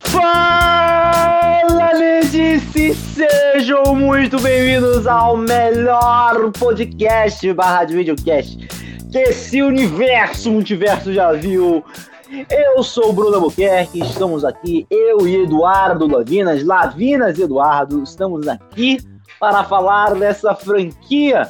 Fala, 0.00 1.94
Nerdice! 1.94 2.94
Sejam 2.94 3.94
muito 3.94 4.40
bem-vindos 4.40 5.06
ao 5.06 5.36
melhor 5.36 6.50
podcast 6.52 7.52
barra 7.52 7.84
de 7.84 7.96
videocast 7.96 8.84
que 9.14 9.18
esse 9.18 9.62
universo, 9.62 10.50
multiverso 10.50 11.14
já 11.14 11.32
viu. 11.32 11.84
Eu 12.50 12.82
sou 12.82 13.10
o 13.10 13.12
Bruno 13.12 13.36
Albuquerque, 13.36 14.00
estamos 14.00 14.44
aqui, 14.44 14.84
eu 14.90 15.24
e 15.28 15.44
Eduardo 15.44 16.08
Lavinas, 16.08 16.64
Lavinas 16.64 17.38
Eduardo, 17.38 18.02
estamos 18.02 18.48
aqui 18.48 18.98
para 19.38 19.62
falar 19.62 20.16
dessa 20.16 20.52
franquia 20.56 21.48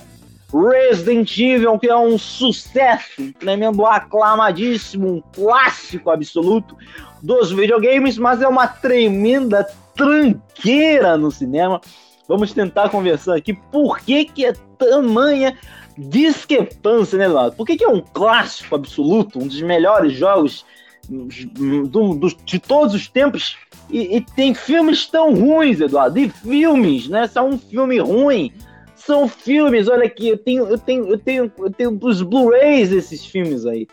Resident 0.55 1.37
Evil, 1.37 1.79
que 1.79 1.89
é 1.89 1.97
um 1.97 2.17
sucesso, 2.17 3.21
um 3.21 3.33
tremendo 3.33 3.85
aclamadíssimo, 3.85 5.09
um 5.09 5.23
clássico 5.35 6.11
absoluto 6.11 6.77
dos 7.21 7.51
videogames, 7.51 8.17
mas 8.17 8.41
é 8.41 8.47
uma 8.47 8.69
tremenda 8.69 9.67
tranqueira 9.97 11.17
no 11.17 11.31
cinema. 11.31 11.81
Vamos 12.29 12.53
tentar 12.53 12.89
conversar 12.89 13.37
aqui 13.37 13.53
por 13.53 13.99
que, 13.99 14.25
que 14.27 14.47
é 14.47 14.53
tamanha 14.79 15.59
discrepância, 15.99 17.19
né, 17.19 17.27
Eduardo? 17.27 17.57
Por 17.57 17.67
que, 17.67 17.77
que 17.77 17.85
é 17.85 17.89
um 17.89 18.01
clássico 18.01 18.75
absoluto, 18.75 19.39
um 19.39 19.47
dos 19.47 19.61
melhores 19.61 20.13
jogos 20.13 20.65
do, 21.09 21.87
do, 21.87 22.29
de 22.45 22.59
todos 22.59 22.95
os 22.95 23.09
tempos 23.09 23.57
e, 23.91 24.17
e, 24.17 24.21
tem 24.21 24.55
filmes 24.55 25.07
tão 25.07 25.35
ruins, 25.35 25.81
Eduardo? 25.81 26.19
E 26.19 26.29
filmes, 26.29 27.09
né? 27.09 27.27
São 27.27 27.51
um 27.51 27.59
filme 27.59 27.99
ruim. 27.99 28.53
São 29.07 29.29
filmes, 29.29 29.89
olha 29.89 30.07
aqui, 30.07 30.29
eu 30.29 30.39
tenho, 30.39 30.67
eu 30.67 30.79
tenho, 30.79 31.07
eu 31.07 31.19
tenho, 31.19 31.53
eu 31.59 31.71
tenho 31.71 31.99
os 32.03 32.23
Blu-rays 32.23 32.91
desses 32.91 33.25
filmes 33.25 33.67
aí. 33.67 33.87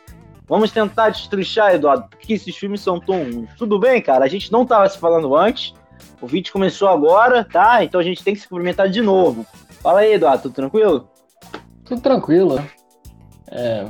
Vamos 0.48 0.72
tentar 0.72 1.10
destrichar, 1.10 1.74
Eduardo, 1.74 2.08
porque 2.10 2.34
esses 2.34 2.56
filmes 2.56 2.82
são 2.82 3.00
tão 3.00 3.24
ruins. 3.24 3.50
Tudo 3.58 3.80
bem, 3.80 4.02
cara? 4.02 4.26
A 4.26 4.28
gente 4.28 4.52
não 4.52 4.66
tava 4.66 4.88
se 4.90 4.98
falando 4.98 5.36
antes. 5.36 5.74
O 6.22 6.28
vídeo 6.28 6.52
começou 6.52 6.88
agora, 6.88 7.44
tá? 7.44 7.84
Então 7.84 8.00
a 8.00 8.04
gente 8.04 8.24
tem 8.24 8.34
que 8.34 8.42
se 8.42 8.48
cumprimentar 8.48 8.90
de 8.90 9.02
novo. 9.02 9.46
Fala 9.82 10.02
aí, 10.02 10.14
Eduardo, 10.14 10.44
tudo 10.44 10.54
tranquilo? 10.54 11.10
Tudo 11.86 12.02
tranquilo. 12.02 12.64
É, 13.50 13.86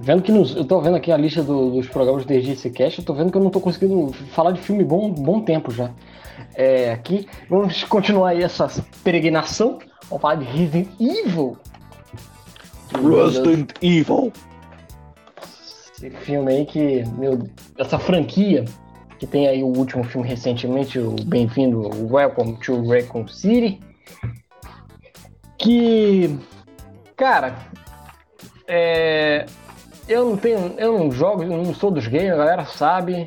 Vendo 0.00 0.22
que 0.22 0.32
nos, 0.32 0.56
eu 0.56 0.64
tô 0.64 0.80
vendo 0.80 0.96
aqui 0.96 1.12
a 1.12 1.16
lista 1.16 1.42
do, 1.42 1.70
dos 1.70 1.86
programas 1.86 2.24
do 2.24 2.28
DGC 2.28 2.70
Cast, 2.70 2.98
eu 2.98 3.04
tô 3.04 3.14
vendo 3.14 3.30
que 3.30 3.38
eu 3.38 3.42
não 3.42 3.50
tô 3.50 3.60
conseguindo 3.60 4.12
falar 4.32 4.50
de 4.50 4.60
filme 4.60 4.82
bom 4.82 5.10
bom 5.10 5.40
tempo 5.40 5.70
já. 5.70 5.90
É, 6.54 6.92
aqui, 6.92 7.28
vamos 7.48 7.84
continuar 7.84 8.30
aí 8.30 8.42
essa 8.42 8.68
peregrinação. 9.02 9.78
Vamos 10.08 10.20
falar 10.20 10.36
de 10.36 10.44
Resident 10.44 10.88
Evil. 11.00 11.56
Resident 12.92 13.70
Evil. 13.82 14.32
Esse 15.96 16.10
filme 16.10 16.52
aí 16.52 16.66
que, 16.66 17.04
meu, 17.18 17.48
essa 17.78 17.98
franquia 17.98 18.64
que 19.18 19.26
tem 19.26 19.48
aí 19.48 19.62
o 19.62 19.68
último 19.68 20.04
filme 20.04 20.28
recentemente, 20.28 20.98
o 20.98 21.16
Bem-vindo, 21.24 21.88
Welcome 22.12 22.58
to 22.58 22.86
Raccoon 22.86 23.26
City. 23.26 23.80
Que, 25.56 26.38
cara, 27.16 27.56
é, 28.66 29.46
eu 30.08 30.30
não 30.30 30.36
tenho. 30.36 30.74
Eu 30.76 30.98
não 30.98 31.10
jogo, 31.10 31.42
eu 31.42 31.56
não 31.56 31.74
sou 31.74 31.90
dos 31.90 32.06
games, 32.06 32.32
a 32.32 32.36
galera 32.36 32.64
sabe. 32.66 33.26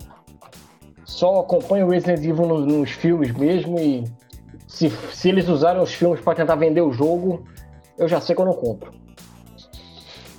Só 1.05 1.39
acompanho 1.39 1.89
Resident 1.89 2.19
Evil 2.19 2.45
nos, 2.45 2.65
nos 2.65 2.91
filmes 2.91 3.31
mesmo 3.31 3.79
e 3.79 4.03
se, 4.67 4.89
se 4.89 5.29
eles 5.29 5.47
usaram 5.47 5.81
os 5.81 5.93
filmes 5.93 6.19
para 6.21 6.35
tentar 6.35 6.55
vender 6.55 6.81
o 6.81 6.91
jogo, 6.91 7.45
eu 7.97 8.07
já 8.07 8.21
sei 8.21 8.35
que 8.35 8.41
eu 8.41 8.45
não 8.45 8.53
compro. 8.53 8.93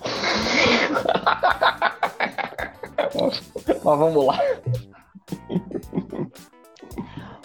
Mas 3.82 3.82
vamos 3.82 4.26
lá. 4.26 4.38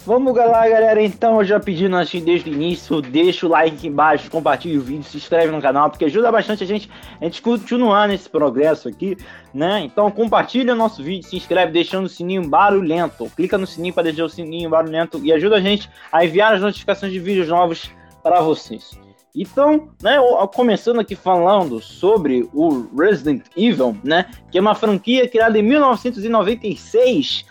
Vamos 0.05 0.35
lá, 0.35 0.67
galera. 0.67 1.01
Então, 1.01 1.39
eu 1.39 1.45
já 1.45 1.61
pedindo 1.61 1.95
assim 1.95 2.21
desde 2.21 2.49
o 2.49 2.53
início, 2.53 3.01
deixa 3.01 3.45
o 3.45 3.49
like 3.49 3.77
aqui 3.77 3.87
embaixo, 3.87 4.29
compartilha 4.29 4.77
o 4.77 4.81
vídeo, 4.81 5.05
se 5.05 5.15
inscreve 5.15 5.49
no 5.49 5.61
canal, 5.61 5.89
porque 5.89 6.03
ajuda 6.03 6.29
bastante 6.29 6.61
a 6.61 6.67
gente, 6.67 6.89
a 7.21 7.23
gente 7.23 7.41
continuar 7.41 8.09
nesse 8.09 8.29
progresso 8.29 8.89
aqui, 8.89 9.15
né? 9.53 9.79
Então, 9.79 10.11
compartilha 10.11 10.73
o 10.73 10.75
nosso 10.75 11.01
vídeo, 11.01 11.29
se 11.29 11.37
inscreve 11.37 11.71
deixando 11.71 12.05
o 12.05 12.09
sininho 12.09 12.45
barulhento. 12.45 13.31
Clica 13.33 13.57
no 13.57 13.65
sininho 13.65 13.93
para 13.93 14.03
deixar 14.03 14.25
o 14.25 14.29
sininho 14.29 14.69
barulhento 14.69 15.21
e 15.23 15.31
ajuda 15.31 15.55
a 15.55 15.61
gente 15.61 15.89
a 16.11 16.25
enviar 16.25 16.53
as 16.53 16.61
notificações 16.61 17.13
de 17.13 17.19
vídeos 17.19 17.47
novos 17.47 17.89
para 18.21 18.41
vocês. 18.41 19.01
Então, 19.33 19.89
né, 20.01 20.17
começando 20.53 20.99
aqui 20.99 21.15
falando 21.15 21.79
sobre 21.79 22.47
o 22.53 22.85
Resident 22.95 23.43
Evil, 23.57 23.97
né, 24.03 24.29
que 24.51 24.57
é 24.57 24.61
uma 24.61 24.75
franquia 24.75 25.27
criada 25.27 25.57
em 25.57 25.63
1996 25.63 27.45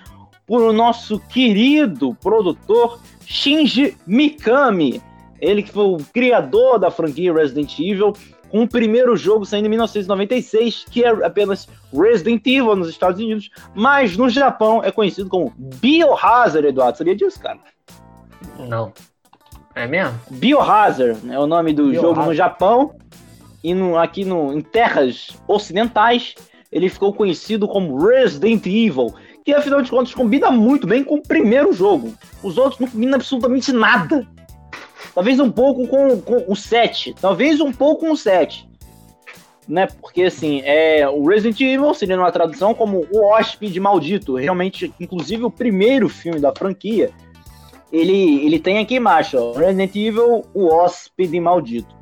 por 0.53 0.61
o 0.61 0.71
nosso 0.71 1.19
querido 1.19 2.15
produtor 2.21 3.01
Shinji 3.25 3.97
Mikami. 4.07 5.03
Ele 5.41 5.63
que 5.63 5.73
foi 5.73 5.85
o 5.85 5.97
criador 6.13 6.79
da 6.79 6.91
franquia 6.91 7.33
Resident 7.33 7.79
Evil, 7.79 8.13
com 8.51 8.65
o 8.65 8.69
primeiro 8.69 9.17
jogo 9.17 9.47
saindo 9.47 9.65
em 9.65 9.71
1996, 9.71 10.85
que 10.91 11.05
é 11.05 11.09
apenas 11.09 11.67
Resident 11.91 12.47
Evil 12.47 12.77
nos 12.77 12.91
Estados 12.91 13.19
Unidos, 13.19 13.49
mas 13.75 14.15
no 14.15 14.29
Japão 14.29 14.85
é 14.85 14.93
conhecido 14.93 15.31
como 15.31 15.55
Biohazard, 15.57 16.69
Eduardo. 16.69 16.99
Sabia 16.99 17.17
disso, 17.17 17.41
cara? 17.41 17.59
Não. 18.59 18.93
É 19.75 19.87
mesmo? 19.87 20.21
Biohazard 20.33 21.33
é 21.33 21.39
o 21.39 21.47
nome 21.47 21.73
do 21.73 21.85
Biohazard. 21.85 22.15
jogo 22.15 22.27
no 22.27 22.35
Japão 22.35 22.95
e 23.65 23.73
no, 23.73 23.97
aqui 23.97 24.23
no, 24.23 24.53
em 24.53 24.61
terras 24.61 25.29
ocidentais 25.49 26.35
ele 26.73 26.89
ficou 26.89 27.13
conhecido 27.13 27.69
como 27.69 27.99
Resident 28.07 28.67
Evil 28.67 29.15
que 29.45 29.53
afinal 29.53 29.83
de 29.83 29.91
contas 29.91 30.15
combina 30.15 30.51
muito 30.51 30.87
bem 30.87 31.03
com 31.03 31.17
o 31.17 31.23
primeiro 31.23 31.73
jogo. 31.73 32.15
Os 32.43 32.59
outros 32.59 32.81
não 32.81 32.89
combinam 32.89 33.17
absolutamente 33.17 33.73
nada. 33.73 34.27
Talvez 35.15 35.41
um 35.41 35.51
pouco 35.51 35.87
com, 35.87 36.21
com 36.21 36.45
o 36.49 36.57
7. 36.57 37.15
Talvez 37.21 37.61
um 37.61 37.73
pouco 37.73 38.07
com 38.07 38.13
o 38.13 38.17
7. 38.17 38.69
Né? 39.69 39.87
Porque 40.01 40.25
assim, 40.25 40.61
é, 40.65 41.09
o 41.09 41.27
Resident 41.27 41.61
Evil 41.61 41.95
seria 41.95 42.19
uma 42.19 42.33
tradução 42.33 42.75
como 42.75 43.07
o 43.13 43.25
hóspede 43.25 43.79
maldito. 43.79 44.37
Realmente, 44.37 44.93
inclusive 44.99 45.45
o 45.45 45.51
primeiro 45.51 46.09
filme 46.09 46.41
da 46.41 46.53
franquia, 46.55 47.11
ele, 47.93 48.45
ele 48.45 48.59
tem 48.59 48.79
aqui 48.79 48.97
embaixo, 48.97 49.37
ó, 49.39 49.53
Resident 49.53 49.95
Evil, 49.95 50.45
o 50.55 50.67
hóspede 50.69 51.39
maldito 51.39 52.02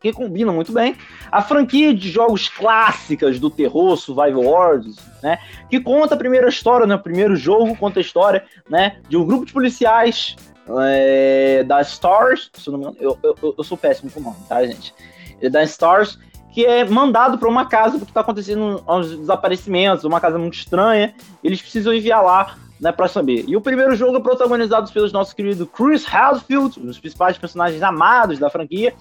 que 0.00 0.12
combinam 0.12 0.54
muito 0.54 0.72
bem. 0.72 0.96
A 1.30 1.42
franquia 1.42 1.92
de 1.94 2.10
jogos 2.10 2.48
clássicas 2.48 3.38
do 3.38 3.50
terror, 3.50 3.96
Survival 3.96 4.44
Wars, 4.44 4.96
né? 5.22 5.38
Que 5.68 5.80
conta 5.80 6.14
a 6.14 6.18
primeira 6.18 6.48
história, 6.48 6.86
né? 6.86 6.94
O 6.94 7.00
primeiro 7.00 7.36
jogo 7.36 7.76
conta 7.76 8.00
a 8.00 8.02
história, 8.02 8.44
né? 8.68 8.98
De 9.08 9.16
um 9.16 9.24
grupo 9.24 9.44
de 9.44 9.52
policiais 9.52 10.36
é, 10.80 11.64
da 11.64 11.80
Stars, 11.80 12.50
se 12.54 12.68
eu 12.68 12.72
não 12.72 12.78
me 12.78 12.86
engano, 12.86 12.96
eu, 13.00 13.18
eu, 13.22 13.54
eu 13.56 13.64
sou 13.64 13.76
péssimo 13.76 14.10
com 14.10 14.20
o 14.20 14.22
nome, 14.22 14.36
tá, 14.48 14.64
gente? 14.64 14.94
É 15.40 15.48
da 15.48 15.62
Stars, 15.62 16.18
que 16.52 16.64
é 16.64 16.84
mandado 16.84 17.38
para 17.38 17.48
uma 17.48 17.66
casa 17.66 17.98
porque 17.98 18.10
está 18.10 18.20
acontecendo 18.20 18.82
uns 18.86 19.16
desaparecimentos, 19.16 20.04
uma 20.04 20.20
casa 20.20 20.38
muito 20.38 20.54
estranha, 20.54 21.14
eles 21.42 21.60
precisam 21.60 21.94
enviar 21.94 22.22
lá 22.22 22.56
né, 22.80 22.92
para 22.92 23.08
saber. 23.08 23.44
E 23.46 23.56
o 23.56 23.60
primeiro 23.60 23.94
jogo 23.94 24.18
é 24.18 24.20
protagonizado 24.20 24.90
pelos 24.92 25.12
nossos 25.12 25.32
queridos 25.32 25.66
Chris 25.72 26.04
Hadfield, 26.06 26.80
um 26.80 26.86
dos 26.86 26.98
principais 26.98 27.38
personagens 27.38 27.82
amados 27.82 28.38
da 28.38 28.50
franquia, 28.50 28.94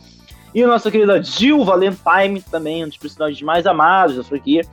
e 0.57 0.63
a 0.63 0.67
nossa 0.67 0.89
querida 0.89 1.21
Jill 1.21 1.63
Valentine, 1.63 2.41
também 2.41 2.83
um 2.83 2.87
dos 2.87 2.97
personagens 2.97 3.39
mais 3.43 3.67
amados 3.67 4.15
da 4.15 4.23
franquia, 4.23 4.63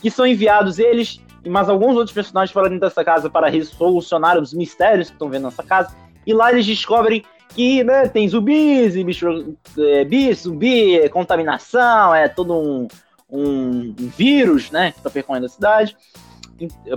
que 0.00 0.08
são 0.08 0.24
enviados 0.24 0.78
eles 0.78 1.20
e 1.44 1.50
mais 1.50 1.68
alguns 1.68 1.96
outros 1.96 2.14
personagens 2.14 2.52
para 2.52 2.68
dentro 2.68 2.78
dessa 2.78 3.04
casa 3.04 3.28
para 3.28 3.48
resolucionar 3.48 4.38
os 4.38 4.54
mistérios 4.54 5.08
que 5.08 5.16
estão 5.16 5.28
vendo 5.28 5.42
nessa 5.42 5.64
casa. 5.64 5.92
E 6.24 6.32
lá 6.32 6.52
eles 6.52 6.64
descobrem 6.64 7.24
que 7.48 7.82
né, 7.82 8.06
tem 8.06 8.28
zumbis, 8.28 8.94
e 8.94 9.02
bicho, 9.02 9.56
é, 9.76 10.04
bicho, 10.04 10.42
zumbi, 10.44 11.00
é, 11.00 11.08
contaminação, 11.08 12.14
é 12.14 12.28
todo 12.28 12.54
um, 12.54 12.86
um, 13.28 13.92
um 14.00 14.08
vírus 14.16 14.70
né, 14.70 14.92
que 14.92 14.98
está 14.98 15.10
percorrendo 15.10 15.46
a 15.46 15.48
cidade, 15.48 15.96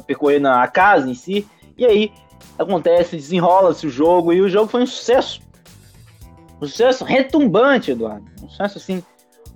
percorrendo 0.05 0.47
a 0.49 0.67
casa 0.67 1.09
em 1.09 1.15
si. 1.15 1.47
E 1.75 1.83
aí 1.83 2.11
acontece, 2.59 3.15
desenrola-se 3.15 3.87
o 3.87 3.89
jogo 3.89 4.31
e 4.31 4.41
o 4.41 4.47
jogo 4.47 4.67
foi 4.67 4.83
um 4.83 4.87
sucesso. 4.87 5.46
Um 6.61 6.67
sucesso 6.67 7.03
retumbante, 7.03 7.91
Eduardo. 7.91 8.25
Um 8.41 8.49
sucesso 8.49 8.77
assim, 8.77 9.03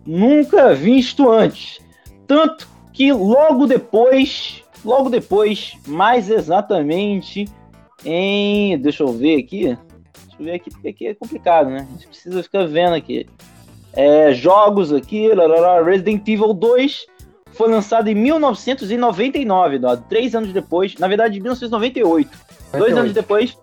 nunca 0.06 0.74
visto 0.74 1.30
antes. 1.30 1.80
Tanto 2.28 2.68
que 2.94 3.12
logo 3.12 3.66
depois, 3.66 4.64
logo 4.86 5.10
depois, 5.10 5.78
mais 5.88 6.30
exatamente 6.30 7.46
em. 8.06 8.78
Deixa 8.80 9.04
eu 9.04 9.12
ver 9.12 9.40
aqui. 9.40 9.66
Deixa 9.66 10.38
eu 10.40 10.46
ver 10.46 10.54
aqui, 10.54 10.70
porque 10.70 10.88
aqui 10.90 11.08
é 11.08 11.14
complicado, 11.16 11.70
né? 11.70 11.88
A 11.88 11.92
gente 11.94 12.08
precisa 12.08 12.44
ficar 12.44 12.66
vendo 12.68 12.94
aqui. 12.94 13.28
É, 13.94 14.34
jogos 14.34 14.94
aqui, 14.94 15.30
Resident 15.84 16.26
Evil 16.28 16.54
2 16.54 17.06
foi 17.52 17.70
lançado 17.70 18.08
em 18.08 18.16
1999, 18.16 19.76
Eduardo, 19.76 20.06
três 20.08 20.34
anos 20.34 20.54
depois, 20.54 20.96
na 20.96 21.08
verdade, 21.08 21.38
em 21.38 21.42
1998. 21.42 22.30
98. 22.72 22.80
Dois 22.80 22.98
anos 22.98 23.14
depois 23.14 23.58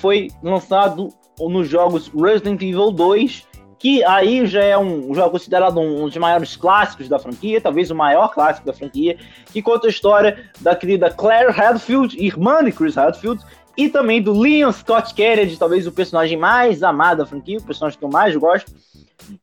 foi 0.00 0.30
lançado 0.42 1.12
nos 1.38 1.68
jogos 1.68 2.08
Resident 2.08 2.62
Evil 2.62 2.90
2, 2.90 3.46
que 3.78 4.02
aí 4.04 4.46
já 4.46 4.62
é 4.62 4.78
um 4.78 5.12
é 5.14 5.28
considerado 5.28 5.78
um, 5.78 6.06
dos 6.06 6.16
maiores 6.16 6.56
clássicos 6.56 7.08
da 7.08 7.18
franquia, 7.18 7.60
talvez 7.60 7.90
o 7.90 7.94
maior 7.94 8.28
clássico 8.32 8.66
da 8.66 8.72
franquia, 8.72 9.18
que 9.52 9.60
conta 9.60 9.86
a 9.86 9.90
história 9.90 10.50
da 10.60 10.74
querida 10.74 11.10
Claire 11.10 11.50
Hadfield, 11.50 12.16
irmã 12.18 12.64
de 12.64 12.72
Chris 12.72 12.96
Hadfield, 12.96 13.44
e 13.76 13.88
também 13.88 14.22
do 14.22 14.32
Leon 14.32 14.72
Scott 14.72 15.12
Kennedy, 15.14 15.58
talvez 15.58 15.86
o 15.86 15.92
personagem 15.92 16.38
mais 16.38 16.82
amado 16.82 17.18
da 17.18 17.26
franquia, 17.26 17.58
o 17.58 17.62
personagem 17.62 17.98
que 17.98 18.04
eu 18.04 18.10
mais 18.10 18.36
gosto, 18.36 18.72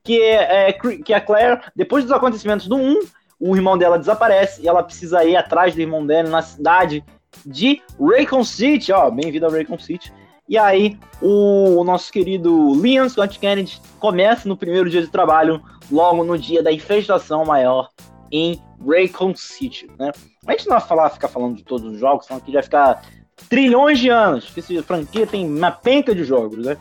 que 0.03 0.21
é, 0.21 0.69
é 0.69 0.73
que 0.73 1.13
é 1.13 1.17
a 1.17 1.21
Claire, 1.21 1.61
depois 1.75 2.03
dos 2.03 2.13
acontecimentos 2.13 2.67
do 2.67 2.77
1, 2.77 2.99
o 3.39 3.55
irmão 3.55 3.77
dela 3.77 3.99
desaparece 3.99 4.61
e 4.61 4.67
ela 4.67 4.83
precisa 4.83 5.23
ir 5.25 5.35
atrás 5.35 5.75
do 5.75 5.81
irmão 5.81 6.05
dela 6.05 6.29
na 6.29 6.41
cidade 6.41 7.03
de 7.45 7.81
Raycon 7.99 8.43
City, 8.43 8.91
ó, 8.91 9.09
bem-vindo 9.09 9.45
a 9.47 9.49
Raycon 9.49 9.79
City, 9.79 10.13
e 10.51 10.57
aí, 10.57 10.97
o, 11.21 11.79
o 11.79 11.83
nosso 11.85 12.11
querido 12.11 12.73
Leon 12.73 13.07
Scott 13.07 13.39
Kennedy 13.39 13.81
começa 13.97 14.49
no 14.49 14.57
primeiro 14.57 14.89
dia 14.89 15.01
de 15.01 15.07
trabalho, 15.07 15.63
logo 15.89 16.25
no 16.25 16.37
dia 16.37 16.61
da 16.61 16.73
infestação 16.73 17.45
maior 17.45 17.89
em 18.29 18.61
Raycon 18.85 19.33
City, 19.33 19.89
né? 19.97 20.11
A 20.45 20.51
gente 20.51 20.67
não 20.67 20.77
vai 20.77 20.85
falar, 20.85 21.09
ficar 21.09 21.29
falando 21.29 21.55
de 21.55 21.63
todos 21.63 21.93
os 21.93 21.97
jogos, 21.97 22.25
senão 22.25 22.41
aqui 22.41 22.51
vai 22.51 22.63
ficar 22.63 23.01
trilhões 23.47 23.97
de 23.97 24.09
anos, 24.09 24.43
porque 24.43 24.59
essa 24.59 24.83
franquia 24.83 25.25
tem 25.25 25.47
uma 25.47 25.71
penca 25.71 26.13
de 26.13 26.25
jogos, 26.25 26.65
né? 26.65 26.75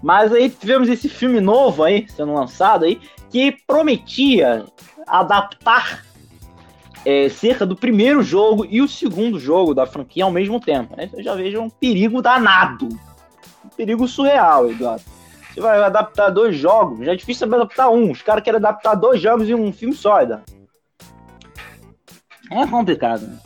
Mas 0.00 0.32
aí 0.32 0.48
tivemos 0.48 0.88
esse 0.88 1.08
filme 1.08 1.40
novo 1.40 1.82
aí, 1.82 2.06
sendo 2.08 2.32
lançado 2.32 2.84
aí, 2.84 3.00
que 3.28 3.56
prometia 3.66 4.66
adaptar 5.04 6.04
é, 7.04 7.28
cerca 7.28 7.66
do 7.66 7.74
primeiro 7.74 8.22
jogo 8.22 8.64
e 8.70 8.80
o 8.80 8.86
segundo 8.86 9.40
jogo 9.40 9.74
da 9.74 9.84
franquia 9.84 10.22
ao 10.22 10.30
mesmo 10.30 10.60
tempo. 10.60 10.96
Né? 10.96 11.10
Eu 11.12 11.24
já 11.24 11.34
vejo 11.34 11.60
um 11.60 11.68
perigo 11.68 12.22
danado 12.22 12.88
perigo 13.76 14.08
surreal, 14.08 14.70
Eduardo. 14.70 15.04
Você 15.52 15.60
vai 15.60 15.82
adaptar 15.82 16.30
dois 16.30 16.56
jogos, 16.56 17.04
já 17.04 17.12
é 17.12 17.16
difícil 17.16 17.46
adaptar 17.46 17.88
um. 17.88 18.10
Os 18.10 18.22
caras 18.22 18.42
querem 18.42 18.58
adaptar 18.58 18.94
dois 18.94 19.20
jogos 19.20 19.48
em 19.48 19.54
um 19.54 19.72
filme 19.72 19.94
só, 19.94 20.20
Eduardo. 20.20 20.44
É 22.50 22.66
complicado. 22.66 23.22
Né? 23.22 23.38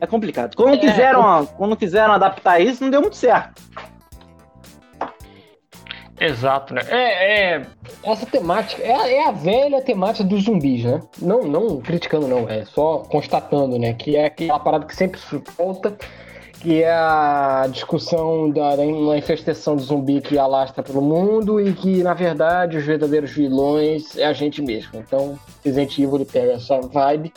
É 0.00 0.06
complicado. 0.06 0.54
Quando, 0.54 0.74
é, 0.74 0.78
quiseram, 0.78 1.42
é... 1.42 1.46
quando 1.46 1.76
quiseram 1.76 2.12
adaptar 2.12 2.60
isso, 2.60 2.82
não 2.82 2.90
deu 2.90 3.00
muito 3.00 3.16
certo. 3.16 3.62
Exato, 6.20 6.74
né? 6.74 6.82
É, 6.88 7.56
é 7.56 7.66
essa 8.04 8.24
temática 8.24 8.82
é, 8.82 9.16
é, 9.16 9.28
a 9.28 9.32
velha 9.32 9.82
temática 9.82 10.24
dos 10.24 10.44
zumbis, 10.44 10.84
né? 10.84 11.00
Não, 11.20 11.42
não 11.42 11.80
criticando, 11.80 12.28
não, 12.28 12.48
é 12.48 12.64
só 12.64 12.98
constatando, 12.98 13.78
né? 13.78 13.94
Que 13.94 14.16
é 14.16 14.26
aquela 14.26 14.60
parada 14.60 14.86
que 14.86 14.94
sempre 14.94 15.20
volta 15.58 15.96
que 16.64 16.82
é 16.82 16.90
a 16.90 17.68
discussão 17.70 18.48
da, 18.48 18.74
da 18.74 18.86
infestação 19.18 19.76
do 19.76 19.82
zumbi 19.82 20.22
que 20.22 20.38
alastra 20.38 20.82
pelo 20.82 21.02
mundo 21.02 21.60
e 21.60 21.74
que, 21.74 22.02
na 22.02 22.14
verdade, 22.14 22.78
os 22.78 22.84
verdadeiros 22.86 23.32
vilões 23.32 24.16
é 24.16 24.24
a 24.24 24.32
gente 24.32 24.62
mesmo. 24.62 24.98
Então, 24.98 25.38
Resident 25.62 25.98
Evil 25.98 26.14
ele 26.16 26.24
pega 26.24 26.52
essa 26.52 26.80
vibe 26.80 27.34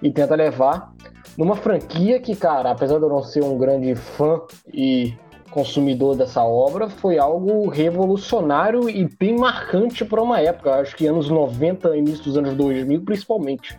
e 0.00 0.08
tenta 0.12 0.36
levar 0.36 0.94
numa 1.36 1.56
franquia 1.56 2.20
que, 2.20 2.36
cara, 2.36 2.70
apesar 2.70 2.98
de 2.98 3.02
eu 3.02 3.08
não 3.08 3.24
ser 3.24 3.42
um 3.42 3.58
grande 3.58 3.96
fã 3.96 4.40
e 4.72 5.14
consumidor 5.50 6.14
dessa 6.14 6.44
obra, 6.44 6.88
foi 6.88 7.18
algo 7.18 7.68
revolucionário 7.68 8.88
e 8.88 9.04
bem 9.18 9.36
marcante 9.36 10.04
para 10.04 10.22
uma 10.22 10.40
época, 10.40 10.76
acho 10.76 10.94
que 10.94 11.08
anos 11.08 11.28
90, 11.28 11.96
início 11.96 12.22
dos 12.22 12.36
anos 12.36 12.54
2000, 12.54 13.00
principalmente, 13.00 13.76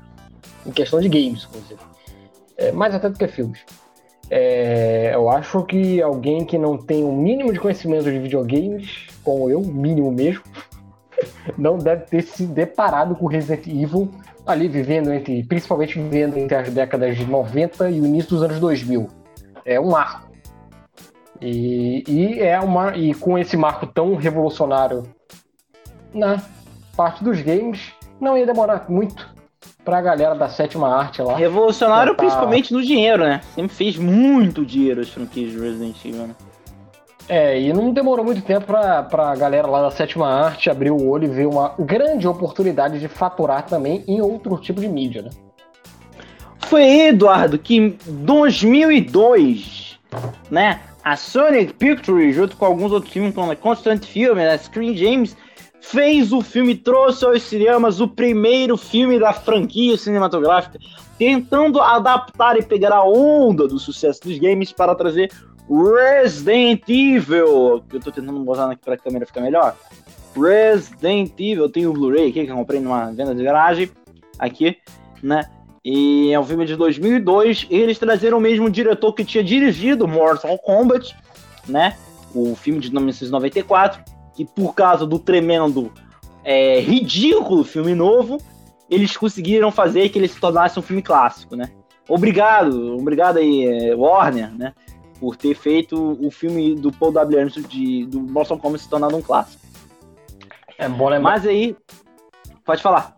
em 0.66 0.72
questão 0.72 1.00
de 1.00 1.08
games, 1.08 1.46
inclusive. 1.46 1.80
É, 2.58 2.74
mais 2.74 2.94
até 2.94 3.08
do 3.08 3.18
que 3.18 3.26
filmes. 3.26 3.62
É, 4.30 5.12
eu 5.14 5.30
acho 5.30 5.64
que 5.64 6.02
alguém 6.02 6.46
que 6.46 6.58
não 6.58 6.78
tem 6.78 7.04
o 7.04 7.10
um 7.10 7.18
mínimo 7.18 7.52
de 7.52 7.60
conhecimento 7.60 8.04
de 8.06 8.20
videogames, 8.20 9.08
como 9.24 9.50
eu, 9.50 9.62
mínimo 9.62 10.12
mesmo, 10.12 10.44
não 11.58 11.78
deve 11.78 12.06
ter 12.06 12.22
se 12.22 12.46
deparado 12.46 13.16
com 13.16 13.26
Resident 13.26 13.66
Evil 13.68 14.10
ali 14.46 14.68
vivendo 14.68 15.12
entre, 15.12 15.44
principalmente 15.44 16.00
vivendo 16.00 16.38
entre 16.38 16.56
as 16.56 16.70
décadas 16.70 17.18
de 17.18 17.26
90 17.26 17.90
e 17.90 18.02
o 18.02 18.06
início 18.06 18.32
dos 18.32 18.44
anos 18.44 18.60
2000. 18.60 19.08
É 19.66 19.80
um 19.80 19.90
marco. 19.90 20.30
E, 21.42 22.04
e 22.08 22.40
é 22.40 22.60
uma 22.60 22.96
e 22.98 23.14
com 23.14 23.38
esse 23.38 23.56
marco 23.56 23.88
tão 23.88 24.16
revolucionário 24.16 25.04
na 26.14 26.42
parte 26.96 27.24
dos 27.24 27.42
games, 27.42 27.94
não 28.20 28.38
ia 28.38 28.46
demorar 28.46 28.90
muito 28.90 29.39
pra 29.90 30.02
galera 30.02 30.36
da 30.36 30.48
sétima 30.48 30.88
arte 30.96 31.20
lá. 31.20 31.36
Revolucionário 31.36 32.14
principalmente 32.14 32.72
no 32.72 32.84
dinheiro, 32.84 33.24
né? 33.24 33.42
Sempre 33.56 33.76
fez 33.76 33.98
muito 33.98 34.64
dinheiro 34.64 35.02
as 35.02 35.10
franquias 35.10 35.52
de 35.52 35.60
Resident 35.60 36.06
Evil, 36.06 36.28
né? 36.28 36.36
É, 37.28 37.60
e 37.60 37.74
não 37.74 37.92
demorou 37.92 38.24
muito 38.24 38.44
tempo 38.44 38.68
pra, 38.68 39.02
pra 39.02 39.36
galera 39.36 39.68
lá 39.68 39.82
da 39.82 39.90
sétima 39.90 40.28
arte 40.28 40.70
abrir 40.70 40.92
o 40.92 41.08
olho 41.08 41.26
e 41.26 41.28
ver 41.28 41.48
uma 41.48 41.74
grande 41.80 42.28
oportunidade 42.28 43.00
de 43.00 43.08
faturar 43.08 43.66
também 43.66 44.04
em 44.08 44.22
outro 44.22 44.58
tipo 44.58 44.80
de 44.80 44.88
mídia, 44.88 45.24
né? 45.24 45.30
Foi 46.68 46.84
Eduardo 47.08 47.58
que 47.58 47.76
em 47.76 47.98
2002, 48.06 50.00
né, 50.52 50.82
a 51.04 51.16
Sonic 51.16 51.74
Pictures, 51.74 52.36
junto 52.36 52.56
com 52.56 52.66
alguns 52.66 52.92
outros 52.92 53.12
filmes, 53.12 53.34
como 53.34 53.52
a 53.52 53.56
Constant 53.56 54.06
Film, 54.06 54.38
a 54.38 54.56
Screen 54.56 54.96
James, 54.96 55.36
fez 55.82 56.32
o 56.32 56.42
filme, 56.42 56.76
trouxe 56.76 57.26
aos 57.26 57.44
cinemas 57.44 58.00
o 58.00 58.08
primeiro 58.08 58.78
filme 58.78 59.20
da 59.20 59.34
franquia 59.34 59.98
cinematográfica, 59.98 60.80
tentando 61.18 61.82
adaptar 61.82 62.58
e 62.58 62.62
pegar 62.62 62.94
a 62.94 63.04
onda 63.04 63.68
do 63.68 63.80
sucesso 63.80 64.22
dos 64.24 64.38
games 64.38 64.72
para 64.72 64.96
trazer 64.96 65.32
Resident 65.70 66.88
Evil. 66.88 67.84
Eu 67.92 68.00
tô 68.00 68.12
tentando 68.12 68.40
mostrar 68.40 68.72
aqui 68.72 68.84
para 68.84 68.96
a 68.96 68.98
câmera 68.98 69.26
ficar 69.26 69.42
melhor. 69.42 69.76
Resident 70.36 71.32
Evil, 71.40 71.70
tenho 71.70 71.90
o 71.90 71.94
Blu-ray 71.94 72.30
aqui 72.30 72.46
que 72.46 72.52
eu 72.52 72.56
comprei 72.56 72.80
numa 72.80 73.12
venda 73.12 73.34
de 73.34 73.44
garagem, 73.44 73.90
aqui, 74.38 74.78
né? 75.22 75.50
E 75.84 76.32
é 76.32 76.40
um 76.40 76.44
filme 76.44 76.66
de 76.66 76.76
2002. 76.76 77.68
eles 77.70 77.98
trazeram 77.98 78.38
o 78.38 78.42
mesmo 78.42 78.70
diretor 78.70 79.14
que 79.14 79.24
tinha 79.24 79.44
dirigido 79.44 80.08
Mortal 80.08 80.58
Kombat, 80.60 81.16
né? 81.68 81.98
O 82.34 82.56
filme 82.56 82.80
de 82.80 82.92
1994 82.92 84.19
que 84.40 84.46
por 84.46 84.74
causa 84.74 85.06
do 85.06 85.20
tremendo 85.20 85.92
é, 86.46 86.80
ridículo 86.80 87.66
filme 87.66 87.94
novo, 87.94 88.38
eles 88.90 89.18
conseguiram 89.18 89.70
fazer 89.70 90.08
que 90.08 90.18
ele 90.18 90.30
se 90.30 90.40
tornasse 90.40 90.80
um 90.80 90.82
filme 90.82 91.02
clássico, 91.02 91.58
né? 91.58 91.70
Obrigado, 92.08 92.96
obrigado 92.96 93.36
aí, 93.36 93.66
é, 93.66 93.94
Warner, 93.94 94.50
né? 94.58 94.74
Por 95.20 95.36
ter 95.36 95.54
feito 95.56 96.18
o 96.26 96.32
filme 96.32 96.74
do 96.74 96.90
Paul 96.90 97.12
W. 97.12 97.38
Anderson 97.38 97.68
de, 97.68 98.06
do 98.06 98.22
Mortal 98.22 98.58
Kombat 98.58 98.82
se 98.82 98.90
tornando 98.90 99.18
um 99.18 99.22
clássico. 99.22 99.62
É 100.78 100.88
bom 100.88 101.10
lembrar. 101.10 101.32
Mas 101.32 101.46
aí, 101.46 101.76
pode 102.64 102.82
falar. 102.82 103.18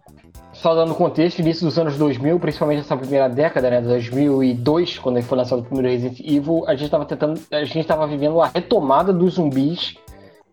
Só 0.54 0.74
dando 0.74 0.96
contexto, 0.96 1.38
início 1.38 1.68
dos 1.68 1.78
anos 1.78 2.00
2000, 2.00 2.40
principalmente 2.40 2.80
essa 2.80 2.98
primeira 2.98 3.30
década, 3.30 3.70
né, 3.70 3.80
2002, 3.80 4.98
quando 4.98 5.22
foi 5.22 5.38
lançado 5.38 5.60
o 5.60 5.66
primeiro 5.66 5.88
Resident 5.88 6.20
Evil, 6.20 6.64
a 6.66 6.72
gente 6.72 6.86
estava 6.86 7.06
tentando, 7.06 7.40
a 7.52 7.64
gente 7.64 7.80
estava 7.80 8.08
vivendo 8.08 8.42
a 8.42 8.48
retomada 8.48 9.14
dos 9.14 9.36
zumbis 9.36 9.96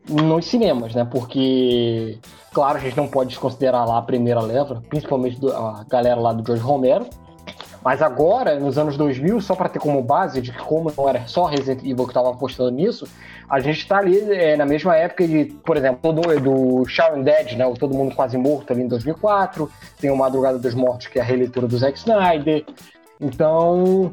nos 0.09 0.47
cinemas, 0.47 0.95
né? 0.95 1.07
Porque, 1.11 2.19
claro, 2.53 2.79
a 2.79 2.81
gente 2.81 2.97
não 2.97 3.07
pode 3.07 3.31
desconsiderar 3.31 3.87
lá 3.87 3.99
a 3.99 4.03
primeira 4.03 4.41
leva, 4.41 4.83
principalmente 4.89 5.39
a 5.47 5.85
galera 5.89 6.21
lá 6.21 6.33
do 6.33 6.45
George 6.45 6.63
Romero. 6.63 7.07
Mas 7.85 8.03
agora, 8.03 8.59
nos 8.59 8.77
anos 8.77 8.97
2000, 8.97 9.41
só 9.41 9.55
para 9.55 9.69
ter 9.69 9.79
como 9.79 10.03
base 10.03 10.41
de 10.41 10.53
que 10.53 10.59
como 10.59 10.93
não 10.97 11.09
era 11.09 11.27
só 11.27 11.45
Resident 11.45 11.81
Evil 11.85 12.05
que 12.05 12.11
estava 12.11 12.31
apostando 12.31 12.71
nisso, 12.71 13.07
a 13.49 13.61
gente 13.61 13.79
está 13.79 13.99
ali 13.99 14.19
é, 14.33 14.57
na 14.57 14.67
mesma 14.67 14.97
época 14.97 15.27
de, 15.27 15.47
por 15.65 15.77
exemplo, 15.77 16.13
do, 16.13 16.41
do 16.41 16.85
Sharon 16.87 17.23
Dead, 17.23 17.53
né? 17.53 17.65
O 17.67 17.75
Todo 17.75 17.97
Mundo 17.97 18.15
Quase 18.15 18.37
Morto 18.37 18.73
ali 18.73 18.83
em 18.83 18.89
2004, 18.89 19.71
tem 20.01 20.11
o 20.11 20.17
Madrugada 20.17 20.59
dos 20.59 20.75
Mortos, 20.75 21.07
que 21.07 21.19
é 21.19 21.23
a 21.23 21.25
releitura 21.25 21.67
do 21.69 21.79
Zack 21.79 21.97
Snyder. 21.97 22.65
Então, 23.21 24.13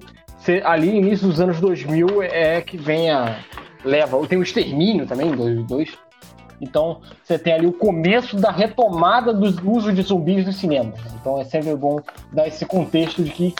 ali, 0.63 0.95
início 0.95 1.27
dos 1.27 1.41
anos 1.41 1.59
2000, 1.59 2.21
é 2.21 2.61
que 2.61 2.77
vem 2.77 3.09
a, 3.09 3.39
leva. 3.85 4.25
Tem 4.27 4.37
o 4.37 4.43
Extermínio 4.43 5.05
também, 5.05 5.29
em 5.29 5.63
2. 5.63 5.97
Então, 6.61 7.01
você 7.23 7.37
tem 7.37 7.53
ali 7.53 7.67
o 7.67 7.73
começo 7.73 8.37
da 8.37 8.51
retomada 8.51 9.33
do 9.33 9.71
uso 9.71 9.91
de 9.91 10.01
zumbis 10.01 10.45
no 10.45 10.53
cinema. 10.53 10.93
Então, 11.19 11.39
é 11.39 11.43
sempre 11.43 11.75
bom 11.75 11.99
dar 12.31 12.47
esse 12.47 12.65
contexto 12.65 13.23
de 13.23 13.29
que 13.29 13.55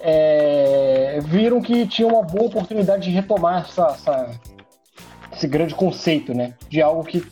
é, 0.00 1.18
viram 1.22 1.60
que 1.60 1.86
tinha 1.86 2.06
uma 2.06 2.22
boa 2.22 2.46
oportunidade 2.46 3.04
de 3.04 3.10
retomar 3.10 3.62
essa, 3.62 3.86
essa, 3.86 4.30
esse 5.32 5.46
grande 5.46 5.74
conceito, 5.74 6.34
né? 6.34 6.54
De 6.68 6.82
algo 6.82 7.04
que 7.04 7.24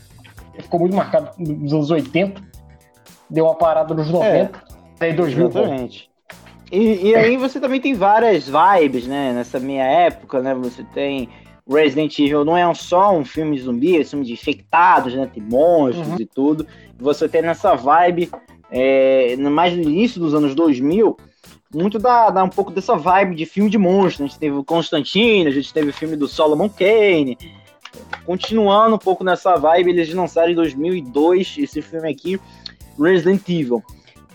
ficou 0.58 0.80
muito 0.80 0.96
marcado 0.96 1.30
nos 1.38 1.72
anos 1.72 1.90
80, 1.90 2.40
deu 3.28 3.44
uma 3.44 3.54
parada 3.54 3.92
nos 3.92 4.08
90, 4.08 4.28
é, 4.28 4.50
até 4.96 5.12
2000. 5.12 5.48
Exatamente. 5.48 6.10
E, 6.70 7.10
e 7.10 7.14
aí 7.14 7.36
você 7.36 7.60
também 7.60 7.80
tem 7.80 7.92
várias 7.92 8.48
vibes, 8.48 9.06
né? 9.06 9.32
Nessa 9.34 9.60
minha 9.60 9.84
época, 9.84 10.40
né? 10.40 10.54
Você 10.54 10.82
tem 10.84 11.28
Resident 11.69 12.19
Evil 12.19 12.45
não 12.45 12.57
é 12.57 12.75
só 12.75 13.16
um 13.16 13.25
filme 13.25 13.57
de 13.57 13.62
zumbi, 13.62 13.97
é 13.97 14.00
um 14.00 14.04
filme 14.04 14.25
de 14.25 14.33
infectados, 14.33 15.14
né? 15.14 15.31
Tem 15.33 15.42
monstros 15.42 16.09
uhum. 16.09 16.16
e 16.19 16.26
tudo. 16.26 16.66
Você 16.99 17.28
tem 17.28 17.42
nessa 17.42 17.75
vibe, 17.75 18.31
é, 18.71 19.37
mais 19.37 19.75
no 19.75 19.83
início 19.83 20.21
dos 20.21 20.35
anos 20.35 20.54
2000, 20.54 21.16
muito 21.75 21.99
dá, 21.99 22.31
dá 22.31 22.45
um 22.45 22.49
pouco 22.49 22.71
dessa 22.71 22.97
vibe 22.97 23.35
de 23.35 23.47
filme 23.47 23.71
de 23.71 23.78
monstros. 23.78 24.21
A 24.21 24.28
gente 24.28 24.38
teve 24.38 24.57
o 24.57 24.64
Constantine, 24.64 25.47
a 25.47 25.52
gente 25.52 25.73
teve 25.73 25.90
o 25.90 25.92
filme 25.92 26.16
do 26.16 26.28
Solomon 26.28 26.69
Kane. 26.69 27.38
continuando 28.26 28.97
um 28.97 28.99
pouco 28.99 29.25
nessa 29.25 29.57
vibe, 29.57 29.90
eles 29.90 30.12
lançaram 30.12 30.50
em 30.50 30.54
2002 30.54 31.57
esse 31.59 31.81
filme 31.81 32.11
aqui, 32.11 32.38
Resident 32.99 33.49
Evil. 33.49 33.83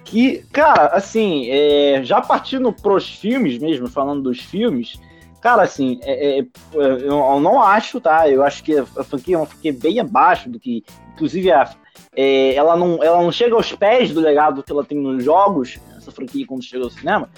Que, 0.04 0.46
cara, 0.54 0.88
assim, 0.88 1.50
é, 1.50 2.02
já 2.04 2.22
partindo 2.22 2.72
pros 2.72 3.10
filmes 3.10 3.60
mesmo, 3.60 3.88
falando 3.88 4.24
dos 4.24 4.40
filmes, 4.40 4.98
cara, 5.42 5.64
assim, 5.64 6.00
é, 6.04 6.40
é, 6.40 6.46
eu 6.74 7.40
não 7.40 7.62
acho, 7.62 8.00
tá? 8.00 8.30
Eu 8.30 8.44
acho 8.44 8.64
que 8.64 8.78
a 8.78 8.86
franquia 9.04 9.36
é 9.36 9.40
uma 9.40 9.46
franquia 9.46 9.74
bem 9.74 10.00
abaixo 10.00 10.50
do 10.50 10.60
que, 10.60 10.84
inclusive, 11.14 11.52
a, 11.52 11.70
é, 12.16 12.56
ela, 12.56 12.76
não, 12.76 13.04
ela 13.04 13.22
não 13.22 13.32
chega 13.32 13.56
aos 13.56 13.72
pés 13.74 14.12
do 14.12 14.20
legado 14.20 14.64
que 14.64 14.72
ela 14.72 14.84
tem 14.84 14.98
nos 14.98 15.24
jogos, 15.24 15.80
essa 15.96 16.12
franquia, 16.12 16.46
quando 16.46 16.64
chega 16.64 16.84
ao 16.84 16.90
cinema. 16.90 17.30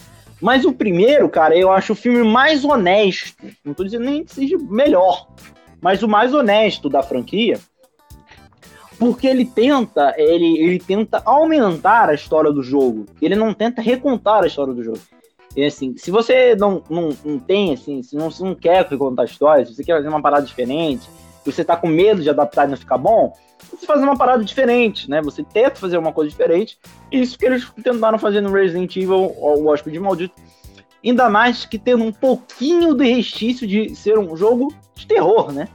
Mas 0.41 0.63
o 0.63 0.71
primeiro, 0.71 1.27
cara, 1.29 1.57
eu 1.57 1.71
acho 1.71 1.93
o 1.93 1.95
filme 1.95 2.23
mais 2.23 2.63
honesto. 2.63 3.35
Não 3.63 3.73
tô 3.73 3.83
dizendo 3.83 4.05
nem 4.05 4.23
que 4.23 4.33
seja 4.33 4.57
melhor, 4.57 5.27
mas 5.81 6.01
o 6.01 6.07
mais 6.07 6.33
honesto 6.33 6.89
da 6.89 7.03
franquia 7.03 7.59
porque 8.99 9.25
ele 9.25 9.45
tenta, 9.45 10.13
ele, 10.17 10.59
ele 10.59 10.77
tenta 10.77 11.21
aumentar 11.25 12.09
a 12.09 12.13
história 12.13 12.51
do 12.51 12.61
jogo. 12.61 13.05
Ele 13.21 13.35
não 13.35 13.53
tenta 13.53 13.81
recontar 13.81 14.43
a 14.43 14.47
história 14.47 14.73
do 14.73 14.83
jogo. 14.83 14.99
E 15.55 15.65
assim, 15.65 15.95
se 15.97 16.11
você 16.11 16.55
não, 16.55 16.83
não, 16.89 17.09
não 17.25 17.39
tem, 17.39 17.73
assim, 17.73 18.03
se 18.03 18.15
não, 18.15 18.29
se 18.29 18.43
não 18.43 18.53
quer 18.53 18.85
recontar 18.85 19.23
a 19.23 19.29
história, 19.29 19.65
se 19.65 19.73
você 19.73 19.83
quer 19.83 19.95
fazer 19.95 20.07
uma 20.07 20.21
parada 20.21 20.45
diferente, 20.45 21.09
você 21.43 21.63
tá 21.63 21.75
com 21.75 21.87
medo 21.87 22.21
de 22.21 22.29
adaptar 22.29 22.67
e 22.67 22.71
não 22.71 22.77
ficar 22.77 22.97
bom, 22.97 23.33
você 23.71 23.85
faz 23.85 24.01
uma 24.01 24.17
parada 24.17 24.43
diferente, 24.43 25.09
né? 25.09 25.21
Você 25.21 25.43
tenta 25.43 25.75
fazer 25.75 25.97
uma 25.97 26.13
coisa 26.13 26.29
diferente. 26.29 26.77
Isso 27.11 27.37
que 27.37 27.45
eles 27.45 27.69
tentaram 27.83 28.17
fazer 28.17 28.41
no 28.41 28.51
Resident 28.51 28.95
Evil, 28.95 29.33
o 29.37 29.67
Hóspede 29.67 29.99
Maldito. 29.99 30.35
Ainda 31.03 31.29
mais 31.29 31.65
que 31.65 31.77
tendo 31.77 32.03
um 32.03 32.11
pouquinho 32.11 32.93
de 32.93 33.05
restício 33.05 33.65
de 33.65 33.95
ser 33.95 34.17
um 34.17 34.35
jogo 34.35 34.73
de 34.95 35.07
terror, 35.07 35.51
né? 35.51 35.67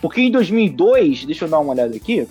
Porque 0.00 0.20
em 0.20 0.30
2002, 0.30 1.26
deixa 1.26 1.44
eu 1.44 1.48
dar 1.48 1.58
uma 1.58 1.72
olhada 1.72 1.94
aqui, 1.94 2.26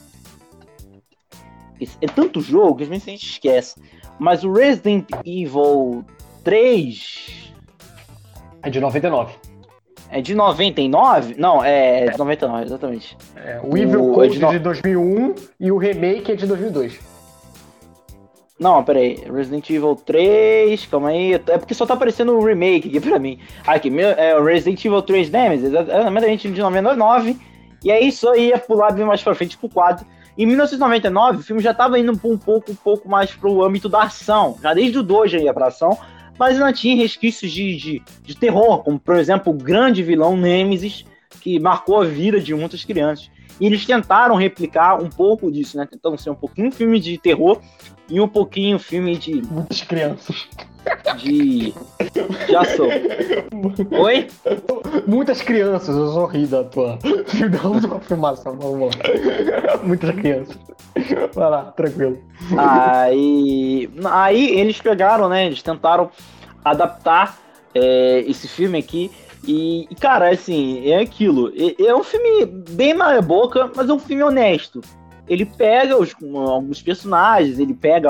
é 2.02 2.08
tanto 2.08 2.42
jogo 2.42 2.78
que 2.78 2.84
às 2.84 2.90
vezes 2.90 3.08
a 3.08 3.12
gente 3.12 3.26
esquece. 3.26 3.82
Mas 4.18 4.44
o 4.44 4.52
Resident 4.52 5.08
Evil 5.26 6.04
3. 6.44 7.54
É 8.62 8.70
de 8.70 8.80
99. 8.80 9.34
É 10.12 10.22
de 10.22 10.34
99? 10.34 11.36
Não, 11.38 11.64
é 11.64 12.10
de 12.10 12.18
99, 12.18 12.64
exatamente. 12.64 13.18
É, 13.36 13.60
o 13.64 13.78
Evil 13.78 14.12
o, 14.12 14.14
Code 14.14 14.32
é 14.32 14.40
de, 14.40 14.40
no... 14.40 14.52
de 14.52 14.60
2001 14.60 15.36
e 15.60 15.72
o 15.72 15.78
remake 15.78 16.32
é 16.32 16.36
de 16.36 16.48
2002. 16.48 17.00
Não, 18.60 18.84
peraí. 18.84 19.24
Resident 19.32 19.70
Evil 19.70 19.96
3, 19.96 20.86
calma 20.88 21.10
aí. 21.10 21.34
É 21.34 21.58
porque 21.58 21.74
só 21.74 21.86
tá 21.86 21.94
aparecendo 21.94 22.34
o 22.34 22.44
remake 22.44 22.90
aqui 22.90 23.00
pra 23.00 23.18
mim. 23.18 23.40
Aqui, 23.66 23.90
meu, 23.90 24.10
é 24.10 24.38
o 24.38 24.44
Resident 24.44 24.84
Evil 24.84 25.02
3 25.02 25.30
Nemesis, 25.30 25.74
é 25.74 25.80
exatamente 25.80 26.52
de 26.52 26.60
99. 26.60 27.38
E 27.84 27.92
aí 27.92 28.12
só 28.12 28.36
ia 28.36 28.58
pular 28.58 28.92
bem 28.92 29.06
mais 29.06 29.24
pra 29.24 29.34
frente 29.34 29.58
pro 29.58 29.70
quadro. 29.70 30.06
Em 30.38 30.46
1999, 30.46 31.38
o 31.38 31.44
filme 31.44 31.62
já 31.62 31.72
estava 31.72 32.00
indo 32.00 32.12
um 32.12 32.38
pouco, 32.38 32.72
um 32.72 32.76
pouco 32.76 33.08
mais 33.08 33.32
para 33.32 33.50
o 33.50 33.64
âmbito 33.64 33.88
da 33.88 34.04
ação. 34.04 34.58
Já 34.62 34.74
desde 34.74 34.98
o 34.98 35.04
2 35.04 35.32
já 35.32 35.38
ia 35.38 35.54
para 35.54 35.68
ação, 35.68 35.98
mas 36.40 36.56
ainda 36.56 36.72
tinha 36.72 36.96
resquícios 36.96 37.52
de, 37.52 37.76
de, 37.76 38.04
de, 38.24 38.36
terror, 38.36 38.82
como 38.82 38.98
por 38.98 39.18
exemplo 39.18 39.52
o 39.52 39.58
grande 39.58 40.02
vilão 40.02 40.38
Nemesis, 40.38 41.04
que 41.42 41.60
marcou 41.60 42.02
a 42.02 42.06
vida 42.06 42.40
de 42.40 42.56
muitas 42.56 42.86
crianças. 42.86 43.30
E 43.60 43.66
eles 43.66 43.86
tentaram 43.86 44.36
replicar 44.36 45.04
um 45.04 45.10
pouco 45.10 45.52
disso, 45.52 45.78
né? 45.78 45.86
Tentando 45.86 46.18
ser 46.18 46.30
um 46.30 46.36
pouquinho 46.36 46.72
filme 46.72 46.98
de 46.98 47.18
terror 47.18 47.62
e 48.10 48.22
um 48.22 48.28
pouquinho 48.28 48.80
filme 48.80 49.18
de. 49.18 49.42
Muitas 49.42 49.82
crianças 49.82 50.48
de, 51.18 51.74
de 52.48 52.56
ação. 52.56 52.88
Oi? 53.92 54.28
Muitas 55.08 55.42
crianças, 55.42 55.96
eu 55.96 56.12
sou 56.12 56.26
ri 56.26 56.46
da 56.46 56.64
tua, 56.64 56.98
da 56.98 57.80
tua 57.88 57.98
afirmação, 57.98 58.58
vamos 58.58 58.96
lá. 58.96 59.84
Muitas 59.84 60.16
crianças. 60.16 60.58
Vai 61.34 61.50
lá, 61.50 61.64
tranquilo. 61.72 62.20
Aí, 62.58 63.90
aí 64.06 64.60
eles 64.60 64.80
pegaram, 64.82 65.30
né? 65.30 65.46
Eles 65.46 65.62
tentaram 65.62 66.10
adaptar 66.64 67.38
é, 67.74 68.24
esse 68.28 68.48
filme 68.48 68.78
aqui. 68.78 69.12
E, 69.48 69.88
cara, 70.00 70.30
assim, 70.30 70.90
é 70.90 71.00
aquilo. 71.00 71.52
É, 71.56 71.96
um 71.96 72.04
filme 72.04 72.46
bem 72.72 72.94
meia 72.94 73.22
boca, 73.22 73.72
mas 73.76 73.90
é 73.90 73.94
um 73.94 74.00
filme 74.00 74.24
honesto. 74.24 74.82
Ele 75.28 75.46
pega 75.46 75.98
os, 75.98 76.16
alguns 76.34 76.82
personagens, 76.82 77.60
ele 77.60 77.74
pega 77.74 78.10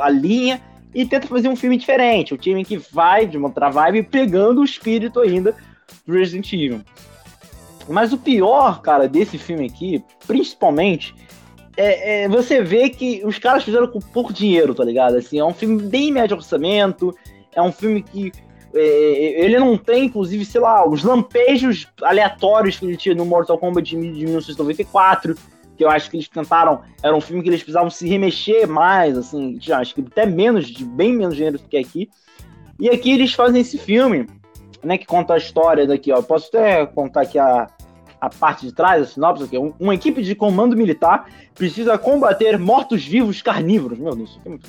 a 0.00 0.08
linha 0.08 0.60
e 0.94 1.06
tenta 1.06 1.26
fazer 1.26 1.48
um 1.48 1.56
filme 1.56 1.76
diferente. 1.76 2.34
O 2.34 2.38
time 2.38 2.64
que 2.64 2.76
vai 2.76 3.26
de 3.26 3.36
uma 3.36 3.48
outra 3.48 3.70
vibe 3.70 4.02
pegando 4.04 4.60
o 4.60 4.64
espírito 4.64 5.20
ainda 5.20 5.54
do 6.06 6.12
Resident 6.12 6.52
Evil. 6.52 6.80
Mas 7.88 8.12
o 8.12 8.18
pior, 8.18 8.80
cara, 8.80 9.08
desse 9.08 9.38
filme 9.38 9.66
aqui, 9.66 10.04
principalmente, 10.26 11.14
é, 11.76 12.24
é, 12.24 12.28
você 12.28 12.62
vê 12.62 12.88
que 12.90 13.22
os 13.24 13.38
caras 13.38 13.64
fizeram 13.64 13.88
com 13.88 13.98
pouco 13.98 14.32
dinheiro, 14.32 14.74
tá 14.74 14.84
ligado? 14.84 15.16
Assim, 15.16 15.38
é 15.38 15.44
um 15.44 15.54
filme 15.54 15.82
bem 15.82 16.12
médio 16.12 16.36
orçamento, 16.36 17.16
é 17.54 17.62
um 17.62 17.72
filme 17.72 18.02
que 18.02 18.30
é, 18.74 19.44
ele 19.44 19.58
não 19.58 19.76
tem, 19.76 20.04
inclusive, 20.04 20.44
sei 20.44 20.60
lá, 20.60 20.88
os 20.88 21.02
lampejos 21.02 21.88
aleatórios 22.02 22.78
que 22.78 22.86
ele 22.86 22.96
tinha 22.96 23.14
no 23.14 23.24
Mortal 23.24 23.58
Kombat 23.58 23.96
de, 23.96 24.12
de 24.12 24.24
1994 24.24 25.36
eu 25.82 25.90
acho 25.90 26.10
que 26.10 26.16
eles 26.16 26.28
tentaram. 26.28 26.80
Era 27.02 27.14
um 27.14 27.20
filme 27.20 27.42
que 27.42 27.48
eles 27.48 27.60
precisavam 27.60 27.90
se 27.90 28.08
remexer 28.08 28.66
mais, 28.66 29.16
assim, 29.16 29.58
já, 29.60 29.78
acho 29.78 29.94
que 29.94 30.00
até 30.00 30.24
menos, 30.26 30.66
de 30.66 30.84
bem 30.84 31.12
menos 31.12 31.34
dinheiro 31.34 31.58
do 31.58 31.68
que 31.68 31.76
aqui. 31.76 32.08
E 32.80 32.88
aqui 32.88 33.12
eles 33.12 33.32
fazem 33.34 33.60
esse 33.60 33.78
filme, 33.78 34.26
né, 34.82 34.98
que 34.98 35.06
conta 35.06 35.34
a 35.34 35.38
história 35.38 35.86
daqui, 35.86 36.12
ó. 36.12 36.22
Posso 36.22 36.48
até 36.48 36.86
contar 36.86 37.22
aqui 37.22 37.38
a, 37.38 37.68
a 38.20 38.30
parte 38.30 38.66
de 38.66 38.72
trás, 38.72 39.02
a 39.02 39.06
sinopse 39.06 39.44
aqui. 39.44 39.58
Um, 39.58 39.72
uma 39.78 39.94
equipe 39.94 40.22
de 40.22 40.34
comando 40.34 40.76
militar 40.76 41.28
precisa 41.54 41.98
combater 41.98 42.58
mortos-vivos 42.58 43.42
carnívoros. 43.42 43.98
Meu 43.98 44.14
Deus, 44.14 44.30
isso 44.30 44.40
é 44.44 44.48
muito 44.48 44.68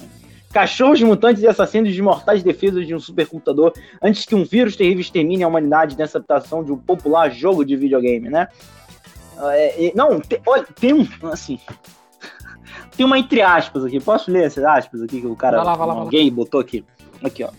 Cachorros 0.54 1.02
mutantes 1.02 1.42
e 1.42 1.48
assassinos 1.48 1.96
de 1.96 2.02
mortais 2.02 2.44
defesas 2.44 2.86
de 2.86 2.94
um 2.94 3.00
supercomputador 3.00 3.74
antes 4.00 4.24
que 4.24 4.36
um 4.36 4.46
vírus 4.46 4.76
terrível 4.76 5.02
extermine 5.02 5.44
a 5.44 5.48
humanidade 5.48 5.98
nessa 5.98 6.20
adaptação 6.20 6.64
de 6.64 6.72
um 6.72 6.78
popular 6.78 7.32
jogo 7.32 7.66
de 7.66 7.76
videogame, 7.76 8.30
né? 8.30 8.48
É, 9.38 9.92
não, 9.96 10.20
tem, 10.20 10.40
olha, 10.46 10.66
tem 10.80 10.94
um. 10.94 11.08
Assim. 11.32 11.60
tem 12.96 13.06
uma 13.06 13.18
entre 13.18 13.42
aspas 13.42 13.84
aqui. 13.86 14.00
Posso 14.00 14.32
ler 14.32 14.46
essas 14.46 14.64
aspas 14.64 15.02
aqui 15.02 15.22
que 15.22 15.28
o 15.28 15.36
cara. 15.36 15.58
Vai 15.58 15.66
lá, 15.66 15.76
vai 15.76 15.88
lá, 15.88 15.94
alguém 15.94 16.22
vai 16.22 16.30
lá. 16.30 16.36
botou 16.36 16.60
aqui. 16.60 16.86
Aqui, 17.24 17.44
ó. 17.44 17.50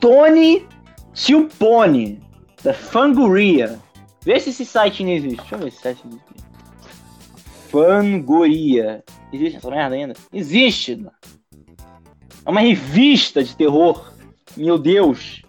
Tony 0.00 0.66
Tilpone, 1.12 2.20
da 2.62 2.74
Fangoria. 2.74 3.78
Vê 4.22 4.40
se 4.40 4.50
esse 4.50 4.64
site 4.64 5.04
não 5.04 5.12
existe. 5.12 5.36
Deixa 5.36 5.54
eu 5.54 5.58
ver 5.58 5.70
se 5.70 5.76
esse 5.76 5.82
site 5.82 6.02
existe. 6.06 6.44
Fangoria. 7.70 9.04
Existe 9.32 9.56
essa 9.56 9.70
merda 9.70 9.94
ainda? 9.94 10.14
Existe! 10.32 11.06
É 12.44 12.50
uma 12.50 12.60
revista 12.60 13.42
de 13.42 13.56
terror. 13.56 14.12
Meu 14.56 14.78
Deus. 14.78 15.42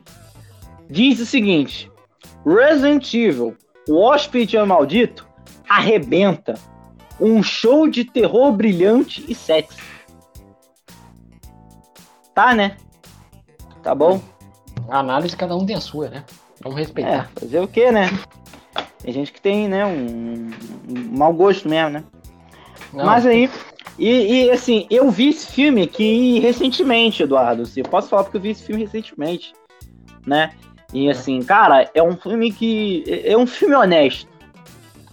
Diz 0.90 1.20
o 1.20 1.26
seguinte: 1.26 1.92
Resident 2.46 3.14
Evil 3.14 3.58
o 3.88 4.00
Hóspede 4.00 4.58
Maldito 4.58 5.28
arrebenta. 5.68 6.56
Um 7.20 7.42
show 7.42 7.88
de 7.88 8.04
terror 8.04 8.52
brilhante 8.52 9.24
e 9.28 9.34
sexy. 9.34 9.80
Tá, 12.34 12.54
né? 12.54 12.76
Tá 13.82 13.96
bom? 13.96 14.22
A 14.90 15.00
análise 15.00 15.38
cada 15.38 15.56
um 15.56 15.66
tem 15.66 15.78
a 15.78 15.82
sua, 15.82 16.10
né? 16.10 16.26
Vamos 16.62 16.78
respeitar. 16.78 17.30
É, 17.36 17.40
fazer 17.40 17.60
o 17.60 17.68
quê, 17.68 17.92
né? 17.92 18.10
Tem 19.02 19.14
gente 19.14 19.32
que 19.32 19.40
tem, 19.40 19.68
né, 19.68 19.86
um, 19.86 20.50
um 20.90 21.18
mau 21.18 21.32
gosto 21.32 21.70
mesmo, 21.70 21.92
né? 21.92 22.04
Não, 22.92 23.06
Mas 23.06 23.26
aí, 23.26 23.50
e, 23.98 24.46
e, 24.46 24.52
assim, 24.52 24.88
eu 24.90 25.10
vi 25.10 25.30
esse 25.30 25.48
filme 25.48 25.84
aqui 25.84 26.40
recentemente, 26.40 27.24
Eduardo. 27.24 27.64
Eu 27.76 27.84
posso 27.86 28.10
falar 28.10 28.24
porque 28.24 28.38
eu 28.38 28.42
vi 28.42 28.50
esse 28.50 28.64
filme 28.64 28.84
recentemente, 28.84 29.54
né? 30.26 30.52
E 30.96 31.10
assim, 31.10 31.42
cara, 31.42 31.92
é 31.94 32.02
um 32.02 32.16
filme 32.16 32.54
que. 32.54 33.04
É 33.26 33.38
um 33.38 33.46
filme 33.46 33.76
honesto. 33.76 34.30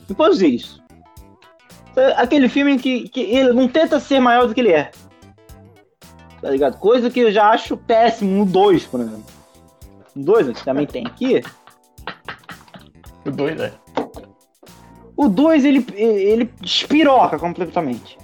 E 0.08 0.14
posso 0.14 0.34
dizer 0.34 0.46
isso. 0.46 0.80
É 1.96 2.12
aquele 2.12 2.48
filme 2.48 2.78
que, 2.78 3.08
que 3.08 3.20
ele 3.20 3.52
não 3.52 3.66
tenta 3.66 3.98
ser 3.98 4.20
maior 4.20 4.46
do 4.46 4.54
que 4.54 4.60
ele 4.60 4.70
é. 4.70 4.92
Tá 6.40 6.50
ligado? 6.50 6.78
Coisa 6.78 7.10
que 7.10 7.18
eu 7.18 7.32
já 7.32 7.50
acho 7.50 7.76
péssimo 7.76 8.30
no 8.30 8.46
2, 8.46 8.84
por 8.86 9.00
exemplo. 9.00 9.24
No 10.14 10.24
2, 10.24 10.56
que 10.56 10.64
também 10.64 10.86
tem 10.86 11.04
aqui. 11.04 11.42
O 13.26 13.30
2, 13.32 13.60
é. 13.60 13.72
O 15.16 15.28
2, 15.28 15.64
ele, 15.64 15.84
ele 15.96 16.44
despiroca 16.60 17.40
completamente. 17.40 18.16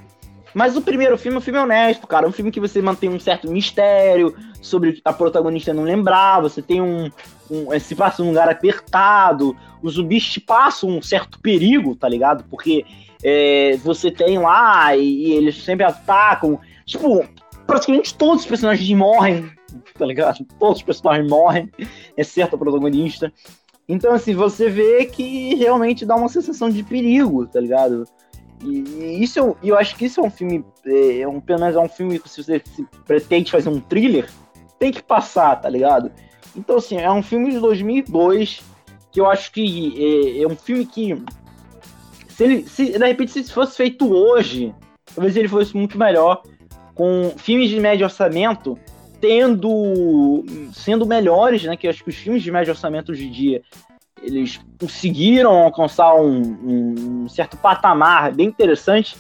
Mas 0.55 0.77
o 0.77 0.81
primeiro 0.81 1.19
filme 1.19 1.35
é 1.37 1.39
um 1.39 1.43
filme 1.43 1.59
honesto, 1.59 2.07
cara. 2.07 2.25
É 2.25 2.29
um 2.29 2.33
filme 2.33 2.53
que 2.53 2.61
você 2.61 2.81
mantém 2.81 3.11
um 3.11 3.19
certo 3.19 3.51
mistério 3.51 4.35
sobre 4.63 5.01
a 5.05 5.13
protagonista 5.13 5.75
não 5.75 5.83
lembrar. 5.83 6.41
Você 6.41 6.63
tem 6.63 6.81
um, 6.81 7.11
um, 7.51 7.73
é, 7.73 7.79
se 7.79 7.95
passa 7.95 8.23
num 8.23 8.31
lugar 8.31 8.49
apertado, 8.49 9.57
os 9.83 9.95
zumbis 9.95 10.25
te 10.25 10.41
passam 10.41 10.91
um 10.91 11.03
certo 11.03 11.41
perigo, 11.41 11.95
tá 11.95 12.09
ligado? 12.09 12.45
Porque 12.51 12.85
é, 13.23 13.77
você 13.83 14.11
tem 14.11 14.39
lá 14.39 14.97
e, 14.97 15.29
e, 15.29 15.33
eles 15.33 15.63
sempre 15.63 15.85
atacam. 15.85 16.59
Tipo, 16.85 17.25
praticamente 17.67 18.15
todos 18.15 18.43
os 18.43 18.47
personagens 18.47 18.89
morrem, 18.97 19.51
tá 19.97 20.07
ligado? 20.07 20.45
Todos 20.59 20.79
os 20.79 20.83
personagens 20.83 21.29
morrem, 21.29 21.71
exceto 22.17 22.57
a 22.57 22.59
protagonista. 22.59 23.33
Então, 23.89 24.13
assim, 24.13 24.35
você 24.35 24.69
vê 24.69 25.07
que 25.07 25.55
realmente 25.55 26.05
dá 26.05 26.15
uma 26.15 26.29
sensação 26.29 26.69
de 26.69 26.83
perigo, 26.83 27.47
tá 27.47 27.61
ligado? 27.61 28.05
E, 28.63 28.69
e 28.69 29.23
isso 29.23 29.57
eu, 29.63 29.79
acho 29.79 29.97
que 29.97 30.05
isso 30.05 30.21
é 30.21 30.23
um 30.23 30.31
filme, 30.31 30.65
é, 30.85 31.21
é 31.21 31.29
um, 31.29 31.41
pelo 31.41 31.61
menos 31.61 31.77
é 31.77 31.81
um 31.81 31.89
filme 31.89 32.19
que 32.19 32.29
se 32.29 32.43
você 32.43 32.61
se 32.65 32.87
pretende 33.07 33.51
fazer 33.51 33.69
um 33.69 33.81
thriller, 33.81 34.29
tem 34.79 34.93
que 34.93 35.03
passar, 35.03 35.57
tá 35.57 35.69
ligado? 35.69 36.11
Então, 36.59 36.77
assim, 36.77 36.97
é 36.97 37.11
um 37.11 37.23
filme 37.23 37.53
de 37.53 37.61
2002 37.61 38.61
que 39.13 39.21
eu 39.21 39.27
acho 39.31 39.53
que 39.53 39.95
é, 39.97 40.43
é 40.43 40.47
um 40.47 40.57
filme 40.57 40.85
que, 40.85 41.23
se, 42.29 42.45
ele, 42.45 42.63
se 42.69 42.99
de 42.99 43.07
repente 43.07 43.31
se 43.31 43.53
fosse 43.53 43.77
feito 43.77 44.13
hoje, 44.13 44.75
talvez 45.15 45.37
ele 45.37 45.49
fosse 45.49 45.77
muito 45.77 45.97
melhor, 45.97 46.43
com 46.95 47.33
filmes 47.37 47.71
de 47.71 47.79
médio 47.79 48.05
orçamento 48.05 48.77
tendo 49.21 50.45
sendo 50.73 51.07
melhores, 51.07 51.65
né? 51.65 51.77
Que 51.77 51.89
acho 51.89 52.03
que 52.03 52.11
os 52.11 52.17
filmes 52.17 52.43
de 52.43 52.51
médio 52.51 52.73
orçamento 52.73 53.13
hoje 53.13 53.27
em 53.27 53.31
dia 53.31 53.63
eles 54.21 54.61
conseguiram 54.81 55.53
alcançar 55.63 56.13
um, 56.17 57.23
um, 57.23 57.29
certo 57.29 57.57
patamar 57.57 58.33
bem 58.33 58.49
interessante, 58.49 59.17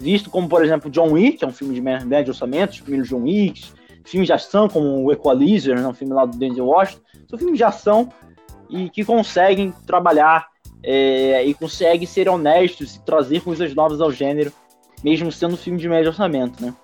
visto 0.00 0.28
como, 0.28 0.48
por 0.48 0.64
exemplo, 0.64 0.90
John 0.90 1.12
Wick, 1.12 1.38
que 1.38 1.44
é 1.44 1.48
um 1.48 1.52
filme 1.52 1.72
de 1.72 1.80
médio 1.80 2.32
orçamento, 2.32 2.72
os 2.72 2.80
primeiros 2.80 3.08
John 3.08 3.22
Wicks, 3.22 3.72
filmes 4.04 4.26
de 4.26 4.32
ação 4.32 4.68
como 4.68 5.04
o 5.04 5.12
Equalizer, 5.12 5.80
né, 5.80 5.86
um 5.86 5.94
filme 5.94 6.14
lá 6.14 6.24
do 6.24 6.36
Denzel 6.36 6.66
Washington, 6.66 7.02
são 7.28 7.38
filmes 7.38 7.58
de 7.58 7.64
ação 7.64 8.08
e 8.68 8.88
que 8.88 9.04
conseguem 9.04 9.72
trabalhar 9.86 10.48
é, 10.82 11.44
e 11.44 11.52
conseguem 11.54 12.06
ser 12.06 12.28
honestos 12.28 12.96
e 12.96 13.02
trazer 13.02 13.40
coisas 13.40 13.74
novas 13.74 14.00
ao 14.00 14.10
gênero, 14.10 14.52
mesmo 15.04 15.30
sendo 15.30 15.54
um 15.54 15.58
filme 15.58 15.78
de 15.78 15.88
médio 15.88 16.10
orçamento, 16.10 16.64
né? 16.64 16.74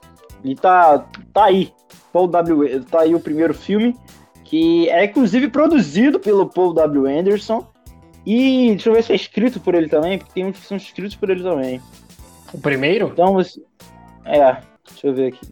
E 0.44 0.54
tá, 0.54 1.06
tá 1.32 1.46
aí, 1.46 1.72
Paul 2.12 2.28
W. 2.28 2.84
Tá 2.84 3.00
aí 3.00 3.14
o 3.14 3.20
primeiro 3.20 3.54
filme, 3.54 3.96
que 4.44 4.88
é 4.90 5.04
inclusive 5.04 5.48
produzido 5.48 6.20
pelo 6.20 6.46
Paul 6.46 6.72
W. 6.72 7.06
Anderson. 7.06 7.66
E 8.24 8.70
deixa 8.70 8.88
eu 8.88 8.94
ver 8.94 9.04
se 9.04 9.12
é 9.12 9.16
escrito 9.16 9.60
por 9.60 9.74
ele 9.74 9.88
também, 9.88 10.18
porque 10.18 10.32
tem 10.32 10.44
uns 10.44 10.58
que 10.58 10.66
são 10.66 10.76
escritos 10.76 11.16
por 11.16 11.30
ele 11.30 11.42
também. 11.42 11.80
O 12.52 12.58
primeiro? 12.58 13.08
Então 13.12 13.32
você. 13.34 13.60
É, 14.24 14.58
deixa 14.88 15.06
eu 15.06 15.14
ver 15.14 15.28
aqui. 15.28 15.46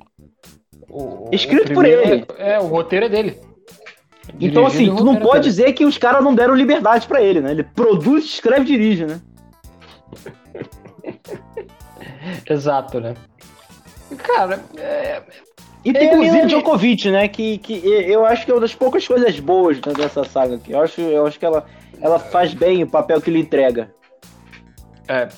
O, 0.94 1.28
escrito 1.32 1.72
o 1.72 1.74
por 1.74 1.84
ele. 1.84 2.24
É, 2.38 2.52
é, 2.52 2.60
o 2.60 2.66
roteiro 2.66 3.06
é 3.06 3.08
dele. 3.08 3.40
Então, 4.40 4.64
assim, 4.64 4.94
tu 4.94 5.04
não 5.04 5.16
pode 5.16 5.44
dizer 5.44 5.72
que 5.72 5.84
os 5.84 5.98
caras 5.98 6.22
não 6.22 6.34
deram 6.34 6.54
liberdade 6.54 7.06
para 7.06 7.20
ele, 7.20 7.40
né? 7.40 7.50
Ele 7.50 7.64
produz, 7.64 8.24
escreve 8.24 8.62
e 8.62 8.64
dirige, 8.64 9.04
né? 9.04 9.20
Exato, 12.48 13.00
né? 13.00 13.14
Cara, 14.16 14.62
é... 14.76 15.22
E 15.84 15.92
tem 15.92 16.08
é, 16.08 16.16
Mila 16.16 16.46
Djokovic, 16.46 17.10
né? 17.10 17.28
Que, 17.28 17.58
que 17.58 17.74
eu 17.84 18.24
acho 18.24 18.44
que 18.44 18.50
é 18.50 18.54
uma 18.54 18.60
das 18.60 18.74
poucas 18.74 19.06
coisas 19.06 19.38
boas 19.40 19.78
dessa 19.80 20.24
saga 20.24 20.54
aqui. 20.54 20.72
Eu 20.72 20.80
acho, 20.80 21.00
eu 21.00 21.26
acho 21.26 21.38
que 21.38 21.44
ela, 21.44 21.66
ela 22.00 22.18
faz 22.18 22.54
bem 22.54 22.82
o 22.82 22.86
papel 22.86 23.20
que 23.20 23.28
ele 23.28 23.40
entrega. 23.40 23.92
É. 25.06 25.28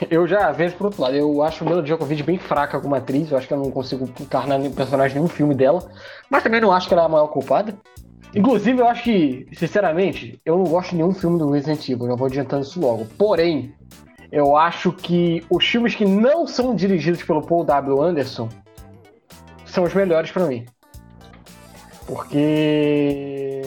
Eu 0.10 0.26
já 0.26 0.50
vejo 0.52 0.76
por 0.76 0.86
outro 0.86 1.02
lado. 1.02 1.14
Eu 1.16 1.42
acho 1.42 1.64
Mila 1.64 1.82
Djokovic 1.82 2.22
bem 2.22 2.38
fraca 2.38 2.80
como 2.80 2.94
atriz. 2.94 3.30
Eu 3.30 3.38
acho 3.38 3.46
que 3.46 3.54
eu 3.54 3.58
não 3.58 3.70
consigo 3.70 4.08
encarnar 4.20 4.58
nenhum 4.58 4.72
personagem 4.72 5.16
nenhum 5.16 5.28
filme 5.28 5.54
dela. 5.54 5.90
Mas 6.30 6.42
também 6.42 6.60
não 6.60 6.72
acho 6.72 6.88
que 6.88 6.94
ela 6.94 7.02
é 7.02 7.06
a 7.06 7.08
maior 7.08 7.28
culpada. 7.28 7.76
Inclusive, 8.34 8.80
eu 8.80 8.88
acho 8.88 9.02
que, 9.02 9.46
sinceramente, 9.52 10.40
eu 10.44 10.56
não 10.56 10.64
gosto 10.64 10.90
de 10.90 10.96
nenhum 10.96 11.12
filme 11.12 11.38
do 11.38 11.50
Resident 11.50 11.88
Evil. 11.88 12.06
Já 12.06 12.14
vou 12.14 12.26
adiantando 12.28 12.62
isso 12.62 12.80
logo. 12.80 13.04
Porém, 13.18 13.74
eu 14.30 14.56
acho 14.56 14.92
que 14.92 15.44
os 15.50 15.64
filmes 15.66 15.96
que 15.96 16.04
não 16.04 16.46
são 16.46 16.74
dirigidos 16.74 17.22
pelo 17.24 17.42
Paul 17.42 17.64
W. 17.64 18.00
Anderson 18.00 18.48
são 19.64 19.82
os 19.84 19.92
melhores 19.92 20.30
para 20.30 20.46
mim. 20.46 20.64
Porque 22.06 23.60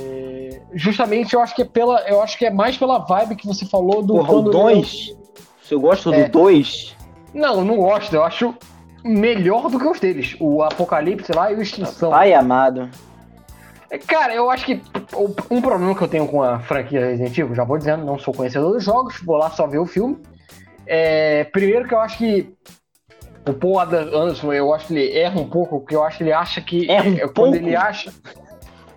justamente 0.74 1.34
eu 1.34 1.42
acho 1.42 1.54
que 1.56 1.62
é 1.62 1.66
pela, 1.66 2.02
eu 2.10 2.22
acho 2.22 2.38
que 2.38 2.46
é 2.46 2.52
mais 2.52 2.78
pela 2.78 3.00
vibe 3.00 3.36
que 3.36 3.48
você 3.48 3.66
falou 3.66 4.02
do 4.02 4.14
Porra, 4.16 4.28
quando 4.28 4.48
o 4.48 4.52
2. 4.52 5.23
Você 5.64 5.76
gosta 5.76 6.14
é. 6.14 6.26
do 6.26 6.32
2? 6.32 6.96
Não, 7.34 7.64
não 7.64 7.78
gosto. 7.78 8.14
Eu 8.14 8.24
acho 8.24 8.54
melhor 9.04 9.70
do 9.70 9.80
que 9.80 9.88
os 9.88 10.00
deles. 10.00 10.36
O 10.40 10.62
Apocalipse 10.62 11.32
lá 11.32 11.52
e 11.52 11.56
o 11.56 11.62
Extinção. 11.62 12.12
Pai 12.12 12.34
amado. 12.34 12.90
É, 13.90 13.98
cara, 13.98 14.34
eu 14.34 14.50
acho 14.50 14.66
que 14.66 14.82
um 15.50 15.62
problema 15.62 15.96
que 15.96 16.02
eu 16.02 16.08
tenho 16.08 16.28
com 16.28 16.42
a 16.42 16.60
franquia 16.60 17.06
Resident 17.06 17.38
Evil, 17.38 17.56
já 17.56 17.64
vou 17.64 17.78
dizendo, 17.78 18.04
não 18.04 18.18
sou 18.18 18.34
conhecedor 18.34 18.74
dos 18.74 18.84
jogos, 18.84 19.22
vou 19.24 19.38
lá 19.38 19.50
só 19.52 19.68
ver 19.68 19.78
o 19.78 19.86
filme. 19.86 20.18
É, 20.86 21.44
primeiro 21.46 21.88
que 21.88 21.94
eu 21.94 22.00
acho 22.00 22.18
que 22.18 22.54
o 23.48 23.54
Paul 23.54 23.80
Anderson, 23.80 24.52
eu 24.54 24.74
acho 24.74 24.88
que 24.88 24.94
ele 24.94 25.18
erra 25.18 25.40
um 25.40 25.48
pouco, 25.48 25.80
porque 25.80 25.96
eu 25.96 26.04
acho 26.04 26.18
que 26.18 26.24
ele 26.24 26.34
acha 26.34 26.62
que. 26.62 26.90
Erra 26.90 27.10
um 27.10 27.18
quando 27.20 27.34
pouco? 27.34 27.56
ele 27.56 27.76
acha. 27.76 28.12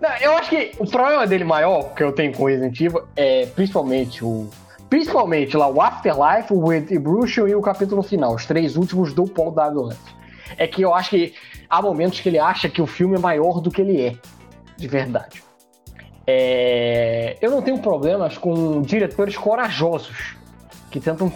Não, 0.00 0.10
eu 0.20 0.36
acho 0.36 0.50
que 0.50 0.72
o 0.78 0.88
problema 0.88 1.26
dele 1.26 1.44
maior 1.44 1.94
que 1.94 2.02
eu 2.02 2.12
tenho 2.12 2.32
com 2.32 2.44
Resident 2.44 2.80
Evil 2.80 3.02
é 3.16 3.46
principalmente 3.46 4.24
o. 4.24 4.48
Principalmente 4.88 5.56
lá 5.56 5.68
o 5.68 5.80
Afterlife, 5.80 6.52
o 6.52 6.68
Retribution 6.68 7.46
e 7.48 7.54
o 7.54 7.60
capítulo 7.60 8.02
final, 8.02 8.34
os 8.34 8.46
três 8.46 8.76
últimos 8.76 9.12
do 9.12 9.24
Paul 9.24 9.50
W. 9.52 9.96
É 10.56 10.66
que 10.66 10.82
eu 10.82 10.94
acho 10.94 11.10
que 11.10 11.34
há 11.68 11.82
momentos 11.82 12.20
que 12.20 12.28
ele 12.28 12.38
acha 12.38 12.68
que 12.68 12.80
o 12.80 12.86
filme 12.86 13.16
é 13.16 13.18
maior 13.18 13.60
do 13.60 13.70
que 13.70 13.80
ele 13.80 14.00
é, 14.00 14.16
de 14.76 14.86
verdade. 14.86 15.42
É... 16.26 17.36
Eu 17.40 17.50
não 17.50 17.62
tenho 17.62 17.78
problemas 17.78 18.38
com 18.38 18.80
diretores 18.82 19.36
corajosos 19.36 20.36
que 20.90 21.00
tentam 21.00 21.30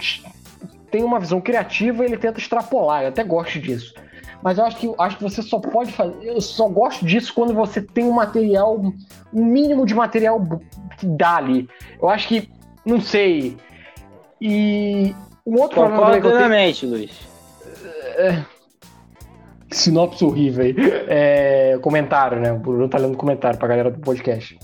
tem 0.91 1.05
uma 1.05 1.21
visão 1.21 1.41
criativa 1.41 2.03
e 2.03 2.07
ele 2.07 2.17
tenta 2.17 2.39
extrapolar. 2.39 3.03
Eu 3.03 3.09
até 3.09 3.23
gosto 3.23 3.61
disso. 3.61 3.95
Mas 4.43 4.59
eu 4.59 4.65
acho 4.65 4.77
que, 4.77 4.93
acho 4.99 5.17
que 5.19 5.23
você 5.23 5.43
só 5.43 5.59
pode 5.59 5.93
fazer. 5.93 6.17
Eu 6.23 6.41
só 6.41 6.69
gosto 6.69 7.05
disso 7.05 7.33
quando 7.35 7.55
você 7.55 7.81
tem 7.81 8.05
um 8.05 8.13
material, 8.13 8.81
um 9.33 9.45
mínimo 9.45 9.87
de 9.87 9.95
material 9.95 10.41
que 10.99 11.07
dá 11.07 11.37
ali. 11.37 11.69
Eu 12.01 12.09
acho 12.09 12.29
que. 12.29 12.51
Não 12.85 13.01
sei. 13.01 13.57
E. 14.41 15.15
Um 15.47 15.61
outro 15.61 15.81
Concordo 15.81 16.21
problema. 16.21 16.21
Plenamente, 16.21 16.81
tenho... 16.81 16.93
Luiz. 16.93 17.11
É... 18.17 18.45
Sinopse 19.71 20.25
horrível 20.25 20.65
aí. 20.65 20.75
É... 21.09 21.79
Comentário, 21.83 22.41
né? 22.41 22.53
O 22.53 22.59
Bruno 22.59 22.89
tá 22.89 22.99
lendo 22.99 23.17
comentário 23.17 23.59
pra 23.59 23.69
galera 23.69 23.91
do 23.91 24.01
podcast. 24.01 24.59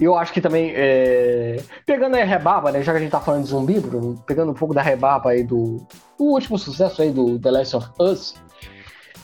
E 0.00 0.04
eu 0.04 0.16
acho 0.16 0.32
que 0.32 0.40
também, 0.40 0.72
é... 0.76 1.60
pegando 1.84 2.14
aí 2.14 2.22
a 2.22 2.26
rebarba, 2.26 2.70
né? 2.70 2.82
Já 2.82 2.92
que 2.92 2.98
a 2.98 3.00
gente 3.00 3.10
tá 3.10 3.20
falando 3.20 3.42
de 3.42 3.48
zumbi, 3.48 3.80
Bruno, 3.80 4.22
pegando 4.26 4.52
um 4.52 4.54
pouco 4.54 4.72
da 4.72 4.80
rebarba 4.80 5.30
aí 5.30 5.42
do, 5.42 5.84
do 6.16 6.24
último 6.24 6.56
sucesso 6.56 7.02
aí 7.02 7.10
do 7.10 7.38
The 7.38 7.50
Last 7.50 7.76
of 7.76 7.88
Us, 7.98 8.34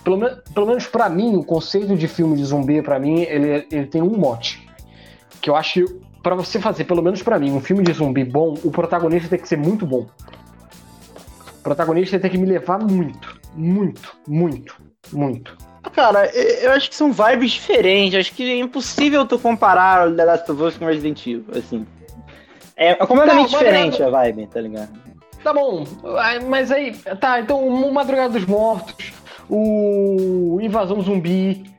pelo, 0.03 0.17
me... 0.17 0.31
pelo 0.53 0.67
menos 0.67 0.87
para 0.87 1.09
mim, 1.09 1.37
o 1.37 1.45
conceito 1.45 1.97
de 1.97 2.09
filme 2.09 2.37
de 2.37 2.45
zumbi, 2.45 2.83
para 2.83 2.99
mim, 2.99 3.21
ele, 3.23 3.67
ele 3.71 3.87
tem 3.87 4.03
um 4.03 4.17
mote. 4.17 4.69
Que 5.41 5.49
eu 5.49 5.55
acho 5.55 5.85
para 6.25 6.35
você 6.35 6.59
fazer, 6.59 6.85
pelo 6.85 7.03
menos 7.03 7.23
para 7.23 7.39
mim, 7.39 7.53
um 7.53 7.61
filme 7.61 7.85
de 7.85 7.93
zumbi 7.93 8.25
bom, 8.25 8.55
o 8.65 8.71
protagonista 8.71 9.29
tem 9.29 9.39
que 9.39 9.47
ser 9.47 9.59
muito 9.59 9.87
bom. 9.87 10.07
O 11.59 11.63
protagonista 11.63 12.19
tem 12.19 12.31
que 12.31 12.39
me 12.39 12.47
levar 12.47 12.79
muito, 12.79 13.39
muito, 13.55 14.17
muito, 14.27 14.75
muito. 15.13 15.57
Cara, 15.93 16.27
eu 16.35 16.73
acho 16.73 16.89
que 16.89 16.97
são 16.97 17.13
vibes 17.13 17.53
diferentes. 17.53 18.19
Acho 18.19 18.33
que 18.33 18.43
é 18.51 18.59
impossível 18.59 19.27
tu 19.27 19.39
comparar 19.39 20.09
o 20.09 20.17
The 20.17 20.25
Last 20.25 20.51
of 20.51 20.63
Us 20.63 20.79
com 20.79 20.87
Resident 20.87 21.27
Evil, 21.27 21.45
assim. 21.55 21.87
É 22.75 22.95
completamente 22.95 23.53
não, 23.53 23.59
diferente 23.59 24.03
a 24.03 24.09
vibe, 24.09 24.47
tá 24.47 24.61
ligado? 24.63 24.89
Tá 25.45 25.53
bom, 25.53 25.85
mas 26.49 26.73
aí, 26.73 26.97
tá, 27.21 27.39
então 27.39 27.69
o 27.69 27.93
Madrugada 27.93 28.33
dos 28.33 28.47
Mortos, 28.47 29.13
o 29.49 30.59
Invasão 30.61 31.03
Zumbi. 31.03 31.74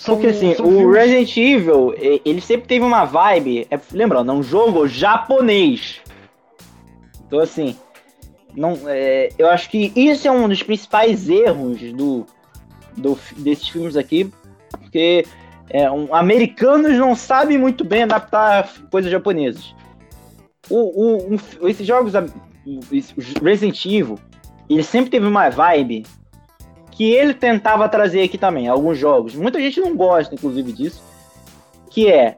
São, 0.00 0.14
Porque 0.14 0.28
assim, 0.28 0.52
o 0.52 0.54
filmes... 0.54 0.96
Resident 0.96 1.36
Evil, 1.36 1.94
ele 2.24 2.40
sempre 2.40 2.66
teve 2.66 2.82
uma 2.82 3.04
vibe. 3.04 3.66
É, 3.70 3.78
lembrando, 3.92 4.32
é 4.32 4.34
um 4.34 4.42
jogo 4.42 4.88
japonês. 4.88 6.00
Então 7.26 7.38
assim, 7.38 7.76
não, 8.56 8.78
é, 8.86 9.28
eu 9.36 9.50
acho 9.50 9.68
que 9.68 9.92
isso 9.94 10.26
é 10.26 10.30
um 10.30 10.48
dos 10.48 10.62
principais 10.62 11.28
erros 11.28 11.82
do, 11.92 12.24
do, 12.96 13.18
desses 13.36 13.68
filmes 13.68 13.94
aqui, 13.94 14.32
porque 14.70 15.26
é, 15.68 15.90
um, 15.90 16.14
americanos 16.14 16.96
não 16.96 17.14
sabem 17.14 17.58
muito 17.58 17.84
bem 17.84 18.04
adaptar 18.04 18.72
coisas 18.90 19.10
japonesas. 19.10 19.74
O, 20.70 20.78
o, 20.78 21.34
um, 21.34 21.68
esses 21.68 21.86
jogos, 21.86 22.14
Resident 23.42 23.84
Evil, 23.84 24.18
ele 24.66 24.82
sempre 24.82 25.10
teve 25.10 25.26
uma 25.26 25.50
vibe 25.50 26.06
que 27.00 27.10
ele 27.10 27.32
tentava 27.32 27.88
trazer 27.88 28.24
aqui 28.24 28.36
também, 28.36 28.68
alguns 28.68 28.98
jogos. 28.98 29.34
Muita 29.34 29.58
gente 29.58 29.80
não 29.80 29.96
gosta, 29.96 30.34
inclusive, 30.34 30.70
disso. 30.70 31.02
Que 31.90 32.12
é 32.12 32.36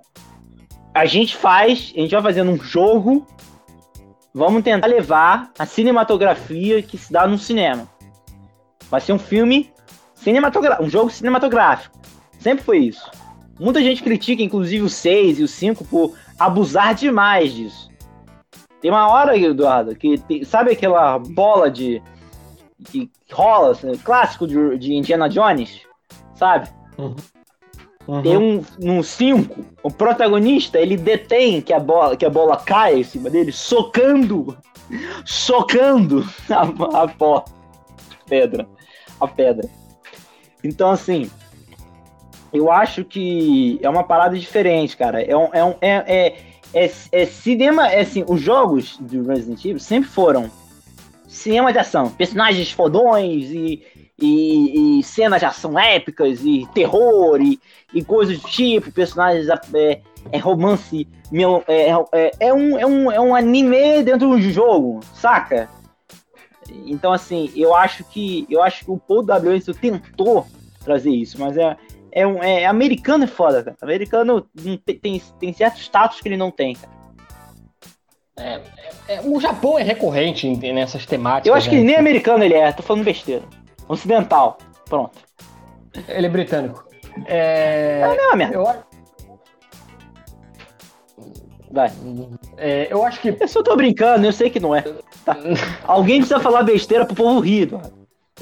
a 0.95 1.05
gente 1.05 1.35
faz, 1.35 1.93
a 1.97 1.99
gente 1.99 2.13
vai 2.13 2.23
fazendo 2.23 2.53
um 2.53 2.57
jogo, 2.57 3.27
vamos 4.33 4.63
tentar 4.63 4.87
levar 4.87 5.51
a 5.59 5.67
cinematografia 5.67 6.81
que 6.81 6.97
se 6.97 7.13
dá 7.13 7.27
no 7.27 7.39
cinema. 7.39 7.89
Vai 8.89 9.01
ser 9.01 9.13
um 9.13 9.19
filme 9.19 9.73
cinematográfico, 10.15 10.85
um 10.85 10.89
jogo 10.91 11.11
cinematográfico. 11.11 11.99
Sempre 12.39 12.65
foi 12.65 12.79
isso. 12.79 13.11
Muita 13.59 13.83
gente 13.83 14.01
critica, 14.01 14.45
inclusive, 14.45 14.85
o 14.85 14.89
6 14.89 15.41
e 15.41 15.43
o 15.43 15.49
5 15.49 15.85
por 15.87 16.15
abusar 16.39 16.95
demais 16.95 17.53
disso. 17.53 17.91
Tem 18.81 18.93
uma 18.93 19.09
hora, 19.09 19.37
Eduardo, 19.37 19.97
que 19.97 20.19
tem, 20.19 20.45
sabe 20.45 20.71
aquela 20.71 21.19
bola 21.19 21.69
de. 21.69 22.01
Que 22.83 23.11
rola, 23.31 23.73
assim, 23.73 23.97
clássico 23.97 24.47
de, 24.47 24.79
de, 24.79 24.95
Indiana 24.95 25.29
Jones? 25.29 25.81
Sabe? 26.35 26.69
Uhum. 26.99 27.15
Uhum. 28.07 28.23
Tem 28.23 28.37
um, 28.37 28.65
no 28.81 29.03
5, 29.03 29.65
o 29.83 29.91
protagonista, 29.91 30.79
ele 30.79 30.97
detém 30.97 31.61
que 31.61 31.73
a 31.73 31.79
bola, 31.79 32.17
que 32.17 32.27
a 32.27 32.31
bola 32.31 32.57
cai 32.57 33.01
em 33.01 33.05
cima 33.05 33.31
dele, 33.31 33.53
socando, 33.53 34.57
socando 35.25 36.29
a, 36.51 37.03
a 37.03 37.09
pó, 37.09 37.45
pedra, 38.27 38.67
a 39.21 39.29
pedra. 39.29 39.69
Então, 40.65 40.91
assim, 40.91 41.31
eu 42.53 42.71
acho 42.71 43.05
que 43.05 43.79
é 43.83 43.89
uma 43.89 44.05
parada 44.05 44.39
diferente, 44.39 44.97
cara. 44.97 45.23
É, 45.23 45.37
um, 45.37 45.49
é, 45.53 45.65
um, 45.65 45.75
é, 45.81 45.95
é, 46.07 46.37
é, 46.75 46.93
é 47.13 47.27
cinema, 47.27 47.89
é 47.89 48.01
assim, 48.01 48.25
os 48.29 48.41
jogos 48.41 48.99
do 48.99 49.25
Resident 49.25 49.65
Evil 49.65 49.79
sempre 49.79 50.09
foram 50.09 50.51
cinema 51.33 51.73
de 51.73 51.79
ação, 51.79 52.11
personagens 52.11 52.71
fodões 52.71 53.51
e, 53.51 53.83
e, 54.21 54.99
e 54.99 55.03
cenas 55.03 55.41
de 55.41 55.47
ação 55.47 55.79
épicas 55.79 56.41
e 56.45 56.69
terror 56.75 57.41
e, 57.41 57.59
e 57.93 58.05
coisas 58.05 58.39
do 58.39 58.49
tipo, 58.49 58.93
personagens 58.93 59.49
é, 59.49 60.01
é 60.31 60.39
romance, 60.39 61.09
é, 61.67 61.91
é, 61.91 62.31
é, 62.39 62.55
um, 62.55 62.79
é, 62.79 62.87
um, 62.87 63.11
é 63.11 63.21
um 63.21 63.35
anime 63.35 64.03
dentro 64.03 64.29
do 64.29 64.41
jogo, 64.41 65.01
saca? 65.15 65.69
Então 66.87 67.13
assim, 67.13 67.51
eu 67.57 67.75
acho 67.75 68.05
que 68.05 68.47
eu 68.49 68.63
acho 68.63 68.85
que 68.85 68.91
o 68.91 68.99
Paul 68.99 69.23
W. 69.25 69.61
tentou 69.75 70.47
trazer 70.85 71.11
isso, 71.11 71.41
mas 71.41 71.57
é, 71.57 71.77
é, 72.13 72.27
um, 72.27 72.43
é 72.43 72.67
americano 72.67 73.25
é 73.25 73.27
foda, 73.27 73.63
cara. 73.63 73.77
Americano 73.81 74.47
tem, 74.85 74.99
tem, 74.99 75.23
tem 75.41 75.53
certos 75.53 75.83
status 75.83 76.21
que 76.21 76.29
ele 76.29 76.37
não 76.37 76.51
tem, 76.51 76.75
cara. 76.75 77.02
É, 78.37 78.61
é, 79.09 79.21
o 79.23 79.39
Japão 79.41 79.79
é 79.79 79.83
recorrente 79.83 80.49
nessas 80.73 81.05
temáticas. 81.05 81.47
Eu 81.47 81.55
acho 81.55 81.71
né? 81.71 81.77
que 81.77 81.83
nem 81.83 81.97
americano 81.97 82.43
ele 82.43 82.55
é, 82.55 82.73
tô 82.73 82.83
falando 82.83 83.05
besteira. 83.05 83.43
Ocidental. 83.89 84.59
Pronto. 84.89 85.19
Ele 86.09 86.27
é 86.27 86.31
britânico. 86.31 86.85
É. 87.27 88.01
Não, 88.01 88.17
não, 88.17 88.37
merda. 88.37 88.55
Eu... 88.55 88.93
Vai. 91.71 91.91
É, 92.59 92.93
eu 92.93 93.05
acho 93.05 93.21
que. 93.21 93.37
Eu 93.39 93.49
só 93.49 93.63
tô 93.63 93.75
brincando, 93.77 94.27
eu 94.27 94.33
sei 94.33 94.51
que 94.51 94.61
não 94.61 94.75
é. 94.75 94.83
Tá. 95.25 95.37
Alguém 95.85 96.19
precisa 96.19 96.41
falar 96.41 96.63
besteira 96.63 97.07
pro 97.07 97.15
povo 97.15 97.41
rir. 97.41 97.73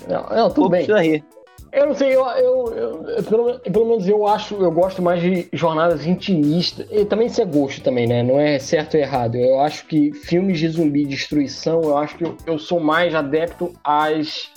Não, 0.09 0.27
não 0.29 0.51
tudo 0.51 0.69
bem. 0.69 0.85
Precisa 0.85 1.03
rir. 1.03 1.25
Eu 1.73 1.87
não 1.87 1.95
sei, 1.95 2.15
eu, 2.15 2.27
eu, 2.27 2.75
eu, 2.75 3.23
pelo, 3.23 3.61
pelo, 3.61 3.87
menos 3.87 4.09
eu 4.09 4.27
acho, 4.27 4.57
eu 4.57 4.73
gosto 4.73 5.01
mais 5.01 5.23
de 5.23 5.49
jornadas 5.53 6.05
intimistas. 6.05 6.87
E 6.91 7.05
também 7.05 7.29
isso 7.29 7.41
é 7.41 7.45
gosto 7.45 7.81
também, 7.81 8.09
né? 8.09 8.23
Não 8.25 8.41
é 8.41 8.59
certo 8.59 8.95
ou 8.95 9.01
errado. 9.01 9.37
Eu 9.37 9.61
acho 9.61 9.87
que 9.87 10.13
filmes 10.13 10.59
de 10.59 10.69
zumbi, 10.69 11.05
destruição, 11.05 11.81
eu 11.83 11.97
acho 11.97 12.17
que 12.17 12.25
eu, 12.25 12.37
eu 12.45 12.59
sou 12.59 12.81
mais 12.81 13.15
adepto 13.15 13.73
às, 13.85 14.51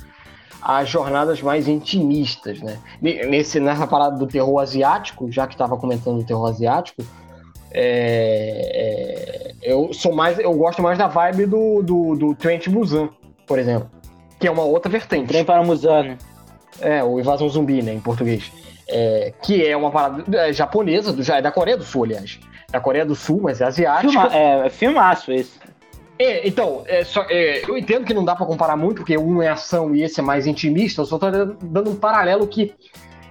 às 0.59 0.89
jornadas 0.89 1.39
mais 1.39 1.67
intimistas, 1.67 2.59
né? 2.61 2.79
Nesse, 2.99 3.59
nessa 3.59 3.85
parada 3.85 4.17
do 4.17 4.25
terror 4.25 4.59
asiático, 4.59 5.31
já 5.31 5.45
que 5.45 5.53
estava 5.53 5.77
comentando 5.77 6.19
o 6.19 6.25
terror 6.25 6.49
asiático, 6.49 7.03
é, 7.71 9.51
é, 9.51 9.51
eu 9.61 9.93
sou 9.93 10.13
mais, 10.15 10.39
eu 10.39 10.53
gosto 10.53 10.81
mais 10.81 10.97
da 10.97 11.07
vibe 11.07 11.45
do, 11.45 11.83
do, 11.83 12.15
do 12.15 12.35
Trent 12.35 12.69
Busan, 12.69 13.09
por 13.45 13.59
exemplo. 13.59 13.87
Que 14.39 14.47
é 14.47 14.51
uma 14.51 14.63
outra 14.63 14.91
vertente. 14.91 15.27
Trem 15.27 15.45
para 15.45 15.63
Musan, 15.63 16.03
né? 16.03 16.17
É, 16.83 17.03
o 17.03 17.19
Invasão 17.19 17.47
Zumbi, 17.49 17.81
né, 17.81 17.93
em 17.93 17.99
português. 17.99 18.51
É, 18.87 19.33
que 19.41 19.65
é 19.65 19.75
uma 19.75 19.89
parada 19.89 20.23
é, 20.37 20.51
japonesa, 20.51 21.13
do, 21.13 21.23
já 21.23 21.37
é 21.37 21.41
da 21.41 21.51
Coreia 21.51 21.77
do 21.77 21.83
Sul, 21.83 22.03
aliás. 22.03 22.39
Da 22.69 22.79
Coreia 22.79 23.05
do 23.05 23.15
Sul, 23.15 23.39
mas 23.41 23.61
é 23.61 23.65
asiática. 23.65 24.11
Filma, 24.11 24.35
é, 24.35 24.67
é 24.67 24.69
filmaço 24.69 25.31
esse. 25.31 25.59
É, 26.19 26.47
então, 26.47 26.83
é, 26.85 27.03
só, 27.03 27.25
é, 27.29 27.63
eu 27.67 27.77
entendo 27.77 28.05
que 28.05 28.13
não 28.13 28.23
dá 28.23 28.35
para 28.35 28.45
comparar 28.45 28.77
muito, 28.77 28.97
porque 28.97 29.17
um 29.17 29.41
é 29.41 29.49
ação 29.49 29.95
e 29.95 30.03
esse 30.03 30.19
é 30.19 30.23
mais 30.23 30.45
intimista, 30.45 31.01
eu 31.01 31.05
só 31.05 31.17
tô 31.17 31.29
dando 31.29 31.89
um 31.89 31.95
paralelo 31.95 32.47
que 32.47 32.73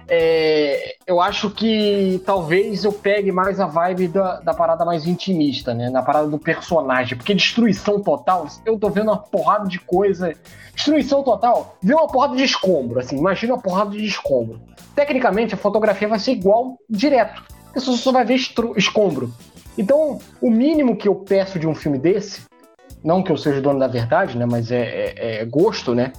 é, 0.07 0.95
eu 1.07 1.21
acho 1.21 1.49
que 1.49 2.21
talvez 2.25 2.83
eu 2.83 2.91
pegue 2.91 3.31
mais 3.31 3.59
a 3.59 3.65
vibe 3.65 4.09
da, 4.09 4.39
da, 4.41 4.53
parada 4.53 4.83
mais 4.83 5.05
intimista, 5.05 5.73
né? 5.73 5.89
Na 5.89 6.01
parada 6.01 6.27
do 6.27 6.37
personagem. 6.37 7.17
Porque 7.17 7.33
destruição 7.33 8.01
total, 8.01 8.47
eu 8.65 8.77
tô 8.77 8.89
vendo 8.89 9.09
uma 9.09 9.17
porrada 9.17 9.67
de 9.67 9.79
coisa. 9.79 10.33
Destruição 10.75 11.23
total, 11.23 11.77
vê 11.81 11.93
uma 11.93 12.07
porrada 12.07 12.35
de 12.35 12.43
escombro, 12.43 12.99
assim, 12.99 13.17
imagina 13.17 13.53
uma 13.53 13.61
porrada 13.61 13.91
de 13.91 14.05
escombro. 14.05 14.59
Tecnicamente, 14.95 15.53
a 15.53 15.57
fotografia 15.57 16.07
vai 16.07 16.19
ser 16.19 16.31
igual 16.31 16.77
direto. 16.89 17.43
Você 17.73 17.91
só 17.95 18.11
vai 18.11 18.25
ver 18.25 18.35
escombro. 18.75 19.31
Então, 19.77 20.19
o 20.41 20.49
mínimo 20.49 20.95
que 20.95 21.07
eu 21.07 21.15
peço 21.15 21.59
de 21.59 21.67
um 21.67 21.73
filme 21.73 21.97
desse, 21.97 22.41
não 23.03 23.23
que 23.23 23.31
eu 23.31 23.37
seja 23.37 23.61
dono 23.61 23.79
da 23.79 23.87
verdade, 23.87 24.37
né? 24.37 24.45
Mas 24.45 24.71
é, 24.71 25.13
é, 25.15 25.41
é 25.41 25.45
gosto, 25.45 25.95
né? 25.95 26.11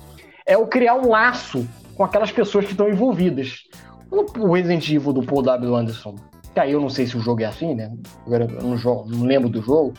É 0.46 0.54
eu 0.54 0.66
criar 0.66 0.94
um 0.94 1.08
laço 1.08 1.66
com 1.96 2.04
aquelas 2.04 2.30
pessoas 2.30 2.64
que 2.64 2.72
estão 2.72 2.88
envolvidas. 2.88 3.64
O 4.10 4.52
Resident 4.52 4.88
Evil 4.88 5.12
do 5.12 5.22
Paul 5.22 5.42
W. 5.42 5.74
Anderson, 5.74 6.14
que 6.52 6.60
aí 6.60 6.72
eu 6.72 6.80
não 6.80 6.88
sei 6.88 7.06
se 7.06 7.16
o 7.16 7.20
jogo 7.20 7.42
é 7.42 7.46
assim, 7.46 7.74
né? 7.74 7.92
Agora 8.26 8.44
eu 8.44 8.62
não, 8.62 8.76
jogo, 8.76 9.08
não 9.08 9.24
lembro 9.24 9.48
do 9.48 9.60
jogo, 9.60 9.94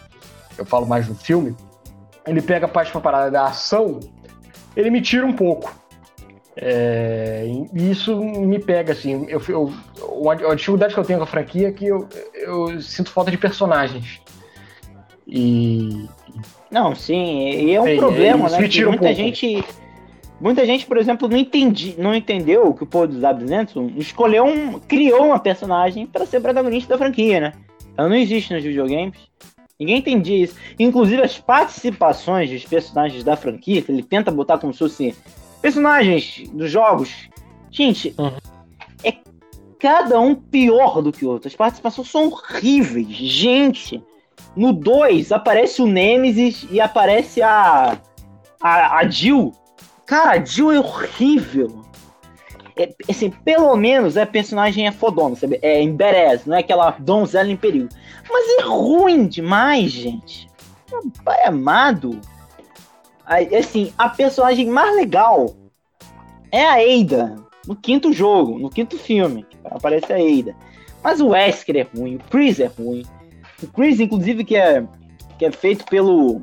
eu 0.57 0.65
falo 0.65 0.85
mais 0.85 1.07
do 1.07 1.15
filme. 1.15 1.55
Ele 2.25 2.41
pega 2.41 2.65
a 2.65 2.69
parte 2.69 2.91
pra 2.91 3.01
parada 3.01 3.29
da 3.29 3.45
ação, 3.45 3.99
ele 4.75 4.89
me 4.89 5.01
tira 5.01 5.25
um 5.25 5.33
pouco. 5.33 5.73
É, 6.57 7.45
e 7.73 7.91
isso 7.91 8.17
me 8.17 8.59
pega, 8.59 8.93
assim. 8.93 9.25
Eu, 9.27 9.41
eu, 9.49 9.73
a 10.29 10.55
dificuldade 10.55 10.93
que 10.93 10.99
eu 10.99 11.03
tenho 11.03 11.19
com 11.19 11.25
a 11.25 11.27
franquia 11.27 11.67
é 11.67 11.71
que 11.71 11.85
eu, 11.85 12.07
eu 12.33 12.81
sinto 12.81 13.11
falta 13.11 13.29
de 13.29 13.37
personagens. 13.37 14.21
E. 15.27 16.07
Não, 16.71 16.95
sim, 16.95 17.49
e 17.49 17.73
é 17.73 17.81
um 17.81 17.87
é, 17.87 17.97
problema, 17.97 18.49
né? 18.49 18.67
Que 18.67 18.85
muita 18.85 19.09
um 19.09 19.13
gente 19.13 19.63
Muita 20.39 20.65
gente, 20.65 20.85
por 20.85 20.97
exemplo, 20.97 21.29
não, 21.29 21.37
entendi, 21.37 21.95
não 21.97 22.13
entendeu 22.13 22.73
que 22.73 22.83
o 22.83 22.87
Paul 22.87 23.07
W. 23.07 23.55
Anderson 23.55 23.91
escolheu 23.95 24.45
um. 24.45 24.79
criou 24.79 25.27
uma 25.27 25.39
personagem 25.39 26.05
para 26.05 26.25
ser 26.25 26.41
protagonista 26.41 26.93
da 26.93 26.97
franquia, 26.97 27.39
né? 27.39 27.53
Ela 27.97 28.09
não 28.09 28.15
existe 28.15 28.53
nos 28.53 28.63
videogames. 28.63 29.17
Ninguém 29.79 29.97
entendia 29.97 30.43
isso. 30.43 30.55
Inclusive 30.77 31.21
as 31.21 31.37
participações 31.37 32.49
dos 32.49 32.65
personagens 32.65 33.23
da 33.23 33.35
franquia, 33.35 33.81
que 33.81 33.91
ele 33.91 34.03
tenta 34.03 34.31
botar 34.31 34.57
como 34.57 34.73
se 34.73 34.79
fossem 34.79 35.15
personagens 35.61 36.49
dos 36.53 36.69
jogos. 36.69 37.29
Gente, 37.71 38.13
uhum. 38.17 38.31
é 39.03 39.13
cada 39.79 40.19
um 40.19 40.35
pior 40.35 41.01
do 41.01 41.11
que 41.11 41.25
o 41.25 41.29
outro. 41.29 41.47
As 41.47 41.55
participações 41.55 42.09
são 42.09 42.27
horríveis. 42.27 43.07
Gente, 43.07 44.03
no 44.55 44.73
2 44.73 45.31
aparece 45.31 45.81
o 45.81 45.87
Nemesis 45.87 46.67
e 46.69 46.81
aparece 46.81 47.41
a. 47.41 47.97
A, 48.61 48.97
a 48.97 49.07
Jill 49.07 49.53
Cara, 50.05 50.31
a 50.31 50.43
Jill 50.43 50.71
é 50.71 50.79
horrível. 50.79 51.83
É, 52.77 52.93
assim, 53.09 53.29
pelo 53.29 53.75
menos 53.75 54.17
a 54.17 54.25
personagem 54.25 54.85
é 54.85 54.91
fodona, 54.91 55.35
sabe? 55.35 55.59
É 55.61 55.81
em 55.81 55.95
badass, 55.95 56.45
não 56.45 56.55
é 56.55 56.59
aquela 56.59 56.91
donzela 56.91 57.49
em 57.49 57.55
perigo. 57.55 57.87
Mas 58.29 58.59
é 58.59 58.63
ruim 58.63 59.27
demais, 59.27 59.91
gente. 59.91 60.49
Pai 61.23 61.45
amado. 61.45 62.19
Assim, 63.57 63.93
a 63.97 64.09
personagem 64.09 64.67
mais 64.67 64.95
legal 64.95 65.55
é 66.51 66.65
a 66.65 66.73
Ada. 66.73 67.35
No 67.65 67.75
quinto 67.75 68.13
jogo, 68.13 68.59
no 68.59 68.69
quinto 68.69 68.97
filme, 68.97 69.45
aparece 69.63 70.13
a 70.13 70.17
Ada. 70.17 70.55
Mas 71.03 71.19
o 71.19 71.29
Wesker 71.29 71.77
é 71.77 71.81
ruim, 71.97 72.15
o 72.15 72.29
Chris 72.29 72.59
é 72.59 72.67
ruim. 72.67 73.03
O 73.63 73.67
Chris, 73.67 73.99
inclusive, 73.99 74.43
que 74.43 74.55
é, 74.55 74.85
que 75.39 75.45
é 75.45 75.51
feito 75.51 75.85
pelo 75.85 76.41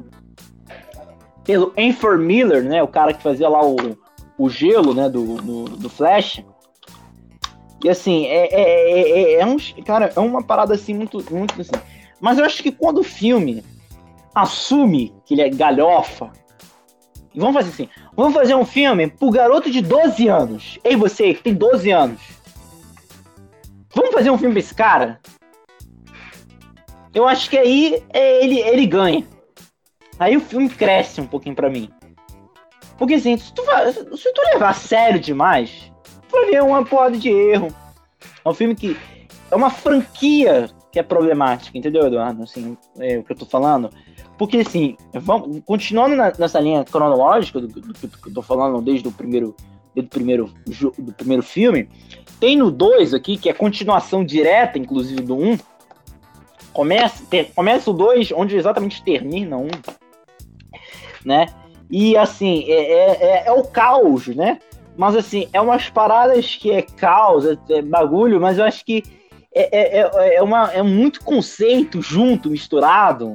pelo 1.45 1.73
Enfer 1.77 2.19
Miller, 2.19 2.63
né, 2.63 2.83
o 2.83 2.89
cara 2.89 3.13
que 3.13 3.23
fazia 3.23 3.49
lá 3.49 3.65
o, 3.65 3.77
o 4.39 4.49
gelo, 4.49 4.95
né, 4.95 5.09
do, 5.09 5.37
do, 5.37 5.65
do 5.65 5.89
Flash. 5.89 6.45
E 7.85 7.89
assim, 7.89 8.27
é, 8.27 8.47
é, 8.53 9.01
é, 9.01 9.41
é, 9.41 9.47
um, 9.47 9.57
cara, 9.85 10.13
é 10.15 10.21
uma 10.21 10.43
parada 10.43 10.75
assim 10.75 10.95
muito, 10.95 11.25
muito 11.33 11.61
assim. 11.61 11.73
Mas 12.21 12.39
eu 12.39 12.45
acho 12.45 12.63
que 12.63 12.71
quando 12.71 12.99
o 12.99 13.05
filme 13.05 13.65
assume 14.35 15.13
que 15.25 15.35
ele 15.35 15.43
é 15.43 15.51
galhofa, 15.51 16.31
e 17.35 17.41
vamos 17.41 17.55
fazer 17.55 17.71
assim, 17.71 17.89
vamos 18.15 18.35
fazer 18.35 18.55
um 18.55 18.65
filme 18.65 19.09
pro 19.09 19.31
garoto 19.31 19.71
de 19.71 19.81
12 19.81 20.29
anos. 20.29 20.79
Ei, 20.85 20.95
você 20.95 21.35
que 21.35 21.43
tem 21.43 21.55
12 21.55 21.91
anos. 21.91 22.21
Vamos 23.95 24.13
fazer 24.13 24.31
um 24.31 24.39
filme 24.39 24.55
pra 24.55 24.61
esse 24.61 24.75
cara? 24.75 25.21
Eu 27.15 27.27
acho 27.27 27.51
que 27.51 27.59
aí 27.59 28.03
ele, 28.13 28.61
ele 28.61 28.87
ganha. 28.87 29.27
Aí 30.23 30.37
o 30.37 30.41
filme 30.41 30.69
cresce 30.69 31.21
um 31.21 31.27
pouquinho 31.27 31.55
para 31.55 31.69
mim. 31.69 31.91
Porque 32.97 33.15
assim, 33.15 33.37
se 33.37 33.53
tu, 33.53 33.63
se 34.17 34.33
tu 34.33 34.43
levar 34.53 34.71
a 34.71 34.75
sério 34.75 35.19
demais, 35.19 35.93
tu 36.29 36.33
vai 36.33 36.51
ver 36.51 36.63
uma 36.63 36.85
porrada 36.85 37.17
de 37.19 37.29
erro. 37.29 37.75
É 38.45 38.49
um 38.49 38.55
filme 38.55 38.75
que. 38.75 38.97
É 39.51 39.57
uma 39.57 39.71
franquia 39.71 40.71
que 40.93 40.99
é 40.99 41.03
problemática, 41.03 41.77
entendeu, 41.77 42.07
Eduardo? 42.07 42.43
Assim, 42.43 42.77
é 42.99 43.19
o 43.19 43.25
que 43.25 43.33
eu 43.33 43.37
tô 43.37 43.47
falando. 43.47 43.91
Porque 44.39 44.59
assim, 44.59 44.97
vamos, 45.13 45.61
continuando 45.65 46.15
na, 46.15 46.33
nessa 46.39 46.61
linha 46.61 46.85
cronológica 46.85 47.61
do, 47.61 47.67
do, 47.67 47.81
do, 47.81 47.95
que 47.95 48.29
eu 48.29 48.35
tô 48.35 48.43
falando 48.43 48.81
desde 48.81 49.09
o 49.09 49.13
primeiro. 49.13 49.57
Desde 49.95 50.09
o 50.09 50.11
primeiro, 50.11 50.51
do 50.97 51.13
primeiro 51.13 51.43
filme, 51.43 51.87
tem 52.41 52.57
no 52.57 52.71
2 52.71 53.13
aqui, 53.13 53.37
que 53.37 53.51
é 53.51 53.53
continuação 53.53 54.25
direta, 54.25 54.79
inclusive, 54.79 55.21
do 55.21 55.37
1. 55.37 55.53
Um, 55.53 55.59
começa, 56.73 57.23
começa 57.55 57.91
o 57.91 57.93
2, 57.93 58.33
onde 58.33 58.57
exatamente 58.57 59.03
termina 59.03 59.57
o 59.59 59.65
1. 59.65 59.69
Né? 61.25 61.47
E 61.91 62.17
assim, 62.17 62.65
é, 62.69 62.73
é, 62.73 63.25
é, 63.25 63.43
é 63.47 63.53
o 63.53 63.65
caos, 63.65 64.29
né? 64.29 64.59
Mas 64.97 65.17
assim, 65.17 65.49
é 65.53 65.61
umas 65.61 65.89
paradas 65.89 66.57
que 66.57 66.71
é 66.71 66.83
causa, 66.83 67.59
é 67.69 67.83
bagulho, 67.83 68.41
mas 68.41 68.59
eu 68.59 68.65
acho 68.65 68.85
que 68.85 69.03
é, 69.55 69.99
é, 69.99 70.01
é, 70.01 70.35
é 70.37 70.43
uma, 70.43 70.73
é 70.73 70.83
muito 70.83 71.23
conceito 71.23 72.01
junto, 72.01 72.51
misturado. 72.51 73.35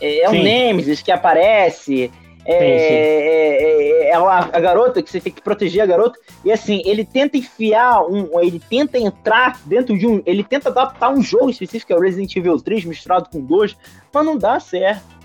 É, 0.00 0.20
é 0.20 0.30
um 0.30 0.42
Nemesis 0.42 1.02
que 1.02 1.10
aparece. 1.10 2.10
É, 2.44 2.54
é, 2.54 3.62
é, 3.62 4.08
é 4.08 4.14
a, 4.14 4.38
a, 4.52 4.60
garota 4.60 5.00
que 5.00 5.08
você 5.08 5.20
tem 5.20 5.32
que 5.32 5.40
proteger 5.40 5.82
a 5.82 5.86
garota. 5.86 6.18
E 6.44 6.50
assim, 6.50 6.82
ele 6.84 7.04
tenta 7.04 7.36
enfiar 7.36 8.04
um. 8.04 8.40
Ele 8.40 8.60
tenta 8.60 8.98
entrar 8.98 9.60
dentro 9.64 9.96
de 9.96 10.06
um. 10.06 10.22
Ele 10.26 10.42
tenta 10.42 10.68
adaptar 10.68 11.12
um 11.12 11.22
jogo 11.22 11.50
específico, 11.50 11.88
que 11.88 11.92
é 11.92 11.96
o 11.96 12.00
Resident 12.00 12.34
Evil 12.34 12.60
3 12.60 12.84
misturado 12.84 13.28
com 13.30 13.40
2, 13.40 13.76
mas 14.12 14.26
não 14.26 14.36
dá 14.36 14.58
certo. 14.58 15.21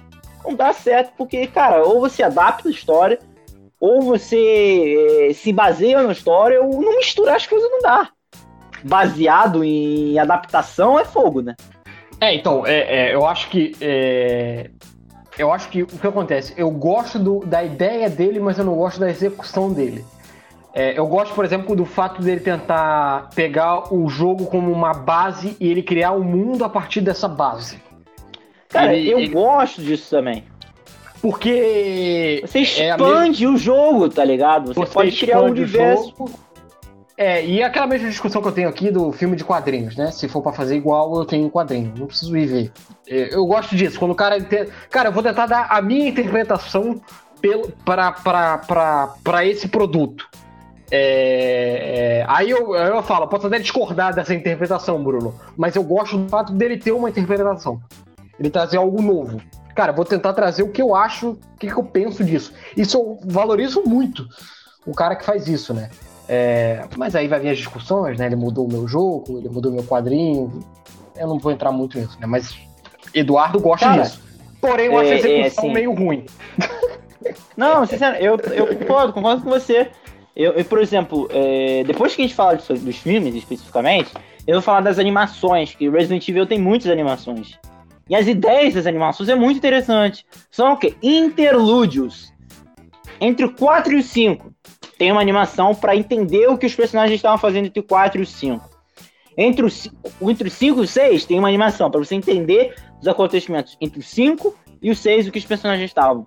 Não 0.48 0.56
dá 0.56 0.72
certo, 0.72 1.12
porque, 1.18 1.46
cara, 1.48 1.84
ou 1.84 2.00
você 2.00 2.24
adapta 2.24 2.70
a 2.70 2.72
história, 2.72 3.20
ou 3.80 4.02
você 4.02 5.28
é, 5.30 5.34
se 5.34 5.52
baseia 5.52 6.02
na 6.02 6.14
história, 6.14 6.62
ou 6.64 6.82
não 6.82 6.96
misturar 6.96 7.36
as 7.36 7.46
coisas 7.46 7.70
não 7.70 7.82
dá. 7.82 8.10
Baseado 8.82 9.62
em 9.62 10.18
adaptação 10.18 10.98
é 10.98 11.04
fogo, 11.04 11.42
né? 11.42 11.56
É, 12.22 12.34
então, 12.34 12.66
é, 12.66 13.10
é 13.10 13.14
eu 13.14 13.26
acho 13.26 13.50
que. 13.50 13.76
É, 13.82 14.70
eu 15.38 15.52
acho 15.52 15.70
que 15.70 15.84
o 15.84 15.88
que 15.88 16.08
acontece? 16.08 16.54
Eu 16.58 16.72
gosto 16.72 17.20
do, 17.20 17.40
da 17.46 17.64
ideia 17.64 18.10
dele, 18.10 18.40
mas 18.40 18.58
eu 18.58 18.66
não 18.66 18.76
gosto 18.76 19.00
da 19.00 19.10
execução 19.10 19.72
dele. 19.72 20.04
É, 20.74 20.98
eu 20.98 21.06
gosto, 21.08 21.34
por 21.36 21.44
exemplo, 21.44 21.76
do 21.76 21.86
fato 21.86 22.22
dele 22.22 22.40
tentar 22.40 23.30
pegar 23.36 23.94
o 23.94 24.08
jogo 24.08 24.46
como 24.46 24.72
uma 24.72 24.94
base 24.94 25.58
e 25.60 25.70
ele 25.70 25.84
criar 25.84 26.14
um 26.14 26.24
mundo 26.24 26.64
a 26.64 26.70
partir 26.70 27.02
dessa 27.02 27.28
base. 27.28 27.82
Cara, 28.70 28.94
ele, 28.94 29.10
eu 29.10 29.20
ele... 29.20 29.30
gosto 29.30 29.82
disso 29.82 30.10
também. 30.10 30.44
Porque. 31.22 32.42
Você 32.46 32.60
expande 32.60 33.46
é 33.46 33.48
o 33.48 33.58
jogo, 33.58 34.10
tá 34.10 34.24
ligado? 34.24 34.74
Você, 34.74 34.80
Você 34.80 34.94
pode 34.94 35.18
criar 35.18 35.42
um 35.42 35.46
universo. 35.46 36.14
É, 37.18 37.44
e 37.44 37.64
aquela 37.64 37.88
mesma 37.88 38.08
discussão 38.10 38.44
que 38.44 38.48
eu 38.48 38.52
tenho 38.52 38.70
aqui 38.70 38.92
do 38.92 39.12
filme 39.12 39.36
de 39.36 39.44
quadrinhos, 39.44 39.96
né? 39.96 40.12
Se 40.12 40.28
for 40.28 40.44
para 40.44 40.54
fazer 40.54 40.76
igual, 40.76 41.16
eu 41.18 41.26
tenho 41.26 41.48
um 41.48 41.50
quadrinho. 41.50 41.92
Não 41.98 42.06
preciso 42.06 42.38
ir 42.38 42.46
ver. 42.46 42.72
É, 43.08 43.34
eu 43.34 43.44
gosto 43.48 43.76
disso. 43.76 43.98
Quando 43.98 44.12
o 44.12 44.16
cara. 44.16 44.38
Cara, 44.92 45.10
eu 45.10 45.14
vou 45.14 45.24
tentar 45.24 45.48
dar 45.48 45.68
a 45.70 45.82
minha 45.82 46.08
interpretação 46.08 47.02
para 47.84 49.46
esse 49.46 49.68
produto. 49.68 50.28
É, 50.90 52.22
é, 52.22 52.26
aí 52.30 52.50
eu, 52.50 52.74
eu 52.74 53.04
falo, 53.04 53.28
posso 53.28 53.48
até 53.48 53.60
discordar 53.60 54.16
dessa 54.16 54.34
interpretação, 54.34 55.04
Bruno, 55.04 55.36
mas 55.58 55.76
eu 55.76 55.84
gosto 55.84 56.18
do 56.18 56.30
fato 56.30 56.54
dele 56.54 56.78
ter 56.78 56.94
uma 56.94 57.10
interpretação. 57.10 57.82
Ele 58.40 58.50
trazer 58.50 58.78
algo 58.78 59.02
novo. 59.02 59.42
Cara, 59.76 59.92
vou 59.92 60.06
tentar 60.06 60.34
trazer 60.34 60.64
o 60.64 60.72
que 60.72 60.82
eu 60.82 60.96
acho, 60.96 61.32
o 61.32 61.58
que, 61.60 61.68
que 61.68 61.78
eu 61.78 61.84
penso 61.84 62.24
disso. 62.24 62.54
Isso 62.76 62.98
eu 62.98 63.20
valorizo 63.24 63.84
muito 63.86 64.28
o 64.86 64.94
cara 64.94 65.16
que 65.16 65.24
faz 65.24 65.48
isso, 65.48 65.74
né? 65.74 65.90
É, 66.28 66.84
mas 66.98 67.16
aí 67.16 67.28
vai 67.28 67.40
vir 67.40 67.50
as 67.50 67.58
discussões, 67.58 68.18
né? 68.18 68.26
Ele 68.26 68.36
mudou 68.36 68.66
o 68.66 68.72
meu 68.72 68.88
jogo, 68.88 69.38
ele 69.38 69.50
mudou 69.50 69.72
o 69.72 69.76
meu 69.76 69.84
quadrinho. 69.84 70.64
Eu 71.16 71.28
não 71.28 71.38
vou 71.38 71.52
entrar 71.52 71.72
muito 71.72 71.98
nisso, 71.98 72.18
né? 72.20 72.26
Mas 72.26 72.58
Eduardo 73.14 73.60
gosta 73.60 73.86
cara, 73.86 74.02
disso. 74.02 74.22
Porém, 74.60 74.88
eu 74.88 74.98
acho 74.98 75.10
a 75.10 75.14
é, 75.14 75.16
é, 75.16 75.20
execução 75.20 75.66
assim... 75.66 75.74
meio 75.74 75.94
ruim. 75.94 76.26
Não, 77.56 77.86
sinceramente, 77.86 78.24
eu, 78.24 78.38
eu 78.54 78.68
concordo, 78.78 79.14
concordo 79.14 79.44
com 79.44 79.50
você. 79.50 79.90
Eu, 80.36 80.54
eu 80.54 80.66
por 80.66 80.80
exemplo, 80.80 81.28
é, 81.32 81.84
depois 81.86 82.16
que 82.16 82.22
a 82.22 82.26
gente 82.26 82.36
fala 82.36 82.56
disso, 82.56 82.74
dos 82.74 82.98
filmes 82.98 83.36
especificamente, 83.36 84.12
eu 84.46 84.56
vou 84.56 84.62
falar 84.62 84.82
das 84.82 85.00
animações, 85.00 85.74
que 85.74 85.90
Resident 85.90 86.28
Evil 86.28 86.46
tem 86.46 86.60
muitas 86.60 86.92
animações. 86.92 87.58
E 88.10 88.16
as 88.16 88.28
ideias 88.28 88.74
das 88.74 88.86
animações 88.86 89.30
é 89.30 89.36
muito 89.36 89.58
interessante. 89.58 90.26
São 90.50 90.74
o 90.74 90.78
quê? 90.78 90.96
Interlúdios. 91.02 92.34
Entre 93.20 93.46
o 93.46 93.54
4 93.54 93.94
e 93.94 94.00
o 94.00 94.04
5, 94.04 94.54
tem 94.98 95.12
uma 95.12 95.22
animação 95.22 95.74
para 95.74 95.96
entender 95.96 96.48
o 96.48 96.58
que 96.58 96.66
os 96.66 96.76
personagens 96.76 97.18
estavam 97.18 97.38
fazendo 97.38 97.66
entre 97.66 97.80
o 97.80 97.84
4 97.84 98.20
e 98.20 98.24
o 98.24 98.26
5. 98.26 98.70
Entre 99.38 99.66
o, 99.66 99.70
entre 100.30 100.48
o 100.48 100.52
5 100.52 100.80
e 100.80 100.84
o 100.84 100.88
6, 100.88 101.26
tem 101.26 101.38
uma 101.38 101.48
animação 101.48 101.92
para 101.92 102.00
você 102.00 102.16
entender 102.16 102.74
os 103.00 103.08
acontecimentos 103.08 103.78
entre 103.80 104.00
o 104.00 104.04
5 104.04 104.56
e 104.82 104.90
o 104.90 104.96
6, 104.96 105.28
o 105.28 105.32
que 105.32 105.40
os 105.40 105.46
personagens 105.46 105.90
estavam. 105.90 106.26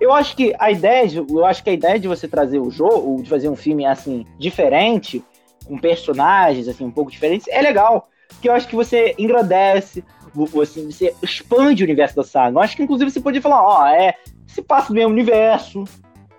Eu 0.00 0.12
acho 0.12 0.36
que 0.36 0.54
a 0.58 0.70
ideia, 0.70 1.06
de, 1.08 1.16
eu 1.16 1.44
acho 1.44 1.62
que 1.62 1.70
a 1.70 1.72
ideia 1.72 1.98
de 1.98 2.06
você 2.06 2.28
trazer 2.28 2.58
o 2.58 2.70
jogo, 2.70 3.22
de 3.22 3.28
fazer 3.28 3.48
um 3.48 3.56
filme 3.56 3.84
assim 3.84 4.24
diferente, 4.38 5.22
com 5.66 5.76
personagens 5.76 6.68
assim 6.68 6.84
um 6.84 6.90
pouco 6.90 7.10
diferentes, 7.10 7.48
é 7.48 7.60
legal, 7.60 8.08
porque 8.28 8.48
eu 8.48 8.52
acho 8.52 8.68
que 8.68 8.76
você 8.76 9.14
engrandece, 9.18 10.04
você, 10.34 10.84
você 10.84 11.14
expande 11.22 11.82
o 11.82 11.86
universo 11.86 12.16
da 12.16 12.24
saga. 12.24 12.56
Eu 12.56 12.62
acho 12.62 12.76
que 12.76 12.82
inclusive 12.82 13.10
você 13.10 13.20
podia 13.20 13.42
falar, 13.42 13.62
ó, 13.62 13.86
é, 13.86 14.14
se 14.46 14.62
passa 14.62 14.88
do 14.88 14.94
mesmo 14.94 15.12
universo. 15.12 15.84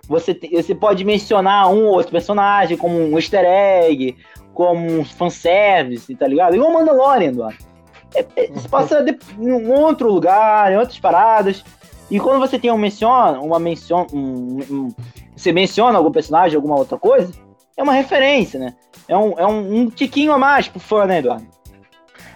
Você, 0.08 0.38
você 0.52 0.74
pode 0.74 1.06
mencionar 1.06 1.72
um 1.72 1.86
ou 1.86 1.94
outro 1.94 2.12
personagem 2.12 2.76
como 2.76 2.98
um 2.98 3.16
easter 3.18 3.46
egg, 3.46 4.16
como 4.54 5.00
um 5.00 5.06
fanservice, 5.06 6.16
tá 6.16 6.28
ligado? 6.28 6.56
Igual 6.56 6.74
Mandalorian, 6.74 7.30
Eduardo. 7.30 7.70
É, 8.16 8.26
é, 8.36 8.52
se 8.56 8.68
passa 8.68 9.04
de, 9.04 9.18
em 9.38 9.52
um 9.52 9.72
outro 9.72 10.12
lugar, 10.12 10.72
em 10.72 10.78
outras 10.78 11.00
paradas. 11.00 11.64
E 12.10 12.20
quando 12.20 12.40
você 12.40 12.58
tem 12.58 12.72
um 12.72 12.78
menciona, 12.78 13.40
uma 13.40 13.60
menciona, 13.60 14.08
um, 14.12 14.60
um, 14.70 14.88
você 15.36 15.52
menciona 15.52 15.98
algum 15.98 16.12
personagem, 16.12 16.56
alguma 16.56 16.76
outra 16.76 16.98
coisa, 16.98 17.32
é 17.78 17.84
uma 17.84 17.94
referência, 17.94 18.60
né? 18.60 18.76
É 19.08 19.16
um, 19.16 19.40
é 19.40 19.46
um, 19.46 19.82
um 19.82 19.90
tiquinho 19.90 20.34
a 20.34 20.38
mais 20.38 20.68
pro 20.68 20.80
fã, 20.80 21.06
né, 21.06 21.20
Eduardo? 21.20 21.48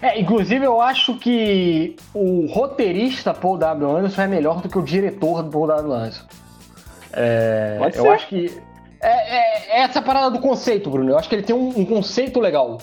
É, 0.03 0.19
inclusive 0.19 0.65
eu 0.65 0.81
acho 0.81 1.17
que 1.17 1.95
o 2.13 2.45
roteirista 2.47 3.33
Paul 3.33 3.57
W. 3.57 3.89
Anderson 3.89 4.23
é 4.23 4.27
melhor 4.27 4.61
do 4.61 4.67
que 4.67 4.77
o 4.77 4.81
diretor 4.81 5.41
Paul 5.45 5.67
W. 5.67 5.93
Anderson. 5.93 6.25
É, 7.13 7.77
Pode 7.79 7.97
eu 7.97 8.03
ser. 8.03 8.09
acho 8.09 8.27
que. 8.27 8.61
É, 8.99 9.37
é, 9.37 9.79
é, 9.79 9.83
essa 9.83 10.01
parada 10.01 10.29
do 10.29 10.39
conceito, 10.39 10.89
Bruno. 10.89 11.11
Eu 11.11 11.17
acho 11.17 11.29
que 11.29 11.35
ele 11.35 11.43
tem 11.43 11.55
um, 11.55 11.69
um 11.69 11.85
conceito 11.85 12.41
legal. 12.41 12.79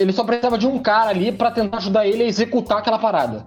Ele 0.00 0.12
só 0.12 0.24
precisava 0.24 0.58
de 0.58 0.66
um 0.66 0.80
cara 0.80 1.10
ali 1.10 1.30
para 1.30 1.52
tentar 1.52 1.76
ajudar 1.76 2.04
ele 2.04 2.24
a 2.24 2.26
executar 2.26 2.78
aquela 2.78 2.98
parada. 2.98 3.46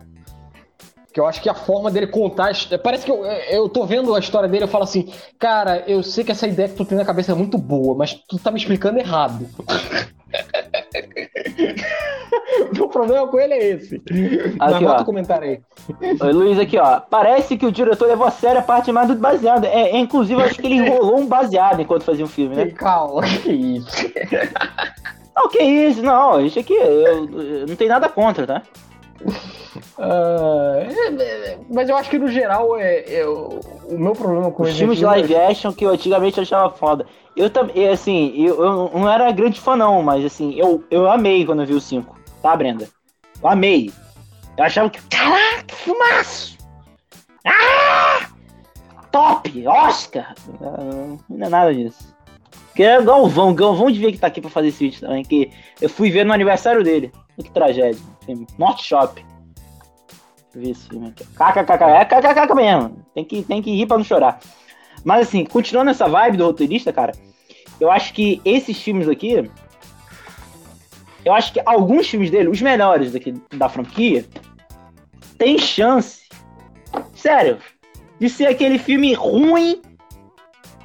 Que 1.13 1.19
eu 1.19 1.27
acho 1.27 1.41
que 1.41 1.49
a 1.49 1.53
forma 1.53 1.91
dele 1.91 2.07
contar. 2.07 2.53
Parece 2.81 3.03
que 3.03 3.11
eu, 3.11 3.25
eu 3.25 3.67
tô 3.67 3.85
vendo 3.85 4.15
a 4.15 4.19
história 4.19 4.47
dele 4.47 4.63
eu 4.63 4.69
falo 4.69 4.85
assim, 4.85 5.11
cara, 5.37 5.83
eu 5.85 6.01
sei 6.01 6.23
que 6.23 6.31
essa 6.31 6.47
ideia 6.47 6.69
que 6.69 6.75
tu 6.75 6.85
tem 6.85 6.97
na 6.97 7.03
cabeça 7.03 7.33
é 7.33 7.35
muito 7.35 7.57
boa, 7.57 7.93
mas 7.93 8.13
tu 8.13 8.39
tá 8.39 8.51
me 8.51 8.57
explicando 8.57 8.99
errado. 8.99 9.49
o 12.79 12.87
problema 12.87 13.27
com 13.27 13.39
ele 13.39 13.53
é 13.53 13.69
esse. 13.71 14.01
Aqui, 14.59 14.85
ó. 14.85 15.03
comentário 15.03 15.49
aí. 15.49 15.61
Oi, 16.21 16.33
Luiz, 16.33 16.59
aqui, 16.59 16.77
ó. 16.77 16.99
Parece 16.99 17.57
que 17.57 17.65
o 17.65 17.71
diretor 17.71 18.07
levou 18.07 18.27
a 18.27 18.31
sério 18.31 18.59
a 18.59 18.63
parte 18.63 18.91
mais 18.91 19.07
do 19.07 19.15
baseado. 19.15 19.65
É, 19.65 19.91
é 19.91 19.97
inclusive, 19.97 20.41
acho 20.41 20.59
que 20.59 20.67
ele 20.67 20.75
enrolou 20.75 21.19
um 21.19 21.25
baseado 21.25 21.81
enquanto 21.81 22.03
fazia 22.03 22.25
um 22.25 22.27
filme, 22.27 22.55
né? 22.55 22.67
Calma, 22.77 23.21
que 23.21 23.51
isso. 23.51 24.11
Não, 25.35 25.49
que 25.49 25.63
isso, 25.63 26.03
não. 26.03 26.45
Isso 26.45 26.59
aqui, 26.59 26.75
eu, 26.75 27.25
eu 27.25 27.67
não 27.67 27.75
tenho 27.75 27.89
nada 27.89 28.07
contra, 28.07 28.45
tá? 28.45 28.61
Uh, 29.97 31.65
mas 31.73 31.89
eu 31.89 31.95
acho 31.95 32.09
que 32.09 32.19
no 32.19 32.27
geral 32.27 32.77
é, 32.77 33.03
é 33.07 33.25
o 33.25 33.59
meu 33.89 34.13
problema 34.13 34.51
com 34.51 34.63
os 34.63 34.77
filmes 34.77 34.99
de 34.99 35.05
live 35.05 35.35
action 35.35 35.71
que 35.71 35.85
eu 35.85 35.89
antigamente 35.89 36.39
achava 36.39 36.69
foda. 36.69 37.05
Eu 37.35 37.49
também, 37.49 37.87
assim, 37.89 38.33
eu, 38.35 38.63
eu 38.63 38.91
não 38.93 39.09
era 39.09 39.31
grande 39.31 39.59
fã 39.59 39.75
não, 39.75 40.03
mas 40.03 40.23
assim, 40.23 40.53
eu, 40.55 40.83
eu 40.91 41.09
amei 41.09 41.45
quando 41.45 41.61
eu 41.61 41.67
vi 41.67 41.73
o 41.73 41.81
5, 41.81 42.15
tá, 42.43 42.55
Brenda? 42.55 42.87
Eu 43.41 43.49
amei. 43.49 43.91
Eu 44.55 44.63
achava 44.63 44.89
que, 44.89 45.01
caraca, 45.07 45.63
que 45.65 45.75
filmaço! 45.75 46.57
Ah! 47.47 48.29
Top! 49.11 49.67
Oscar! 49.67 50.35
Não 51.29 51.45
é 51.47 51.49
nada 51.49 51.73
disso. 51.73 52.13
Que 52.75 52.83
é 52.83 53.01
Galvão, 53.01 53.53
Galvão 53.53 53.91
devia 53.91 54.11
que 54.11 54.17
tá 54.17 54.27
aqui 54.27 54.41
pra 54.41 54.49
fazer 54.49 54.67
esse 54.67 54.79
vídeo 54.79 55.01
também, 55.01 55.23
que 55.23 55.51
eu 55.81 55.89
fui 55.89 56.11
ver 56.11 56.25
no 56.25 56.33
aniversário 56.33 56.83
dele. 56.83 57.11
Que 57.41 57.49
tragédia. 57.49 58.01
Norte 58.57 58.83
Shop. 58.83 59.23
Vi 60.53 60.71
esse 60.71 60.87
filme 60.87 61.09
aqui. 61.09 61.23
KKKK. 61.23 61.83
É 61.83 62.05
KKKK 62.05 62.55
mesmo. 62.55 63.05
Tem 63.13 63.25
que, 63.25 63.41
tem 63.43 63.61
que 63.61 63.71
rir 63.71 63.87
pra 63.87 63.97
não 63.97 64.03
chorar. 64.03 64.39
Mas 65.03 65.27
assim, 65.27 65.45
continuando 65.45 65.91
essa 65.91 66.07
vibe 66.07 66.37
do 66.37 66.45
roteirista, 66.45 66.93
cara, 66.93 67.13
eu 67.79 67.91
acho 67.91 68.13
que 68.13 68.41
esses 68.45 68.79
filmes 68.79 69.07
aqui. 69.07 69.49
Eu 71.25 71.33
acho 71.33 71.53
que 71.53 71.61
alguns 71.65 72.07
filmes 72.07 72.29
dele, 72.29 72.49
os 72.49 72.61
melhores 72.61 73.13
daqui 73.13 73.33
da 73.55 73.69
franquia, 73.69 74.25
tem 75.37 75.57
chance. 75.57 76.23
Sério. 77.15 77.57
De 78.19 78.29
ser 78.29 78.47
aquele 78.47 78.77
filme 78.77 79.13
ruim. 79.13 79.81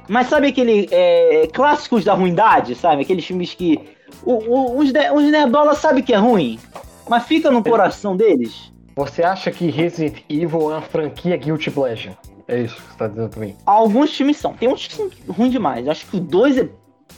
Mas 0.07 0.27
sabe 0.27 0.47
aquele. 0.47 0.87
É, 0.91 1.47
clássicos 1.53 2.03
da 2.03 2.13
ruindade, 2.13 2.75
sabe? 2.75 3.01
Aqueles 3.01 3.25
filmes 3.25 3.53
que. 3.53 3.79
O, 4.23 4.33
o, 4.33 4.77
os, 4.79 4.89
os 4.89 5.23
nerdolas 5.31 5.77
sabem 5.77 6.03
que 6.03 6.13
é 6.13 6.17
ruim. 6.17 6.59
Mas 7.07 7.25
fica 7.25 7.51
no 7.51 7.63
coração 7.63 8.15
deles. 8.15 8.71
Você 8.95 9.23
acha 9.23 9.51
que 9.51 9.69
Resident 9.69 10.23
Evil 10.29 10.71
é 10.71 10.75
uma 10.75 10.81
franquia 10.81 11.37
Guilty 11.37 11.71
Pleasure? 11.71 12.17
É 12.47 12.61
isso 12.61 12.75
que 12.75 12.81
você 12.81 12.97
tá 12.97 13.07
dizendo 13.07 13.29
pra 13.29 13.39
mim. 13.39 13.55
Alguns 13.65 14.15
filmes 14.15 14.37
são. 14.37 14.53
Tem 14.53 14.67
uns 14.67 14.87
que 14.87 14.93
são 14.93 15.09
ruins 15.27 15.51
demais. 15.51 15.87
Acho 15.87 16.05
que 16.07 16.17
o 16.17 16.19
2 16.19 16.57
é. 16.57 16.69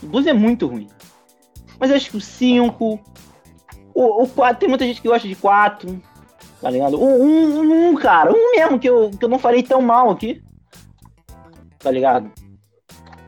O 0.02 0.06
2 0.06 0.26
é 0.26 0.32
muito 0.32 0.66
ruim. 0.66 0.88
Mas 1.82 1.90
eu 1.90 1.96
acho 1.96 2.10
que 2.12 2.16
o 2.16 2.20
5. 2.20 3.00
O 3.92 4.28
4. 4.28 4.60
Tem 4.60 4.68
muita 4.68 4.86
gente 4.86 5.02
que 5.02 5.08
gosta 5.08 5.26
de 5.26 5.34
4. 5.34 6.00
Tá 6.60 6.70
ligado? 6.70 6.96
O 6.96 7.04
1, 7.04 7.26
um, 7.26 7.88
um, 7.88 7.94
cara. 7.96 8.30
Um 8.32 8.52
mesmo 8.52 8.78
que 8.78 8.88
eu, 8.88 9.10
que 9.10 9.24
eu 9.24 9.28
não 9.28 9.36
falei 9.36 9.64
tão 9.64 9.82
mal 9.82 10.08
aqui. 10.08 10.40
Tá 11.80 11.90
ligado? 11.90 12.30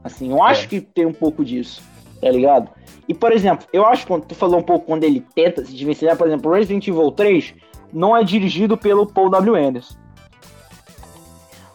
Assim, 0.05 0.31
eu 0.31 0.41
acho 0.41 0.67
é. 0.67 0.69
que 0.69 0.81
tem 0.81 1.05
um 1.05 1.13
pouco 1.13 1.45
disso, 1.45 1.83
tá 2.21 2.31
ligado? 2.31 2.71
E, 3.09 3.13
por 3.13 3.33
exemplo, 3.33 3.67
eu 3.73 3.85
acho 3.87 4.07
que 4.07 4.21
tu 4.21 4.37
falou 4.37 4.61
um 4.61 4.63
pouco 4.63 4.87
quando 4.87 5.03
ele 5.03 5.27
tenta 5.35 5.65
se 5.65 5.73
desvencilhar, 5.73 6.17
por 6.17 6.29
exemplo, 6.29 6.53
Resident 6.53 6.87
Evil 6.87 7.11
3 7.11 7.55
não 7.93 8.17
é 8.17 8.23
dirigido 8.23 8.77
pelo 8.77 9.05
Paul 9.05 9.31
W. 9.31 9.57
Anderson. 9.57 9.97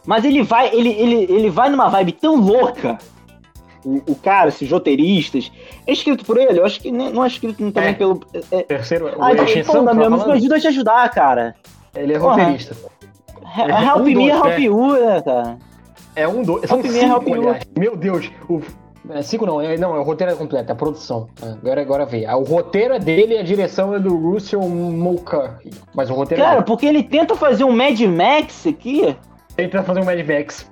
Mas 0.06 0.24
ele 0.24 0.44
vai, 0.44 0.74
ele, 0.74 0.92
ele, 0.92 1.24
ele 1.30 1.50
vai 1.50 1.70
numa 1.70 1.89
vibe 1.89 2.13
tão 2.13 2.38
louca. 2.38 2.98
O, 3.86 4.12
o 4.12 4.15
cara, 4.15 4.50
esses 4.50 4.70
roteiristas. 4.70 5.52
É 5.88 5.94
escrito 5.94 6.26
por 6.26 6.38
ele, 6.38 6.60
eu 6.60 6.65
acho 6.65 6.82
que 6.82 6.92
não 6.92 7.24
é 7.24 7.28
escrito 7.28 7.72
também 7.72 7.89
é. 7.89 7.94
pelo. 7.94 8.20
É, 8.52 8.63
Terceiro, 8.63 9.06
o 9.06 9.24
ah, 9.24 9.32
Paul 9.65 9.86
W. 9.86 10.06
Anderson 10.06 10.32
ajuda 10.32 10.56
a 10.56 10.60
te 10.60 10.68
ajudar, 10.68 11.10
cara. 11.10 11.56
Ele 11.96 12.13
é 12.13 12.18
roteirista. 12.18 12.76
Porra, 12.76 13.84
help 13.84 13.98
um, 13.98 14.04
me, 14.04 14.13
dois, 14.13 14.30
help 14.30 14.60
you, 14.60 14.92
né, 14.94 15.22
cara? 15.22 15.58
É 16.15 16.28
um, 16.28 16.44
dois. 16.44 16.70
São 16.70 16.82
cinco, 16.82 16.96
help 16.96 17.28
you. 17.28 17.56
Meu 17.78 17.96
Deus, 17.96 18.30
o 18.48 18.62
é, 19.10 19.22
cinco 19.22 19.46
não, 19.46 19.62
é, 19.62 19.78
não, 19.78 19.96
é 19.96 20.00
o 20.00 20.04
roteiro 20.04 20.34
é 20.34 20.36
completo, 20.36 20.70
é 20.70 20.74
a 20.74 20.76
produção. 20.76 21.28
É, 21.42 21.52
agora, 21.52 21.82
agora 21.82 22.06
vê. 22.06 22.28
O 22.28 22.44
roteiro 22.44 22.94
é 22.94 23.00
dele 23.00 23.36
e 23.36 23.38
a 23.38 23.44
direção 23.44 23.96
é 23.96 24.00
do 24.00 24.15
Russell 24.15 24.62
Mulcahy. 24.62 25.72
Mas 25.96 26.10
o 26.10 26.13
roteiro 26.13 26.44
é 26.44 26.46
Cara, 26.46 26.60
é 26.60 26.63
porque 26.63 26.86
ele 26.86 27.02
tenta 27.02 27.36
fazer 27.36 27.63
um 27.63 27.72
Mad 27.72 28.00
Max 28.02 28.68
aqui. 28.68 29.15
Ele 29.58 29.68
tenta 29.68 29.84
fazer 29.84 30.02
um 30.02 30.06
Mad 30.06 30.20
Max. 30.20 30.70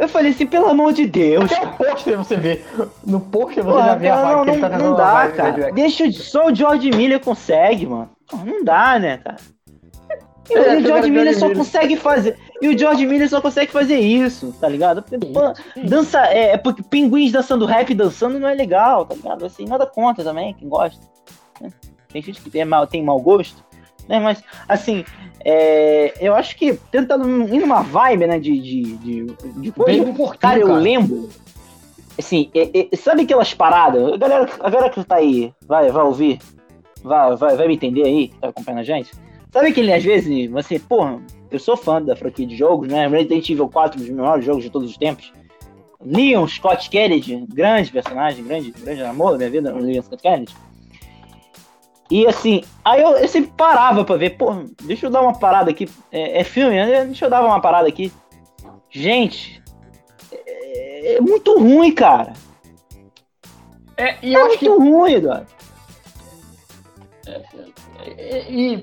Eu 0.00 0.08
falei 0.08 0.30
assim, 0.30 0.46
pelo 0.46 0.66
amor 0.66 0.94
de 0.94 1.06
Deus. 1.06 1.52
Até 1.52 1.62
o 1.62 1.72
pôster 1.74 2.16
você 2.16 2.34
vê. 2.34 2.62
No 3.06 3.20
pôster 3.20 3.62
você 3.62 3.70
Pô, 3.70 3.84
já 3.84 3.94
vê 3.94 4.08
a 4.08 4.22
vibe 4.22 4.36
não, 4.36 4.44
que 4.44 4.50
ele 4.50 4.60
tá 4.60 4.78
Não 4.78 4.96
dá, 4.96 5.28
cara. 5.30 5.72
Deixa 5.72 6.10
só 6.10 6.46
o 6.46 6.54
George 6.54 6.90
Miller 6.90 7.20
consegue, 7.20 7.86
mano. 7.86 8.08
Não 8.42 8.64
dá, 8.64 8.98
né, 8.98 9.18
cara? 9.18 9.36
E 10.48 10.54
é, 10.54 10.78
o 10.78 10.80
George 10.80 11.10
Miller 11.10 11.38
só 11.38 11.54
consegue 11.54 11.96
fazer. 11.96 12.38
E 12.62 12.68
o 12.68 12.78
George 12.78 13.06
Miller 13.06 13.28
só 13.28 13.42
consegue 13.42 13.70
fazer 13.70 13.98
isso, 13.98 14.54
tá 14.58 14.66
ligado? 14.68 15.02
Porque, 15.02 15.18
dança. 15.86 16.26
É, 16.28 16.52
é, 16.52 16.56
porque 16.56 16.82
pinguins 16.82 17.30
dançando 17.30 17.66
rap 17.66 17.94
dançando 17.94 18.38
não 18.40 18.48
é 18.48 18.54
legal, 18.54 19.04
tá 19.04 19.14
ligado? 19.14 19.44
Assim, 19.44 19.66
nada 19.66 19.86
contra 19.86 20.24
também, 20.24 20.54
quem 20.54 20.66
gosta. 20.66 20.98
Tem 22.10 22.22
gente 22.22 22.40
que 22.40 22.48
tem 22.48 22.64
mau, 22.64 22.86
tem 22.86 23.04
mau 23.04 23.20
gosto, 23.20 23.62
né? 24.10 24.18
Mas, 24.18 24.42
assim, 24.68 25.04
é, 25.44 26.12
eu 26.20 26.34
acho 26.34 26.56
que 26.56 26.74
tentando 26.90 27.24
ir 27.54 27.60
numa 27.60 27.80
vibe, 27.80 28.26
né, 28.26 28.40
de, 28.40 28.58
de, 28.58 28.96
de, 28.96 29.26
de 29.56 29.72
coisa. 29.72 30.04
Bem 30.04 30.14
cara, 30.14 30.36
cara, 30.36 30.58
eu 30.58 30.74
lembro. 30.74 31.30
Assim, 32.18 32.50
é, 32.52 32.88
é, 32.92 32.96
sabe 32.96 33.22
aquelas 33.22 33.54
paradas? 33.54 34.12
A 34.12 34.16
galera, 34.16 34.50
a 34.58 34.68
galera 34.68 34.90
que 34.90 35.02
tá 35.04 35.14
aí, 35.14 35.54
vai, 35.66 35.90
vai 35.90 36.02
ouvir, 36.02 36.40
vai, 37.02 37.36
vai, 37.36 37.56
vai 37.56 37.68
me 37.68 37.74
entender 37.74 38.02
aí, 38.02 38.28
que 38.28 38.38
tá 38.38 38.48
acompanhando 38.48 38.80
a 38.80 38.84
gente 38.84 39.12
Sabe 39.52 39.72
que 39.72 39.80
ele, 39.80 39.92
às 39.92 40.04
vezes, 40.04 40.50
você, 40.50 40.78
porra, 40.78 41.20
eu 41.50 41.58
sou 41.58 41.76
fã 41.76 42.02
da 42.02 42.14
franquia 42.14 42.46
de 42.46 42.56
jogos, 42.56 42.88
né? 42.88 43.08
Resident 43.08 43.48
Evil 43.48 43.68
4, 43.68 43.98
um 43.98 44.02
dos 44.02 44.10
melhores 44.10 44.44
jogos 44.44 44.62
de 44.62 44.70
todos 44.70 44.90
os 44.90 44.96
tempos. 44.96 45.32
Leon 46.04 46.46
Scott 46.46 46.88
Kennedy, 46.88 47.44
grande 47.52 47.90
personagem, 47.90 48.44
grande, 48.44 48.70
grande 48.70 49.02
amor 49.02 49.32
da 49.32 49.38
minha 49.38 49.50
vida, 49.50 49.74
o 49.74 49.78
Leon 49.78 50.02
Scott 50.02 50.22
Kennedy. 50.22 50.54
E 52.10 52.26
assim, 52.26 52.62
aí 52.84 53.00
eu, 53.00 53.10
eu, 53.10 53.28
sempre 53.28 53.52
parava 53.56 54.04
pra 54.04 54.16
ver, 54.16 54.30
pô, 54.30 54.52
deixa 54.82 55.06
eu 55.06 55.10
dar 55.10 55.22
uma 55.22 55.38
parada 55.38 55.70
aqui. 55.70 55.88
É, 56.10 56.40
é 56.40 56.44
filme, 56.44 56.74
né? 56.74 57.04
Deixa 57.04 57.26
eu 57.26 57.30
dar 57.30 57.44
uma 57.44 57.60
parada 57.60 57.86
aqui. 57.86 58.12
Gente, 58.90 59.62
é, 60.32 61.14
é 61.14 61.20
muito 61.20 61.56
ruim, 61.56 61.94
cara. 61.94 62.32
É, 63.96 64.16
e 64.22 64.34
é 64.34 64.38
muito 64.40 64.58
que... 64.58 64.68
ruim, 64.68 65.12
Eduardo. 65.12 65.46
É, 67.26 68.50
e, 68.50 68.74
e 68.74 68.82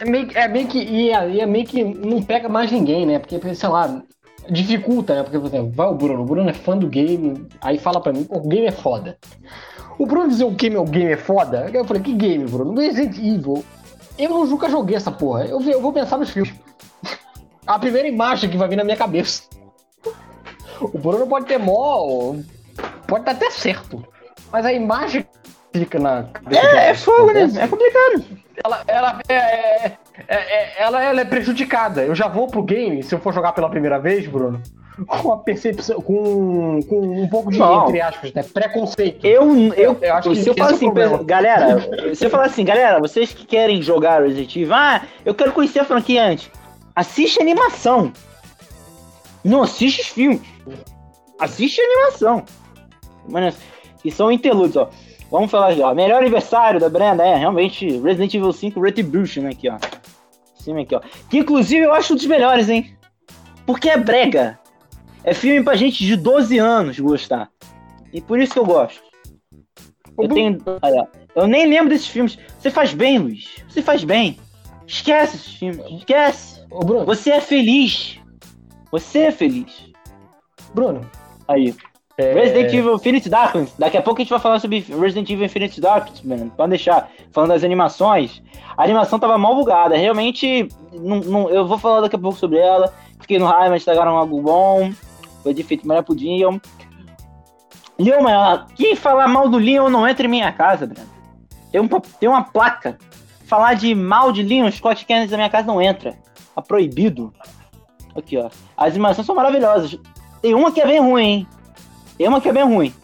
é 0.00 0.04
meio, 0.04 0.28
é 0.34 0.48
meio 0.48 0.66
que. 0.66 0.78
E 0.78 1.14
aí 1.14 1.40
é 1.40 1.46
meio 1.46 1.64
que 1.64 1.82
não 1.82 2.22
pega 2.22 2.48
mais 2.48 2.70
ninguém, 2.70 3.06
né? 3.06 3.18
Porque, 3.18 3.54
sei 3.54 3.68
lá, 3.68 4.02
dificulta, 4.50 5.14
né? 5.14 5.22
Porque, 5.22 5.38
por 5.38 5.46
exemplo, 5.46 5.70
vai 5.72 5.86
o 5.86 5.94
Bruno, 5.94 6.22
o 6.22 6.26
Bruno 6.26 6.50
é 6.50 6.52
fã 6.52 6.76
do 6.76 6.88
game, 6.88 7.46
aí 7.60 7.78
fala 7.78 8.00
pra 8.00 8.12
mim, 8.12 8.26
o 8.28 8.40
game 8.40 8.66
é 8.66 8.72
foda. 8.72 9.16
O 9.98 10.06
Bruno 10.06 10.28
dizer 10.28 10.44
o 10.44 10.50
game, 10.50 10.76
o 10.76 10.84
game 10.84 11.12
é 11.12 11.16
foda, 11.16 11.70
eu 11.72 11.84
falei, 11.84 12.02
que 12.02 12.12
game, 12.12 12.44
Bruno? 12.44 12.78
Resident 12.78 13.16
Evil. 13.18 13.64
Eu 14.18 14.46
nunca 14.46 14.68
joguei 14.68 14.96
essa 14.96 15.10
porra. 15.10 15.44
Eu, 15.44 15.60
eu 15.62 15.80
vou 15.80 15.92
pensar 15.92 16.18
nos 16.18 16.30
filmes. 16.30 16.54
A 17.66 17.78
primeira 17.78 18.06
imagem 18.08 18.48
que 18.48 18.56
vai 18.56 18.68
vir 18.68 18.76
na 18.76 18.84
minha 18.84 18.96
cabeça. 18.96 19.42
O 20.78 20.98
Bruno 20.98 21.26
pode 21.26 21.46
ter 21.46 21.58
mó. 21.58 22.34
Pode 23.06 23.22
estar 23.22 23.30
até 23.32 23.50
certo. 23.50 24.04
Mas 24.52 24.66
a 24.66 24.72
imagem 24.72 25.26
fica 25.78 25.98
na. 25.98 26.26
É, 26.50 26.90
é 26.90 26.94
fogo, 26.94 27.32
né? 27.32 27.48
É 27.58 27.68
complicado 27.68 28.24
ela, 28.64 28.82
ela, 28.86 29.20
é, 29.28 29.34
é, 29.34 29.96
é, 30.28 30.82
ela, 30.82 31.02
ela 31.02 31.20
é 31.20 31.24
prejudicada. 31.24 32.02
Eu 32.02 32.14
já 32.14 32.28
vou 32.28 32.46
pro 32.46 32.62
game, 32.62 33.02
se 33.02 33.14
eu 33.14 33.18
for 33.18 33.32
jogar 33.32 33.52
pela 33.52 33.68
primeira 33.68 33.98
vez, 33.98 34.26
Bruno, 34.26 34.62
com 35.06 35.32
a 35.32 35.38
percepção, 35.38 36.00
com, 36.00 36.80
com 36.82 37.22
um 37.22 37.28
pouco 37.28 37.50
de, 37.50 37.58
Não. 37.58 37.84
entre 37.84 38.00
aspas, 38.00 38.32
né, 38.32 38.42
preconceito. 38.42 39.24
Eu, 39.24 39.74
eu, 39.74 39.98
eu 40.00 40.14
acho 40.14 40.30
que 40.30 40.36
se 40.36 40.48
eu 40.48 40.54
falar 40.54 40.70
assim, 40.70 40.92
galera, 41.24 42.14
se 42.14 42.24
eu 42.24 42.30
falar 42.30 42.46
assim, 42.46 42.64
galera, 42.64 42.98
vocês 42.98 43.32
que 43.32 43.44
querem 43.44 43.82
jogar 43.82 44.22
Resident 44.22 44.56
Evil, 44.56 44.74
ah, 44.74 45.02
eu 45.24 45.34
quero 45.34 45.52
conhecer 45.52 45.80
a 45.80 45.84
franquia 45.84 46.24
antes. 46.24 46.50
Assiste 46.94 47.40
animação. 47.40 48.12
Não 49.44 49.62
assiste 49.62 50.00
os 50.00 50.08
filmes. 50.08 50.40
Assiste 51.38 51.80
animação. 51.80 52.42
Mano, 53.28 53.52
que 54.02 54.10
são 54.10 54.32
interlúdios, 54.32 54.76
ó. 54.76 54.90
Vamos 55.30 55.50
falar 55.50 55.72
aqui, 55.72 55.82
ó. 55.82 55.94
Melhor 55.94 56.20
aniversário 56.20 56.78
da 56.78 56.88
Brenda 56.88 57.24
é 57.24 57.36
realmente 57.36 57.98
Resident 57.98 58.34
Evil 58.34 58.52
5 58.52 58.80
Retribution 58.80 59.42
né, 59.42 59.50
aqui, 59.50 59.68
ó. 59.68 59.78
Cima 60.54 60.80
aqui, 60.80 60.94
ó. 60.94 61.00
Que 61.28 61.38
inclusive 61.38 61.82
eu 61.82 61.92
acho 61.92 62.12
um 62.12 62.16
dos 62.16 62.26
melhores, 62.26 62.68
hein? 62.68 62.96
Porque 63.64 63.88
é 63.88 63.96
brega. 63.96 64.58
É 65.24 65.34
filme 65.34 65.62
pra 65.64 65.74
gente 65.74 66.04
de 66.04 66.16
12 66.16 66.58
anos 66.58 67.00
gostar. 67.00 67.50
E 68.12 68.20
por 68.20 68.38
isso 68.38 68.52
que 68.52 68.58
eu 68.58 68.64
gosto. 68.64 69.00
Eu 70.18 70.28
tenho. 70.28 70.58
Olha, 70.80 71.08
eu 71.34 71.46
nem 71.46 71.66
lembro 71.66 71.90
desses 71.90 72.06
filmes. 72.06 72.38
Você 72.58 72.70
faz 72.70 72.94
bem, 72.94 73.18
Luiz. 73.18 73.56
Você 73.68 73.82
faz 73.82 74.04
bem. 74.04 74.38
Esquece 74.86 75.36
esses 75.36 75.54
filmes. 75.54 75.84
Esquece. 75.90 76.64
Ô, 76.70 76.80
Bruno. 76.80 77.04
Você 77.04 77.30
é 77.30 77.40
feliz. 77.40 78.18
Você 78.90 79.18
é 79.20 79.32
feliz. 79.32 79.90
Bruno. 80.72 81.00
Aí. 81.48 81.74
É... 82.18 82.32
Resident 82.32 82.72
Evil 82.72 82.94
Infinite 82.94 83.28
Darkness. 83.28 83.74
Daqui 83.78 83.96
a 83.96 84.02
pouco 84.02 84.20
a 84.20 84.24
gente 84.24 84.30
vai 84.30 84.40
falar 84.40 84.58
sobre 84.58 84.80
Resident 84.80 85.28
Evil 85.28 85.44
Infinite 85.44 85.80
Darkness, 85.80 86.22
mano. 86.22 86.50
Pode 86.56 86.70
deixar. 86.70 87.10
Falando 87.30 87.50
das 87.50 87.62
animações. 87.62 88.42
A 88.76 88.84
animação 88.84 89.18
tava 89.18 89.36
mal 89.36 89.54
bugada. 89.54 89.96
Realmente, 89.96 90.68
não, 90.92 91.20
não, 91.20 91.50
eu 91.50 91.66
vou 91.66 91.78
falar 91.78 92.00
daqui 92.00 92.16
a 92.16 92.18
pouco 92.18 92.38
sobre 92.38 92.58
ela. 92.58 92.92
Fiquei 93.20 93.38
no 93.38 93.46
raio, 93.46 93.70
mas 93.70 93.82
estragaram 93.82 94.16
algo 94.16 94.40
bom. 94.40 94.92
Foi 95.42 95.52
de 95.52 95.62
feito 95.62 95.86
melhor 95.86 96.02
podiam. 96.02 96.60
Leon, 97.98 98.22
mano, 98.22 98.66
quem 98.74 98.94
falar 98.94 99.28
mal 99.28 99.48
do 99.48 99.58
Leon 99.58 99.88
não 99.88 100.06
entra 100.06 100.26
em 100.26 100.30
minha 100.30 100.52
casa, 100.52 100.86
Breno. 100.86 101.08
Tem, 101.70 101.80
um, 101.80 101.88
tem 101.88 102.28
uma 102.28 102.42
placa. 102.42 102.98
Falar 103.46 103.74
de 103.74 103.94
mal 103.94 104.32
de 104.32 104.42
Leon 104.42 104.70
Scott 104.70 105.04
Kennedy 105.04 105.30
na 105.30 105.36
minha 105.36 105.50
casa 105.50 105.66
não 105.66 105.80
entra. 105.80 106.16
Tá 106.54 106.62
proibido. 106.62 107.32
Aqui, 108.16 108.36
ó. 108.38 108.48
As 108.76 108.92
animações 108.92 109.26
são 109.26 109.34
maravilhosas. 109.34 109.98
Tem 110.40 110.54
uma 110.54 110.72
que 110.72 110.80
é 110.80 110.86
bem 110.86 111.00
ruim, 111.00 111.22
hein? 111.22 111.46
Tem 112.18 112.28
uma 112.28 112.40
que 112.40 112.48
é 112.48 112.52
bem 112.52 112.64
ruim, 112.64 112.94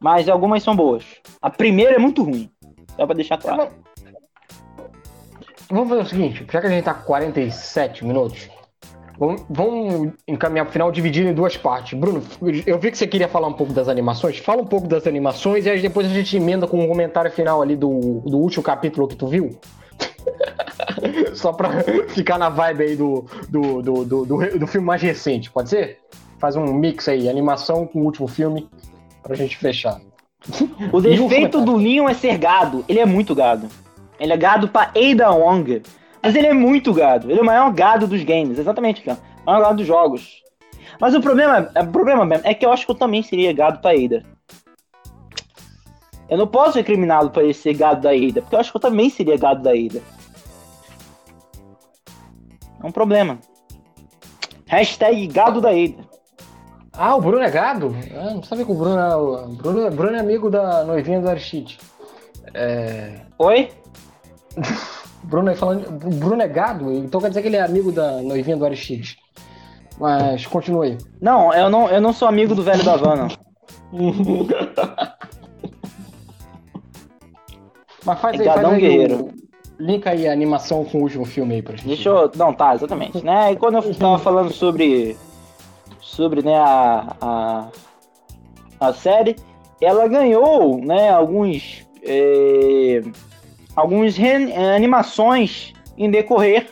mas 0.00 0.28
algumas 0.28 0.62
são 0.62 0.74
boas. 0.74 1.04
A 1.42 1.50
primeira 1.50 1.94
é 1.94 1.98
muito 1.98 2.22
ruim, 2.22 2.50
só 2.96 3.06
pra 3.06 3.14
deixar 3.14 3.38
claro. 3.38 3.68
Vamos 5.70 5.88
fazer 5.88 6.02
o 6.02 6.06
seguinte, 6.06 6.46
já 6.50 6.60
que 6.60 6.66
a 6.66 6.70
gente 6.70 6.84
tá 6.84 6.94
com 6.94 7.04
47 7.04 8.04
minutos, 8.04 8.48
vamos, 9.18 9.44
vamos 9.48 10.12
encaminhar 10.26 10.64
pro 10.64 10.72
final 10.72 10.90
dividido 10.90 11.28
em 11.28 11.34
duas 11.34 11.56
partes. 11.56 11.96
Bruno, 11.96 12.22
eu 12.66 12.78
vi 12.78 12.90
que 12.90 12.98
você 12.98 13.06
queria 13.06 13.28
falar 13.28 13.46
um 13.46 13.52
pouco 13.52 13.72
das 13.72 13.88
animações. 13.88 14.38
Fala 14.38 14.62
um 14.62 14.66
pouco 14.66 14.88
das 14.88 15.06
animações 15.06 15.66
e 15.66 15.70
aí 15.70 15.80
depois 15.80 16.06
a 16.06 16.10
gente 16.10 16.36
emenda 16.36 16.66
com 16.66 16.82
um 16.82 16.88
comentário 16.88 17.30
final 17.30 17.62
ali 17.62 17.76
do, 17.76 18.20
do 18.26 18.38
último 18.38 18.64
capítulo 18.64 19.06
que 19.06 19.14
tu 19.14 19.28
viu. 19.28 19.50
Só 21.34 21.52
pra 21.52 21.70
ficar 22.08 22.36
na 22.36 22.48
vibe 22.48 22.82
aí 22.82 22.96
do, 22.96 23.26
do, 23.48 23.82
do, 23.82 24.04
do, 24.04 24.26
do, 24.26 24.58
do 24.58 24.66
filme 24.66 24.86
mais 24.86 25.02
recente, 25.02 25.52
pode 25.52 25.68
ser? 25.68 25.99
Faz 26.40 26.56
um 26.56 26.72
mix 26.72 27.06
aí, 27.06 27.28
animação 27.28 27.86
com 27.86 28.00
o 28.00 28.04
último 28.04 28.26
filme, 28.26 28.68
pra 29.22 29.36
gente 29.36 29.56
fechar. 29.56 30.00
O 30.90 30.98
defeito 31.00 31.60
do 31.60 31.76
Leon 31.76 32.08
é 32.08 32.14
ser 32.14 32.38
gado. 32.38 32.82
Ele 32.88 32.98
é 32.98 33.06
muito 33.06 33.34
gado. 33.34 33.68
Ele 34.18 34.32
é 34.32 34.36
gado 34.36 34.68
pra 34.68 34.90
Ada 34.96 35.30
Wong. 35.30 35.82
Mas 36.22 36.34
ele 36.34 36.46
é 36.46 36.52
muito 36.54 36.92
gado. 36.92 37.30
Ele 37.30 37.38
é 37.38 37.42
o 37.42 37.46
maior 37.46 37.70
gado 37.72 38.06
dos 38.06 38.22
games. 38.24 38.58
Exatamente, 38.58 39.02
cara. 39.02 39.18
O 39.42 39.46
maior 39.46 39.62
gado 39.62 39.76
dos 39.76 39.86
jogos. 39.86 40.42
Mas 40.98 41.14
o 41.14 41.20
problema, 41.20 41.70
o 41.76 41.86
problema 41.86 42.24
mesmo 42.24 42.46
é 42.46 42.54
que 42.54 42.64
eu 42.64 42.72
acho 42.72 42.84
que 42.84 42.90
eu 42.90 42.96
também 42.96 43.22
seria 43.22 43.52
gado 43.52 43.80
pra 43.80 43.92
Ada. 43.92 44.24
Eu 46.28 46.38
não 46.38 46.46
posso 46.46 46.78
recriminá-lo 46.78 47.30
por 47.30 47.42
ele 47.42 47.52
ser 47.52 47.74
gado 47.74 48.02
da 48.02 48.10
Ada, 48.10 48.40
porque 48.40 48.54
eu 48.54 48.60
acho 48.60 48.70
que 48.70 48.76
eu 48.76 48.80
também 48.80 49.10
seria 49.10 49.36
gado 49.36 49.62
da 49.62 49.70
Ada. 49.70 50.02
É 52.82 52.86
um 52.86 52.92
problema. 52.92 53.38
Hashtag 54.66 55.26
gado 55.26 55.60
da 55.60 55.70
Ada. 55.70 56.09
Ah, 57.02 57.16
o 57.16 57.20
Bruno 57.22 57.42
é 57.42 57.50
gado? 57.50 57.96
Ah, 58.14 58.34
não 58.34 58.42
sabia 58.42 58.62
que 58.62 58.72
o 58.72 58.74
Bruno 58.74 58.98
é. 58.98 59.16
O 59.16 59.48
Bruno, 59.48 59.90
Bruno 59.90 60.16
é 60.16 60.20
amigo 60.20 60.50
da 60.50 60.84
noivinha 60.84 61.18
do 61.18 61.30
Aristide. 61.30 61.78
É... 62.52 63.22
Oi? 63.38 63.70
Bruno 65.24 65.50
é 65.50 65.54
falando. 65.54 65.90
Bruno 66.16 66.42
é 66.42 66.48
gado, 66.48 66.92
então 66.92 67.18
quer 67.18 67.28
dizer 67.28 67.40
que 67.40 67.48
ele 67.48 67.56
é 67.56 67.62
amigo 67.62 67.90
da 67.90 68.20
noivinha 68.20 68.54
do 68.54 68.66
Aristide. 68.66 69.16
Mas 69.98 70.46
continue 70.46 70.88
aí. 70.88 70.98
Não, 71.22 71.54
eu 71.54 71.70
não, 71.70 71.88
eu 71.88 72.02
não 72.02 72.12
sou 72.12 72.28
amigo 72.28 72.54
do 72.54 72.62
velho 72.62 72.84
da 72.84 72.92
Havana. 72.92 73.28
Mas 78.04 78.20
faz 78.20 78.38
aí, 78.38 78.46
faz 78.46 78.62
aí 78.62 78.78
Guerreiro. 78.78 79.24
O... 79.24 79.32
Linka 79.78 80.10
aí 80.10 80.28
a 80.28 80.32
animação 80.32 80.84
com 80.84 80.98
o 80.98 81.02
último 81.02 81.24
filme 81.24 81.54
aí 81.54 81.62
pra 81.62 81.76
gente. 81.76 81.86
Deixa 81.86 82.10
eu. 82.10 82.30
Não, 82.36 82.52
tá, 82.52 82.74
exatamente. 82.74 83.24
Né? 83.24 83.52
E 83.52 83.56
quando 83.56 83.76
eu 83.76 83.94
tava 83.94 84.18
falando 84.18 84.52
sobre. 84.52 85.16
Sobre 86.10 86.42
né, 86.42 86.56
a, 86.56 87.16
a, 87.20 87.68
a 88.80 88.92
série, 88.92 89.36
ela 89.80 90.08
ganhou 90.08 90.84
né, 90.84 91.08
alguns. 91.08 91.86
É, 92.02 93.02
algumas 93.76 94.16
animações 94.74 95.72
em 95.96 96.10
decorrer 96.10 96.68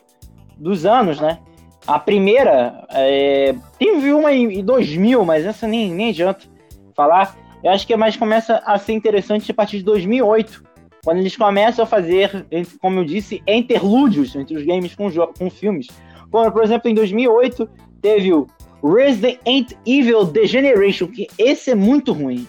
dos 0.57 0.85
anos, 0.85 1.21
né? 1.21 1.39
A 1.87 1.99
primeira, 1.99 2.85
é, 2.91 3.55
teve 3.79 4.13
uma 4.13 4.33
em 4.33 4.65
2000, 4.65 5.25
mas 5.25 5.47
essa 5.47 5.67
nem, 5.67 5.93
nem 5.93 6.11
adianta 6.11 6.47
falar. 6.95 7.37
Eu 7.63 7.71
acho 7.71 7.87
que 7.87 7.93
é 7.93 7.97
mais 7.97 8.17
começa 8.17 8.57
a 8.67 8.77
ser 8.77 8.93
interessante 8.93 9.51
a 9.51 9.55
partir 9.55 9.79
de 9.79 9.85
2008, 9.85 10.65
quando 11.05 11.19
eles 11.19 11.37
começam 11.37 11.85
a 11.85 11.87
fazer, 11.87 12.47
como 12.81 12.99
eu 12.99 13.05
disse, 13.05 13.43
interlúdios 13.47 14.35
entre 14.35 14.57
os 14.57 14.65
games 14.65 14.95
com, 14.95 15.09
com 15.39 15.49
filmes. 15.49 15.87
Como, 16.31 16.51
por 16.51 16.65
exemplo, 16.65 16.91
em 16.91 16.95
2008 16.95 17.69
teve 18.03 18.33
o 18.33 18.47
Resident 18.83 19.73
Evil 19.87 20.25
Degeneration, 20.25 21.09
que 21.09 21.27
esse 21.39 21.71
é 21.71 21.75
muito 21.75 22.13
ruim. 22.13 22.47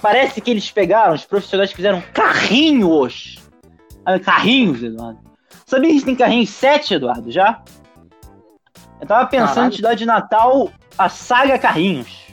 Parece 0.00 0.40
que 0.40 0.50
eles 0.50 0.70
pegaram, 0.70 1.14
os 1.14 1.24
profissionais 1.24 1.72
fizeram 1.72 2.02
carrinhos. 2.14 3.38
Ah, 4.04 4.18
carrinhos, 4.18 4.82
Eduardo. 4.82 5.18
Sabia 5.66 5.92
que 5.92 6.04
têm 6.04 6.16
carrinhos 6.16 6.50
7, 6.50 6.94
Eduardo, 6.94 7.30
já? 7.30 7.62
Eu 9.00 9.06
tava 9.06 9.26
pensando 9.26 9.54
Caralho. 9.54 9.72
em 9.72 9.76
te 9.76 9.82
dar 9.82 9.94
de 9.94 10.06
Natal 10.06 10.70
a 10.98 11.08
saga 11.08 11.58
Carrinhos. 11.58 12.26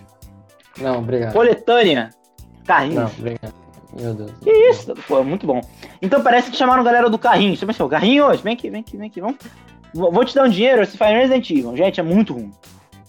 Não, 0.78 1.00
obrigado. 1.00 1.34
Coletânea. 1.34 2.10
Carrinhos. 2.66 2.96
Não, 2.96 3.12
obrigado. 3.20 3.54
Meu 4.00 4.14
Deus. 4.14 4.32
Que 4.44 4.52
isso? 4.70 4.94
Pô, 5.08 5.24
muito 5.24 5.48
bom. 5.48 5.62
Então 6.02 6.22
parece 6.22 6.52
que 6.52 6.58
chamaram 6.58 6.82
a 6.82 6.86
galera 6.86 7.10
do 7.10 7.18
carrinho. 7.18 7.56
Você 7.56 7.66
pensou, 7.66 7.88
carrinhos, 7.88 8.42
vem 8.42 8.54
aqui, 8.54 8.70
vem 8.70 8.82
aqui, 8.82 8.98
vem 8.98 9.08
aqui. 9.08 9.22
Vamos. 9.22 9.38
Vou 9.94 10.26
te 10.26 10.36
dar 10.36 10.44
um 10.44 10.50
dinheiro, 10.50 10.86
você 10.86 10.98
faz 10.98 11.16
Resident 11.16 11.50
Evil. 11.50 11.76
Gente, 11.76 12.00
é 12.00 12.04
muito 12.04 12.34
ruim. 12.34 12.52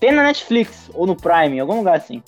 Tem 0.00 0.12
na 0.12 0.22
Netflix 0.22 0.90
ou 0.94 1.06
no 1.06 1.16
Prime, 1.16 1.56
em 1.56 1.60
algum 1.60 1.78
lugar 1.78 1.96
assim. 1.96 2.22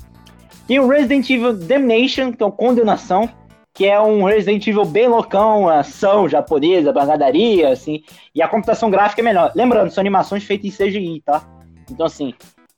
Tem 0.66 0.78
o 0.78 0.88
Resident 0.88 1.28
Evil 1.30 1.52
Damnation, 1.52 2.32
que 2.32 2.42
é 2.42 2.46
o 2.46 2.52
Condenação, 2.52 3.28
que 3.74 3.86
é 3.86 4.00
um 4.00 4.24
Resident 4.24 4.66
Evil 4.66 4.84
bem 4.84 5.08
loucão, 5.08 5.68
ação 5.68 6.28
japonesa, 6.28 6.92
pancadaria, 6.92 7.70
assim, 7.70 8.02
e 8.34 8.42
a 8.42 8.48
computação 8.48 8.90
gráfica 8.90 9.22
é 9.22 9.24
melhor. 9.24 9.52
Lembrando, 9.54 9.90
são 9.90 10.02
animações 10.02 10.44
feitas 10.44 10.80
em 10.80 10.86
CGI, 10.86 11.22
tá? 11.24 11.42
Então, 11.90 12.06
assim, 12.06 12.34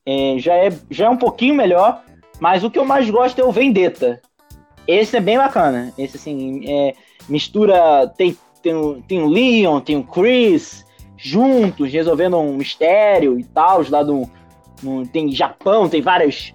é, 0.07 0.37
já, 0.39 0.55
é, 0.55 0.71
já 0.91 1.07
é 1.07 1.11
um 1.11 1.17
pouquinho 1.17 1.55
melhor, 1.55 2.03
mas 2.41 2.65
o 2.65 2.71
que 2.71 2.79
eu 2.79 2.85
mais 2.85 3.09
gosto 3.09 3.41
é 3.41 3.45
o 3.45 3.53
Vendetta. 3.53 4.21
Esse 4.87 5.17
é 5.17 5.21
bem 5.21 5.39
bacana. 5.39 5.93
Esse, 5.97 6.17
assim, 6.17 6.63
é, 6.69 6.95
mistura. 7.29 8.09
Tem, 8.17 8.37
tem, 8.63 9.03
tem 9.07 9.23
o 9.23 9.29
Leon, 9.29 9.81
tem 9.81 9.97
o 9.97 10.05
Chris, 10.05 10.85
juntos, 11.17 11.93
resolvendo 11.93 12.39
um 12.39 12.57
mistério 12.57 13.39
e 13.39 13.45
tal, 13.45 13.83
lá 13.89 14.03
do. 14.03 14.29
No, 14.83 15.07
tem 15.07 15.31
Japão, 15.33 15.89
tem 15.89 16.03
vários 16.03 16.53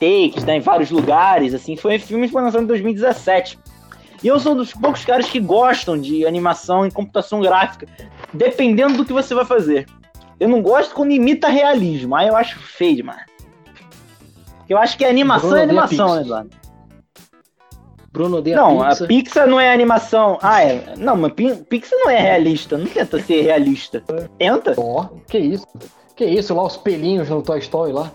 takes, 0.00 0.44
né, 0.44 0.56
em 0.56 0.60
vários 0.60 0.90
lugares, 0.90 1.54
assim. 1.54 1.76
Foi 1.76 1.96
um 1.96 2.00
filme 2.00 2.26
que 2.26 2.32
foi 2.32 2.42
lançado 2.42 2.64
em 2.64 2.66
2017. 2.66 3.58
E 4.22 4.28
eu 4.28 4.40
sou 4.40 4.54
dos 4.54 4.72
poucos 4.72 5.04
caras 5.04 5.28
que 5.28 5.38
gostam 5.38 5.98
de 5.98 6.26
animação 6.26 6.86
em 6.86 6.90
computação 6.90 7.40
gráfica, 7.40 7.86
dependendo 8.32 8.96
do 8.96 9.04
que 9.04 9.12
você 9.12 9.34
vai 9.34 9.44
fazer. 9.44 9.86
Eu 10.38 10.48
não 10.48 10.62
gosto 10.62 10.94
quando 10.94 11.12
imita 11.12 11.48
realismo, 11.48 12.14
aí 12.14 12.28
eu 12.28 12.36
acho 12.36 12.58
feio 12.58 12.96
demais. 12.96 13.24
Porque 14.58 14.74
eu 14.74 14.78
acho 14.78 14.98
que 14.98 15.04
animação 15.04 15.50
Bruno 15.50 15.60
é 15.60 15.62
animação, 15.62 16.14
né, 16.14 16.20
Eduardo? 16.22 16.50
Bruno 18.12 18.38
odeia 18.38 18.56
Não, 18.56 18.82
a 18.82 18.96
Pixar 18.96 19.46
não 19.46 19.60
é 19.60 19.72
animação. 19.72 20.38
Ah, 20.42 20.62
é. 20.62 20.94
Não, 20.96 21.14
mas 21.16 21.32
Pixar 21.68 21.98
não 21.98 22.10
é 22.10 22.18
realista. 22.18 22.78
Não 22.78 22.86
tenta 22.86 23.20
ser 23.20 23.42
realista. 23.42 24.02
Tenta? 24.38 24.74
Ó, 24.78 25.02
oh, 25.02 25.20
que 25.28 25.38
isso? 25.38 25.66
Que 26.16 26.24
isso, 26.24 26.54
lá 26.54 26.64
os 26.64 26.78
pelinhos 26.78 27.28
no 27.28 27.42
Toy 27.42 27.58
Story 27.58 27.92
lá. 27.92 28.10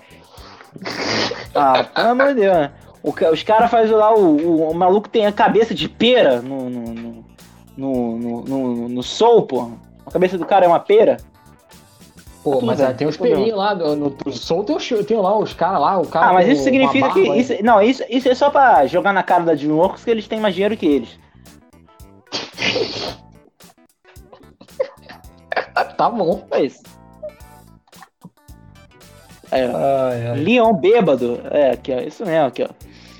Ah, 1.53 1.83
pelo 1.83 2.09
amor 2.09 2.29
de 2.29 2.41
Deus. 2.41 2.57
Né? 2.57 2.71
O, 3.03 3.11
os 3.11 3.43
caras 3.43 3.69
fazem 3.69 3.95
lá, 3.95 4.13
o, 4.13 4.37
o, 4.37 4.71
o, 4.71 4.73
maluco 4.73 5.07
tem 5.07 5.25
a 5.25 5.31
cabeça 5.31 5.75
de 5.75 5.87
pera 5.87 6.41
no, 6.41 6.69
no, 6.69 7.25
no, 7.77 8.17
no, 8.17 8.41
no, 8.41 8.89
no 8.89 9.03
Soul, 9.03 9.43
pô. 9.43 9.71
A 10.05 10.11
cabeça 10.11 10.37
do 10.37 10.45
cara 10.45 10.65
é 10.65 10.67
uma 10.67 10.79
pera. 10.79 11.17
Pô, 12.43 12.59
mas 12.61 12.79
é, 12.79 12.91
tem 12.91 13.07
os 13.07 13.17
pelinhos 13.17 13.55
lá, 13.55 13.75
no, 13.75 13.95
no 13.95 14.31
Soul 14.31 14.63
tem, 14.63 14.75
os, 14.75 14.89
tem 15.05 15.17
lá 15.17 15.37
os 15.37 15.53
caras 15.53 15.79
lá, 15.79 15.99
o 15.99 16.07
cara. 16.07 16.29
Ah, 16.29 16.33
mas 16.33 16.47
isso 16.47 16.63
significa 16.63 17.11
que. 17.11 17.19
Isso, 17.19 17.53
não, 17.63 17.79
isso, 17.79 18.03
isso 18.09 18.27
é 18.27 18.33
só 18.33 18.49
pra 18.49 18.87
jogar 18.87 19.13
na 19.13 19.21
cara 19.21 19.43
da 19.43 19.53
DreamWorks 19.53 20.03
que 20.03 20.09
eles 20.09 20.27
têm 20.27 20.39
mais 20.39 20.55
dinheiro 20.55 20.75
que 20.75 20.87
eles. 20.87 21.19
tá 25.95 26.09
bom. 26.09 26.47
É 26.49 26.63
isso. 26.63 26.81
Aí, 29.51 29.61
ai, 29.63 30.27
ai. 30.27 30.37
Leon 30.37 30.73
bêbado. 30.73 31.41
É, 31.51 31.71
aqui, 31.71 31.91
ó. 31.93 31.99
Isso 31.99 32.25
mesmo, 32.25 32.47
aqui, 32.47 32.63
ó. 32.63 32.69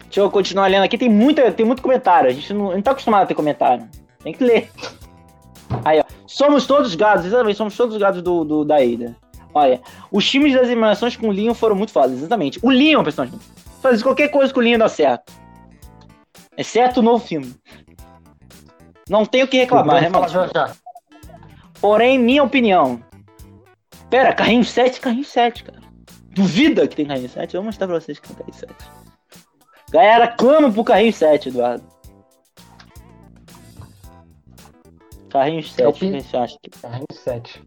Deixa 0.03 0.19
eu 0.21 0.31
continuar 0.31 0.67
lendo 0.67 0.83
aqui. 0.83 0.97
Tem, 0.97 1.09
muita, 1.09 1.51
tem 1.51 1.65
muito 1.65 1.81
comentário. 1.81 2.29
A 2.29 2.33
gente 2.33 2.53
não, 2.53 2.71
não 2.71 2.81
tá 2.81 2.91
acostumado 2.91 3.23
a 3.23 3.25
ter 3.25 3.35
comentário. 3.35 3.87
Tem 4.23 4.33
que 4.33 4.43
ler. 4.43 4.71
Aí, 5.85 5.99
ó. 5.99 6.03
Somos 6.25 6.65
todos 6.65 6.95
gados, 6.95 7.25
exatamente. 7.25 7.57
Somos 7.57 7.75
todos 7.75 7.97
gados 7.97 8.21
do, 8.21 8.43
do, 8.43 8.65
da 8.65 8.77
Ada. 8.77 9.15
Olha, 9.53 9.81
os 10.09 10.29
times 10.29 10.53
das 10.53 10.67
eliminações 10.67 11.17
com 11.17 11.27
o 11.27 11.31
Leon 11.31 11.53
foram 11.53 11.75
muito 11.75 11.91
fodas, 11.91 12.13
exatamente. 12.13 12.59
O 12.63 12.69
Leon, 12.69 13.03
personagem. 13.03 13.37
Fazer 13.81 14.01
qualquer 14.01 14.29
coisa 14.29 14.53
com 14.53 14.59
o 14.59 14.63
Leon 14.63 14.77
dá 14.77 14.87
certo. 14.87 15.33
Exceto 16.57 17.01
o 17.01 17.03
novo 17.03 17.25
filme. 17.25 17.53
Não 19.09 19.25
tenho 19.25 19.45
o 19.45 19.47
que 19.47 19.57
reclamar, 19.57 20.01
né, 20.01 20.09
mano? 20.09 20.27
Porém, 21.81 22.17
minha 22.17 22.43
opinião. 22.43 23.03
Pera, 24.09 24.33
carrinho 24.33 24.63
7, 24.63 25.01
carrinho 25.01 25.25
7, 25.25 25.63
cara. 25.63 25.80
Duvida 26.31 26.87
que 26.87 26.95
tem 26.95 27.05
carrinho 27.05 27.29
7? 27.29 27.53
Eu 27.53 27.61
vou 27.61 27.65
mostrar 27.67 27.87
pra 27.87 27.99
vocês 27.99 28.19
que 28.19 28.27
tem 28.27 28.37
carrinho 28.37 28.57
7. 28.57 28.75
Galera, 29.91 30.27
clama 30.29 30.71
pro 30.71 30.83
carrinho 30.83 31.13
7, 31.13 31.49
Eduardo. 31.49 31.83
Carrinho 35.29 35.63
7, 35.63 35.87
o 35.87 35.93
que 35.93 36.21
você 36.21 36.37
acha? 36.37 36.57
Carrinho 36.81 37.05
7. 37.11 37.63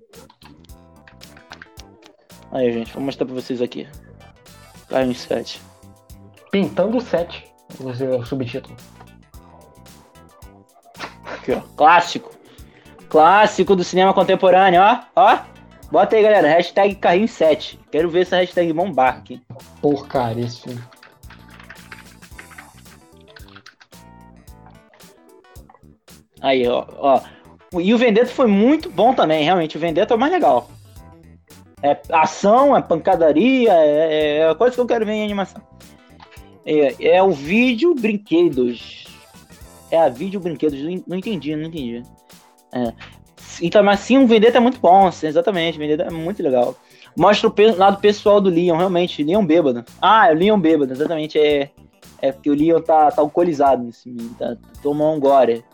Aí, 2.53 2.73
gente, 2.73 2.93
vou 2.93 3.03
mostrar 3.03 3.27
pra 3.27 3.35
vocês 3.35 3.61
aqui. 3.61 3.89
Carrinho 4.89 5.15
7. 5.15 5.61
Pintando 6.51 7.01
7. 7.01 7.53
O 7.81 8.25
subtítulo. 8.25 8.77
Aqui, 11.25 11.53
ó. 11.53 11.61
Clássico. 11.77 12.31
Clássico 13.09 13.75
do 13.75 13.83
cinema 13.83 14.15
contemporâneo, 14.15 14.81
ó. 14.81 15.01
Ó. 15.17 15.39
Bota 15.95 16.17
aí, 16.17 16.25
galera. 16.25 16.49
Hashtag 16.49 16.97
carrinho 16.97 17.29
7. 17.29 17.79
Quero 17.93 18.11
ver 18.11 18.23
essa 18.23 18.39
hashtag 18.39 18.73
bombar 18.73 19.19
aqui. 19.19 19.41
Porcaria, 19.81 20.45
esse 20.45 20.63
filme. 20.63 20.83
Aí, 26.41 26.67
ó, 26.67 26.85
ó. 26.99 27.21
E 27.79 27.95
o 27.95 27.99
Vendetta 27.99 28.27
foi 28.27 28.49
muito 28.49 28.91
bom 28.91 29.15
também, 29.15 29.45
realmente. 29.45 29.77
O 29.77 29.81
Vendetta 29.81 30.13
é 30.13 30.17
o 30.17 30.19
mais 30.19 30.33
legal. 30.33 30.69
É 31.81 31.97
ação, 32.11 32.77
é 32.77 32.83
pancadaria, 32.83 33.73
é, 33.73 34.39
é 34.39 34.49
a 34.49 34.55
coisa 34.57 34.75
que 34.75 34.81
eu 34.81 34.87
quero 34.87 35.07
ver 35.07 35.13
em 35.13 35.23
animação. 35.23 35.63
É, 36.67 37.07
é 37.19 37.23
o 37.23 37.31
vídeo 37.31 37.95
brinquedos. 37.95 39.05
É 39.93 40.01
a 40.01 40.09
vídeo 40.09 40.41
brinquedos. 40.41 40.81
Não 41.07 41.17
entendi, 41.17 41.55
não 41.55 41.69
entendi. 41.69 42.03
É. 42.73 42.93
Então, 43.61 43.83
mas 43.83 44.01
sim, 44.01 44.19
o 44.19 44.27
Vendetta 44.27 44.59
é 44.59 44.61
muito 44.61 44.79
bom, 44.81 45.07
assim, 45.07 45.27
exatamente. 45.27 45.79
Vendetta 45.79 46.05
é 46.05 46.11
muito 46.11 46.43
legal. 46.43 46.77
Mostra 47.17 47.49
o 47.49 47.77
lado 47.77 48.01
pessoal 48.01 48.41
do 48.41 48.51
Leon, 48.51 48.77
realmente. 48.77 49.23
Leon 49.23 49.45
bêbado. 49.45 49.85
Ah, 50.01 50.29
é 50.29 50.33
o 50.33 50.37
Leon 50.37 50.59
bêbado, 50.59 50.93
exatamente. 50.93 51.39
É, 51.39 51.71
é 52.21 52.33
porque 52.33 52.51
o 52.51 52.55
Leon 52.55 52.81
tá, 52.81 53.11
tá 53.11 53.23
alcoolizado 53.23 53.85
nesse 53.85 54.13
tá, 54.39 54.57
tomou 54.83 55.15
um 55.15 55.21
gore. 55.21 55.65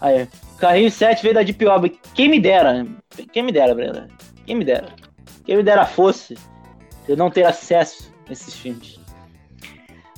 Aí, 0.00 0.28
Carrinho 0.58 0.90
7 0.90 1.22
veio 1.22 1.34
da 1.34 1.42
Deep 1.42 1.64
Web. 1.64 1.98
Quem 2.14 2.28
me 2.28 2.40
dera, 2.40 2.86
quem 3.32 3.42
me 3.42 3.52
dera, 3.52 3.74
Brenda. 3.74 4.08
Quem 4.44 4.56
me 4.56 4.64
dera. 4.64 4.88
Quem 5.44 5.56
me 5.56 5.62
dera 5.62 5.86
fosse 5.86 6.36
eu 7.08 7.16
não 7.16 7.30
ter 7.30 7.44
acesso 7.44 8.12
a 8.28 8.32
esses 8.32 8.54
filmes. 8.54 8.98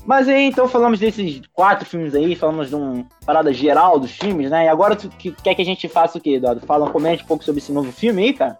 Mas 0.09 0.27
aí, 0.27 0.47
então 0.47 0.67
falamos 0.67 0.99
desses 0.99 1.43
quatro 1.53 1.85
filmes 1.85 2.15
aí, 2.15 2.35
falamos 2.35 2.71
de 2.71 2.75
uma 2.75 3.05
parada 3.27 3.53
geral 3.53 3.99
dos 3.99 4.11
filmes, 4.13 4.51
né? 4.51 4.65
E 4.65 4.69
agora 4.69 4.97
tu 4.97 5.07
que, 5.11 5.33
quer 5.33 5.55
que 5.55 5.61
a 5.61 5.65
gente 5.67 5.87
faça 5.87 6.17
o 6.17 6.21
quê, 6.21 6.37
Eduardo? 6.37 6.65
Fala, 6.65 6.89
comente 6.89 7.25
um 7.25 7.27
pouco 7.27 7.45
sobre 7.45 7.61
esse 7.61 7.71
novo 7.71 7.93
filme 7.93 8.23
aí, 8.23 8.33
cara? 8.33 8.59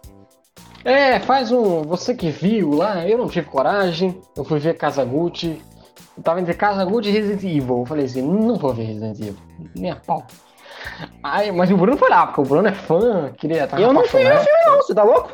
É, 0.85 1.19
faz 1.19 1.51
um. 1.51 1.81
Você 1.81 2.13
que 2.13 2.29
viu 2.29 2.75
lá, 2.75 3.03
eu 3.07 3.17
não 3.17 3.27
tive 3.27 3.47
coragem. 3.47 4.21
Eu 4.37 4.43
fui 4.43 4.59
ver 4.59 4.77
Casa 4.77 5.03
Gucci. 5.03 5.59
Eu 6.15 6.21
tava 6.21 6.39
entre 6.39 6.53
Casa 6.53 6.85
Gucci 6.85 7.09
e 7.09 7.13
Resident 7.13 7.43
Evil. 7.43 7.79
Eu 7.79 7.85
falei 7.87 8.05
assim, 8.05 8.21
não 8.21 8.55
vou 8.55 8.71
ver 8.71 8.83
Resident 8.83 9.19
Evil. 9.19 9.37
Nem 9.75 9.89
a 9.89 9.95
pau. 9.95 10.27
Ai, 11.23 11.51
mas 11.51 11.71
o 11.71 11.77
Bruno 11.77 11.97
foi 11.97 12.11
lá, 12.11 12.27
porque 12.27 12.41
o 12.41 12.43
Bruno 12.43 12.67
é 12.67 12.73
fã, 12.73 13.33
queria 13.35 13.63
estar 13.63 13.81
Eu 13.81 13.91
não 13.91 14.05
fui 14.05 14.23
ver 14.23 14.37
filme, 14.37 14.59
não, 14.67 14.77
você 14.77 14.93
tá 14.93 15.01
louco? 15.01 15.31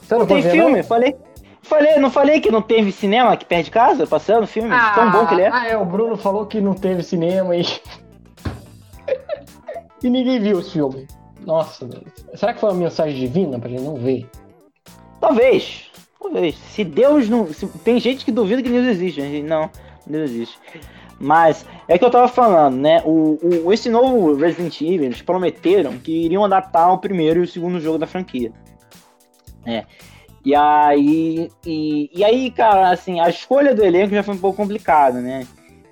Você 0.00 0.14
não, 0.14 0.20
não 0.20 0.26
tem 0.26 0.42
filme, 0.42 0.78
não? 0.78 0.84
falei. 0.84 1.14
Falei, 1.62 1.96
não 1.98 2.10
falei 2.10 2.40
que 2.40 2.50
não 2.50 2.60
teve 2.60 2.90
cinema 2.90 3.32
aqui 3.32 3.44
perto 3.44 3.66
de 3.66 3.70
casa, 3.70 4.06
passando 4.06 4.46
filme, 4.46 4.70
ah, 4.72 4.92
tão 4.94 5.10
bom 5.10 5.26
que 5.26 5.34
ele 5.34 5.42
é. 5.42 5.50
Ah, 5.50 5.68
é, 5.68 5.76
o 5.76 5.84
Bruno 5.84 6.16
falou 6.16 6.46
que 6.46 6.60
não 6.60 6.74
teve 6.74 7.02
cinema 7.02 7.56
e. 7.56 7.62
e 10.02 10.10
ninguém 10.10 10.40
viu 10.40 10.58
esse 10.58 10.72
filme. 10.72 11.06
Nossa, 11.46 11.88
será 12.34 12.52
que 12.52 12.60
foi 12.60 12.70
uma 12.70 12.78
mensagem 12.78 13.18
divina 13.18 13.58
pra 13.58 13.68
gente 13.68 13.82
não 13.82 13.96
ver? 13.96 14.28
Talvez. 15.20 15.90
Talvez. 16.20 16.56
Se 16.56 16.84
Deus 16.84 17.28
não. 17.28 17.46
Se, 17.52 17.66
tem 17.84 17.98
gente 18.00 18.24
que 18.24 18.32
duvida 18.32 18.62
que 18.62 18.68
Deus 18.68 18.86
existe, 18.86 19.20
gente. 19.20 19.46
Não, 19.46 19.70
Deus 20.06 20.30
existe. 20.30 20.58
Mas 21.18 21.64
é 21.86 21.96
que 21.96 22.04
eu 22.04 22.10
tava 22.10 22.26
falando, 22.26 22.76
né? 22.76 23.02
O, 23.04 23.38
o, 23.64 23.72
esse 23.72 23.88
novo 23.88 24.34
Resident 24.34 24.80
Evil, 24.80 25.04
eles 25.04 25.22
prometeram 25.22 25.96
que 25.96 26.24
iriam 26.24 26.44
adaptar 26.44 26.92
o 26.92 26.98
primeiro 26.98 27.40
e 27.40 27.44
o 27.44 27.48
segundo 27.48 27.80
jogo 27.80 27.98
da 27.98 28.06
franquia. 28.06 28.52
É. 29.64 29.84
E 30.44 30.54
aí, 30.54 31.50
e, 31.64 32.10
e 32.12 32.24
aí, 32.24 32.50
cara, 32.50 32.90
assim, 32.90 33.20
a 33.20 33.28
escolha 33.28 33.74
do 33.74 33.84
elenco 33.84 34.14
já 34.14 34.22
foi 34.22 34.34
um 34.34 34.38
pouco 34.38 34.56
complicada, 34.56 35.20
né? 35.20 35.46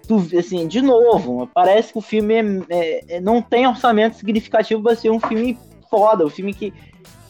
Tu, 0.08 0.26
assim, 0.36 0.66
de 0.66 0.82
novo, 0.82 1.48
parece 1.54 1.92
que 1.92 1.98
o 1.98 2.02
filme 2.02 2.34
é, 2.34 2.42
é, 2.68 3.04
é 3.16 3.20
não 3.20 3.40
tem 3.40 3.66
orçamento 3.66 4.16
significativo 4.16 4.82
para 4.82 4.96
ser 4.96 5.10
um 5.10 5.20
filme 5.20 5.56
foda, 5.88 6.26
um 6.26 6.30
filme 6.30 6.52
que, 6.52 6.74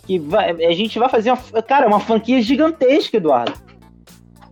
que 0.07 0.19
vai, 0.19 0.51
a 0.51 0.73
gente 0.73 0.99
vai 0.99 1.11
fazer 1.11 1.31
uma, 1.31 1.63
cara, 1.63 1.87
uma 1.87 2.01
franquia 2.01 2.41
gigantesca, 2.41 3.19
Eduardo. 3.19 3.61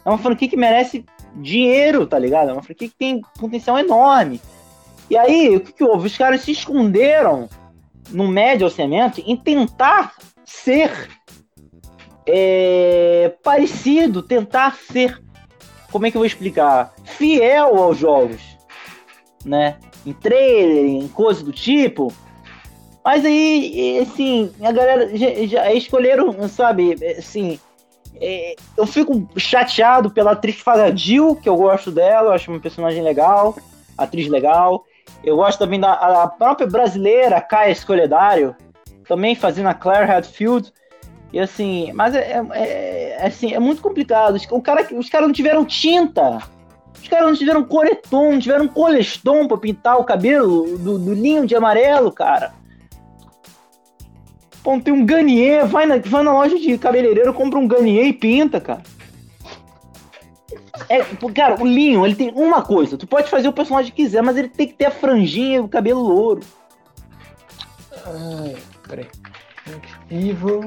É 0.05 0.09
uma 0.11 0.19
franquia 0.19 0.49
que 0.49 0.57
merece 0.57 1.07
dinheiro, 1.37 2.07
tá 2.07 2.19
ligado? 2.19 2.51
É 2.51 2.53
uma 2.53 2.63
franquia 2.63 2.89
que 2.89 2.97
tem 2.97 3.23
potencial 3.39 3.79
enorme. 3.79 4.41
E 5.09 5.17
aí, 5.17 5.57
o 5.57 5.61
que, 5.61 5.73
que 5.73 5.85
houve? 5.85 6.07
Os 6.07 6.17
caras 6.19 6.43
se 6.43 6.53
esconderam 6.53 7.49
no 8.11 8.29
médio 8.29 8.67
orçamento 8.67 9.23
em 9.25 9.37
tentar 9.37 10.15
ser 10.45 11.09
é, 12.29 13.35
parecido, 13.43 14.23
tentar 14.23 14.77
ser, 14.77 15.21
como 15.91 16.07
é 16.07 16.11
que 16.11 16.17
eu 16.17 16.21
vou 16.21 16.27
explicar? 16.27 16.95
Fiel 17.05 17.77
aos 17.79 17.97
jogos, 17.97 18.41
né? 19.45 19.77
Em 20.05 20.13
trailer, 20.13 20.85
em 20.85 21.09
coisa 21.09 21.43
do 21.43 21.53
tipo. 21.53 22.13
Mas 23.05 23.25
aí, 23.25 23.99
assim, 24.01 24.53
a 24.61 24.71
galera 24.71 25.17
já, 25.17 25.47
já 25.47 25.73
escolheram, 25.73 26.47
sabe, 26.49 26.95
assim, 27.17 27.59
é, 28.21 28.55
eu 28.77 28.87
fico 28.87 29.27
chateado 29.37 30.11
pela 30.11 30.33
atriz 30.33 30.57
que 30.57 30.63
faz 30.63 30.81
a 30.81 30.95
Jill, 30.95 31.37
que 31.37 31.49
eu 31.49 31.57
gosto 31.57 31.91
dela, 31.91 32.29
eu 32.29 32.33
acho 32.33 32.51
uma 32.51 32.61
personagem 32.61 33.03
legal, 33.03 33.57
atriz 33.97 34.29
legal. 34.29 34.85
Eu 35.25 35.37
gosto 35.37 35.59
também 35.59 35.81
da 35.81 36.27
própria 36.39 36.67
brasileira, 36.67 37.41
Caia 37.41 37.73
Escoledário, 37.73 38.55
também 39.07 39.35
fazendo 39.35 39.69
a 39.69 39.75
Claire 39.75 40.11
Hadfield. 40.11 40.71
E 41.33 41.39
assim, 41.39 41.93
mas 41.93 42.15
é, 42.15 42.43
é, 42.53 43.17
é, 43.21 43.27
assim, 43.27 43.53
é 43.53 43.59
muito 43.59 43.83
complicado. 43.83 44.39
O 44.51 44.63
cara, 44.63 44.87
os 44.95 45.09
caras 45.09 45.27
não 45.27 45.35
tiveram 45.35 45.65
tinta. 45.65 46.39
Os 47.01 47.07
caras 47.07 47.27
não 47.27 47.35
tiveram 47.35 47.65
coretom, 47.65 48.33
não 48.33 48.39
tiveram 48.39 48.67
colestom 48.67 49.47
pra 49.47 49.57
pintar 49.57 49.99
o 49.99 50.05
cabelo 50.05 50.79
do, 50.79 50.99
do 50.99 51.15
linho 51.15 51.47
de 51.47 51.55
amarelo, 51.55 52.11
cara. 52.11 52.53
Pô, 54.63 54.79
tem 54.81 54.93
um 54.93 55.07
Garnier, 55.07 55.67
vai 55.67 55.87
na, 55.87 55.99
vai 55.99 56.23
na 56.23 56.33
loja 56.33 56.59
de 56.59 56.77
cabeleireiro, 56.77 57.33
compra 57.33 57.59
um 57.59 57.69
Garnier 57.69 58.07
e 58.07 58.13
pinta, 58.13 58.61
cara. 58.61 58.83
É, 60.89 61.05
cara, 61.35 61.63
o 61.63 61.67
linho, 61.67 62.05
ele 62.05 62.15
tem 62.15 62.31
uma 62.35 62.63
coisa. 62.63 62.97
Tu 62.97 63.07
pode 63.07 63.29
fazer 63.29 63.49
o 63.49 63.53
personagem 63.53 63.93
que 63.93 64.03
quiser, 64.03 64.23
mas 64.23 64.37
ele 64.37 64.49
tem 64.49 64.67
que 64.67 64.75
ter 64.75 64.87
a 64.87 64.91
franjinha 64.91 65.57
e 65.57 65.61
o 65.61 65.69
cabelo 65.69 66.01
louro. 66.01 66.41
Ai, 68.05 68.57
peraí. 68.89 69.07
Evil. 70.11 70.61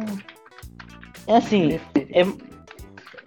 É 1.31 1.37
assim, 1.37 1.79
é, 1.95 2.25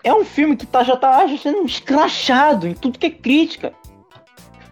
é 0.05 0.15
um 0.15 0.27
filme 0.27 0.55
que 0.57 0.67
tá, 0.67 0.85
já 0.85 0.95
tá 0.95 1.27
já 1.27 1.39
sendo 1.39 1.65
escrachado 1.65 2.69
em 2.69 2.75
tudo 2.75 2.99
que 2.99 3.07
é 3.07 3.11
crítica. 3.11 3.73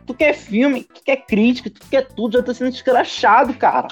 Tu 0.05 0.13
quer 0.13 0.35
filme, 0.35 0.85
tu 0.85 1.03
quer 1.03 1.17
crítica, 1.17 1.71
tu 1.71 1.81
quer 1.89 2.07
tudo, 2.09 2.37
já 2.37 2.43
tá 2.43 2.53
sendo 2.53 2.69
escrachado, 2.69 3.55
cara. 3.55 3.89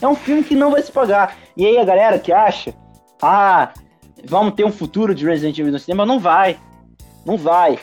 É 0.00 0.08
um 0.08 0.16
filme 0.16 0.42
que 0.42 0.56
não 0.56 0.72
vai 0.72 0.82
se 0.82 0.90
pagar. 0.90 1.36
E 1.56 1.64
aí 1.64 1.78
a 1.78 1.84
galera 1.84 2.18
que 2.18 2.32
acha, 2.32 2.74
ah, 3.22 3.72
vamos 4.24 4.54
ter 4.54 4.64
um 4.64 4.72
futuro 4.72 5.14
de 5.14 5.24
Resident 5.24 5.56
Evil 5.56 5.70
no 5.70 5.78
cinema, 5.78 6.04
não 6.04 6.18
vai. 6.18 6.58
Não 7.24 7.36
vai. 7.36 7.78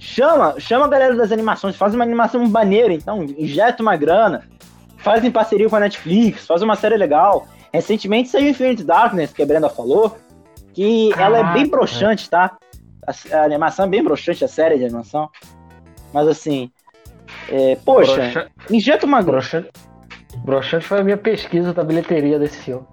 Chama, 0.00 0.58
chama 0.58 0.86
a 0.86 0.88
galera 0.88 1.14
das 1.14 1.30
animações, 1.30 1.76
faz 1.76 1.94
uma 1.94 2.02
animação 2.02 2.44
maneira, 2.48 2.92
então, 2.92 3.22
injeta 3.22 3.80
uma 3.80 3.94
grana, 3.94 4.42
faz 4.96 5.24
em 5.24 5.30
parceria 5.30 5.70
com 5.70 5.76
a 5.76 5.80
Netflix, 5.80 6.44
faz 6.48 6.62
uma 6.62 6.74
série 6.74 6.96
legal. 6.96 7.46
Recentemente 7.72 8.28
saiu 8.28 8.50
Infinite 8.50 8.84
Darkness, 8.84 9.32
que 9.32 9.42
a 9.42 9.46
Brenda 9.46 9.68
falou, 9.68 10.16
que 10.74 11.10
ela 11.16 11.38
é 11.38 11.52
bem 11.54 11.66
broxante, 11.66 12.28
tá? 12.28 12.56
A, 13.06 13.36
a, 13.36 13.44
animação 13.44 13.86
é 13.86 13.88
bem 13.88 14.02
broxante, 14.02 14.44
a 14.44 14.48
série 14.48 14.78
de 14.78 14.84
animação. 14.84 15.30
Mas 16.12 16.28
assim, 16.28 16.70
é, 17.48 17.76
poxa, 17.76 18.14
Broxa... 18.14 18.50
injeta 18.70 19.06
uma. 19.06 19.22
Broxante. 19.22 19.70
broxante 20.44 20.84
foi 20.84 21.00
a 21.00 21.04
minha 21.04 21.16
pesquisa 21.16 21.72
da 21.72 21.82
bilheteria 21.82 22.38
desse 22.38 22.58
filme. 22.58 22.86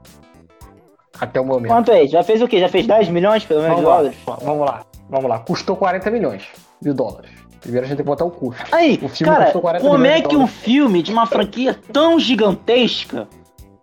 Até 1.19 1.41
o 1.41 1.45
momento. 1.45 1.67
Quanto 1.67 1.91
é? 1.91 2.07
Já 2.07 2.23
fez 2.23 2.41
o 2.41 2.47
quê? 2.47 2.59
Já 2.59 2.69
fez 2.69 2.87
10 2.87 3.09
milhões, 3.09 3.43
pelo 3.43 3.61
menos, 3.61 3.81
vamos 3.81 3.85
de 3.85 3.89
lá, 3.89 3.97
dólares? 3.97 4.45
Vamos 4.45 4.65
lá, 4.65 4.85
vamos 5.09 5.29
lá. 5.29 5.39
Custou 5.39 5.75
40 5.75 6.09
milhões 6.11 6.43
de 6.81 6.93
dólares. 6.93 7.31
Primeiro 7.59 7.85
a 7.85 7.89
gente 7.89 7.97
tem 7.97 8.05
que 8.05 8.09
botar 8.09 8.23
o 8.23 8.31
custo. 8.31 8.63
Aí, 8.71 8.97
o 9.01 9.09
filme 9.09 9.35
cara, 9.35 9.51
como 9.51 10.05
é 10.05 10.21
que 10.21 10.37
um 10.37 10.47
filme 10.47 11.03
de 11.03 11.11
uma 11.11 11.25
franquia 11.25 11.77
tão 11.91 12.17
gigantesca 12.17 13.27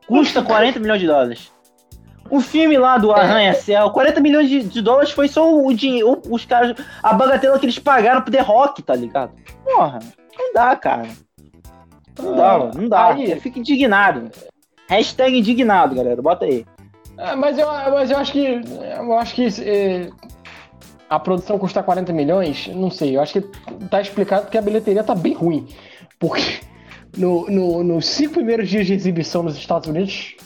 Custa 0.07 0.43
40 0.45 0.79
milhões 0.79 1.01
de 1.01 1.07
dólares. 1.07 1.53
O 2.29 2.41
filme 2.41 2.77
lá 2.77 2.99
do 2.99 3.13
Arranha-Céu, 3.13 3.91
40 3.91 4.21
milhões 4.21 4.49
de, 4.49 4.63
de, 4.65 4.83
dólares 4.83 5.11
foi 5.11 5.29
só 5.29 5.49
o 5.55 5.73
dinheiro, 5.73 6.21
os 6.29 6.45
caras, 6.45 6.75
a 7.01 7.13
bagatela 7.13 7.59
que 7.59 7.67
eles 7.67 7.79
pagaram 7.79 8.21
pro 8.21 8.33
The 8.33 8.41
Rock, 8.41 8.83
tá 8.83 8.97
ligado? 8.97 9.33
Porra, 9.65 10.01
não 10.37 10.53
dá, 10.53 10.75
cara. 10.75 11.09
Não 12.19 12.35
dá, 12.35 12.53
ah, 12.53 12.71
não 12.75 12.89
dá. 12.89 13.07
Aí, 13.09 13.31
eu 13.31 13.41
fico 13.41 13.59
indignado. 13.59 14.31
Hashtag 14.89 15.39
indignado, 15.39 15.95
galera, 15.95 16.21
bota 16.21 16.45
aí. 16.45 16.65
É, 17.19 17.35
mas, 17.35 17.59
eu, 17.59 17.67
mas 17.67 18.11
eu 18.11 18.19
acho 18.19 18.33
que, 18.33 18.61
eu 18.99 19.19
acho 19.19 19.35
que 19.35 19.49
é, 19.63 20.11
a 21.09 21.19
produção 21.19 21.59
custar 21.59 21.85
40 21.85 22.13
milhões, 22.13 22.69
não 22.69 22.91
sei, 22.91 23.17
eu 23.17 23.23
acho 23.23 23.35
que 23.35 23.41
tá 23.89 24.01
explicado 24.01 24.49
que 24.49 24.59
a 24.59 24.63
bilheteria 24.63 25.05
tá 25.05 25.15
bem 25.15 25.33
ruim. 25.33 25.67
Porque 26.19 26.61
no, 27.17 27.49
no, 27.49 27.83
nos 27.83 28.07
cinco 28.07 28.35
primeiros 28.35 28.69
dias 28.69 28.87
de 28.87 28.93
exibição 28.93 29.43
nos 29.43 29.57
Estados 29.57 29.89
Unidos, 29.89 30.37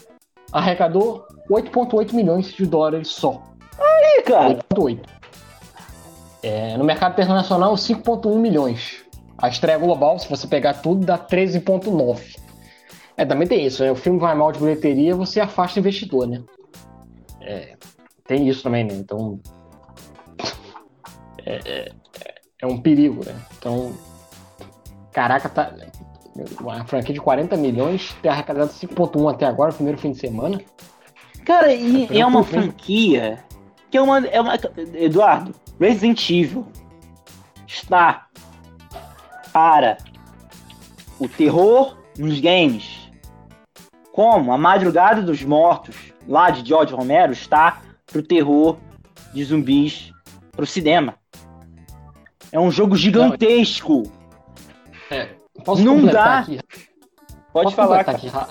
arrecadou 0.52 1.26
8,8 1.48 2.12
milhões 2.12 2.52
de 2.52 2.66
dólares 2.66 3.08
só. 3.08 3.42
Aí, 3.78 4.22
cara! 4.22 4.58
8,8. 4.74 5.00
É, 6.42 6.76
no 6.76 6.84
mercado 6.84 7.12
internacional, 7.12 7.74
5,1 7.74 8.36
milhões. 8.38 9.04
A 9.36 9.48
estreia 9.48 9.78
global, 9.78 10.18
se 10.18 10.28
você 10.28 10.46
pegar 10.46 10.74
tudo, 10.74 11.04
dá 11.04 11.18
13,9. 11.18 12.36
É, 13.16 13.24
também 13.24 13.46
tem 13.46 13.66
isso, 13.66 13.82
né? 13.82 13.90
O 13.90 13.96
filme 13.96 14.18
vai 14.18 14.34
mal 14.34 14.52
de 14.52 14.58
bilheteria, 14.58 15.14
você 15.14 15.40
afasta 15.40 15.78
o 15.78 15.80
investidor, 15.80 16.26
né? 16.26 16.42
É, 17.42 17.76
tem 18.26 18.48
isso 18.48 18.62
também, 18.62 18.84
né? 18.84 18.94
Então. 18.94 19.40
É, 21.46 21.58
é, 21.64 21.92
é 22.60 22.66
um 22.66 22.82
perigo, 22.82 23.24
né? 23.24 23.34
Então. 23.56 23.94
Caraca, 25.10 25.48
tá 25.48 25.72
uma 26.60 26.84
franquia 26.84 27.14
de 27.14 27.20
40 27.20 27.56
milhões 27.56 28.14
ter 28.22 28.28
arrecadado 28.28 28.70
5.1 28.70 29.30
até 29.30 29.46
agora, 29.46 29.72
primeiro 29.72 29.98
fim 29.98 30.12
de 30.12 30.18
semana. 30.18 30.60
Cara, 31.44 31.72
e 31.72 32.06
é, 32.10 32.18
é 32.18 32.26
uma 32.26 32.44
franquia 32.44 33.38
que 33.90 33.98
é 33.98 34.02
uma, 34.02 34.18
é 34.26 34.40
uma. 34.40 34.54
Eduardo, 34.94 35.54
Resident 35.78 36.30
Evil 36.30 36.66
está 37.66 38.28
para 39.52 39.98
o 41.18 41.28
terror 41.28 41.96
nos 42.16 42.38
games. 42.40 43.10
Como 44.12 44.52
a 44.52 44.58
Madrugada 44.58 45.22
dos 45.22 45.42
Mortos, 45.42 45.96
lá 46.28 46.50
de 46.50 46.66
George 46.66 46.94
Romero, 46.94 47.32
está 47.32 47.82
pro 48.06 48.22
terror 48.22 48.76
de 49.32 49.44
zumbis 49.44 50.12
pro 50.52 50.66
cinema. 50.66 51.14
É 52.52 52.58
um 52.58 52.70
jogo 52.70 52.96
gigantesco. 52.96 54.02
É, 55.10 55.28
Posso 55.64 55.82
não 55.82 56.04
dá. 56.04 56.40
Aqui? 56.40 56.60
Pode 57.52 57.64
Posso 57.64 57.76
falar 57.76 58.00
aqui 58.00 58.28
ra 58.28 58.48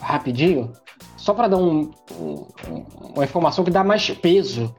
rapidinho, 0.00 0.72
só 1.16 1.32
para 1.32 1.48
dar 1.48 1.56
um, 1.56 1.90
um, 2.18 2.46
uma 3.14 3.24
informação 3.24 3.64
que 3.64 3.70
dá 3.70 3.82
mais 3.82 4.10
peso 4.10 4.74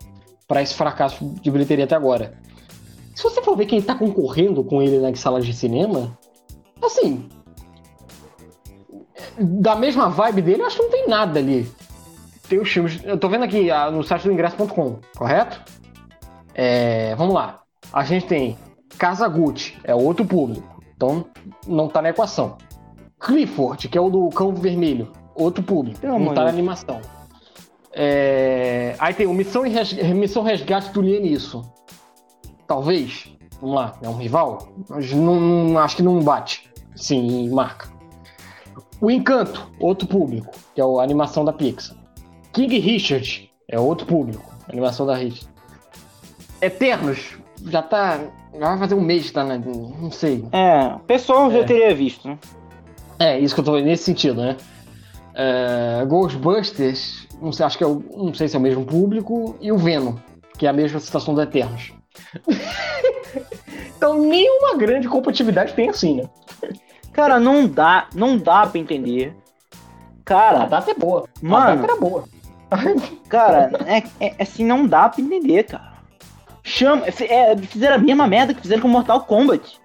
para 0.47 0.61
esse 0.61 0.75
fracasso 0.75 1.25
de 1.41 1.49
bilheteria 1.49 1.85
até 1.85 1.95
agora. 1.95 2.37
Se 3.15 3.23
você 3.23 3.41
for 3.41 3.55
ver 3.55 3.65
quem 3.65 3.81
tá 3.81 3.95
concorrendo 3.95 4.63
com 4.63 4.81
ele 4.81 4.99
nas 4.99 5.19
salas 5.19 5.45
de 5.45 5.53
cinema, 5.53 6.17
assim, 6.81 7.29
da 9.39 9.75
mesma 9.75 10.09
vibe 10.09 10.41
dele, 10.41 10.61
eu 10.61 10.67
acho 10.67 10.77
que 10.77 10.83
não 10.83 10.91
tem 10.91 11.07
nada 11.07 11.39
ali. 11.39 11.71
Tem 12.47 12.59
os 12.59 12.69
filmes. 12.69 12.99
Eu 13.03 13.17
tô 13.17 13.29
vendo 13.29 13.43
aqui 13.43 13.71
ah, 13.71 13.89
no 13.89 14.03
site 14.03 14.23
do 14.23 14.31
ingresso.com, 14.31 14.99
correto? 15.15 15.61
É, 16.53 17.15
vamos 17.15 17.33
lá. 17.33 17.61
A 17.91 18.03
gente 18.03 18.27
tem 18.27 18.57
Casa 18.97 19.27
Gucci, 19.27 19.77
é 19.83 19.95
outro 19.95 20.25
público. 20.25 20.72
Então, 20.95 21.25
não 21.67 21.87
tá 21.87 22.01
na 22.01 22.09
equação. 22.09 22.57
Clifford, 23.19 23.87
que 23.87 23.97
é 23.97 24.01
o 24.01 24.09
do 24.09 24.29
Cão 24.29 24.53
Vermelho, 24.53 25.11
outro 25.35 25.63
público, 25.63 26.05
não, 26.05 26.19
não 26.19 26.33
tá 26.33 26.43
na 26.43 26.49
animação. 26.49 27.01
É... 27.91 28.95
Aí 28.99 29.13
tem 29.13 29.27
o 29.27 29.33
Missão, 29.33 29.63
Res... 29.63 29.93
Missão 29.93 30.43
Resgate 30.43 30.91
do 30.91 31.01
Lienisso. 31.01 31.61
Talvez. 32.67 33.31
Vamos 33.61 33.75
lá, 33.75 33.93
é 34.01 34.09
um 34.09 34.17
rival? 34.17 34.73
Mas 34.89 35.11
não, 35.13 35.39
não, 35.39 35.79
acho 35.79 35.95
que 35.95 36.03
não 36.03 36.19
bate. 36.19 36.69
Sim, 36.95 37.49
marca. 37.49 37.91
O 38.99 39.09
Encanto, 39.09 39.71
outro 39.79 40.07
público, 40.07 40.51
que 40.73 40.81
é 40.81 40.83
a 40.83 41.03
animação 41.03 41.45
da 41.45 41.53
Pixar. 41.53 41.95
King 42.51 42.77
Richard, 42.79 43.51
é 43.67 43.79
outro 43.79 44.05
público, 44.05 44.43
animação 44.69 45.05
da 45.05 45.15
Richard. 45.15 45.49
Eternos, 46.61 47.37
já 47.65 47.81
tá. 47.81 48.19
Vai 48.57 48.77
fazer 48.77 48.95
um 48.95 49.01
mês, 49.01 49.31
tá? 49.31 49.43
Né? 49.43 49.61
Não 49.65 50.11
sei. 50.11 50.45
É, 50.51 50.95
o 50.95 50.99
pessoal 50.99 51.51
é. 51.51 51.59
já 51.59 51.63
teria 51.63 51.93
visto, 51.93 52.27
né? 52.27 52.37
É, 53.19 53.39
isso 53.39 53.53
que 53.55 53.61
eu 53.61 53.65
tô 53.65 53.79
nesse 53.79 54.03
sentido, 54.03 54.41
né? 54.41 54.57
É, 55.33 56.05
Ghostbusters, 56.05 57.27
não 57.41 57.51
sei, 57.51 57.65
acho 57.65 57.77
que 57.77 57.83
é 57.83 57.87
o, 57.87 58.03
não 58.15 58.33
sei 58.33 58.47
se 58.47 58.55
é 58.55 58.59
o 58.59 58.61
mesmo 58.61 58.85
público, 58.85 59.55
e 59.59 59.71
o 59.71 59.77
Venom, 59.77 60.15
que 60.57 60.67
é 60.67 60.69
a 60.69 60.73
mesma 60.73 60.99
situação 60.99 61.33
do 61.33 61.41
Eternos. 61.41 61.91
então 63.97 64.21
nenhuma 64.21 64.77
grande 64.77 65.07
compatibilidade 65.07 65.73
tem 65.73 65.89
assim, 65.89 66.17
né? 66.17 66.29
Cara, 67.11 67.39
não 67.39 67.67
dá, 67.67 68.07
não 68.13 68.37
dá 68.37 68.65
pra 68.65 68.79
entender. 68.79 69.35
Cara. 70.25 70.63
A 70.63 70.65
data 70.65 70.91
é 70.91 70.95
boa. 70.95 71.25
Mano. 71.41 71.65
A 71.65 71.75
data 71.75 71.91
era 71.91 71.99
boa. 71.99 72.23
cara, 73.29 73.71
é, 73.85 74.03
é, 74.19 74.35
assim, 74.41 74.65
não 74.65 74.87
dá 74.87 75.09
pra 75.09 75.21
entender, 75.21 75.63
cara. 75.63 75.92
Chama, 76.63 77.05
é, 77.07 77.57
fizeram 77.57 77.95
a 77.95 77.99
mesma 77.99 78.25
merda 78.25 78.53
que 78.53 78.61
fizeram 78.61 78.81
com 78.81 78.87
Mortal 78.87 79.21
Kombat. 79.25 79.79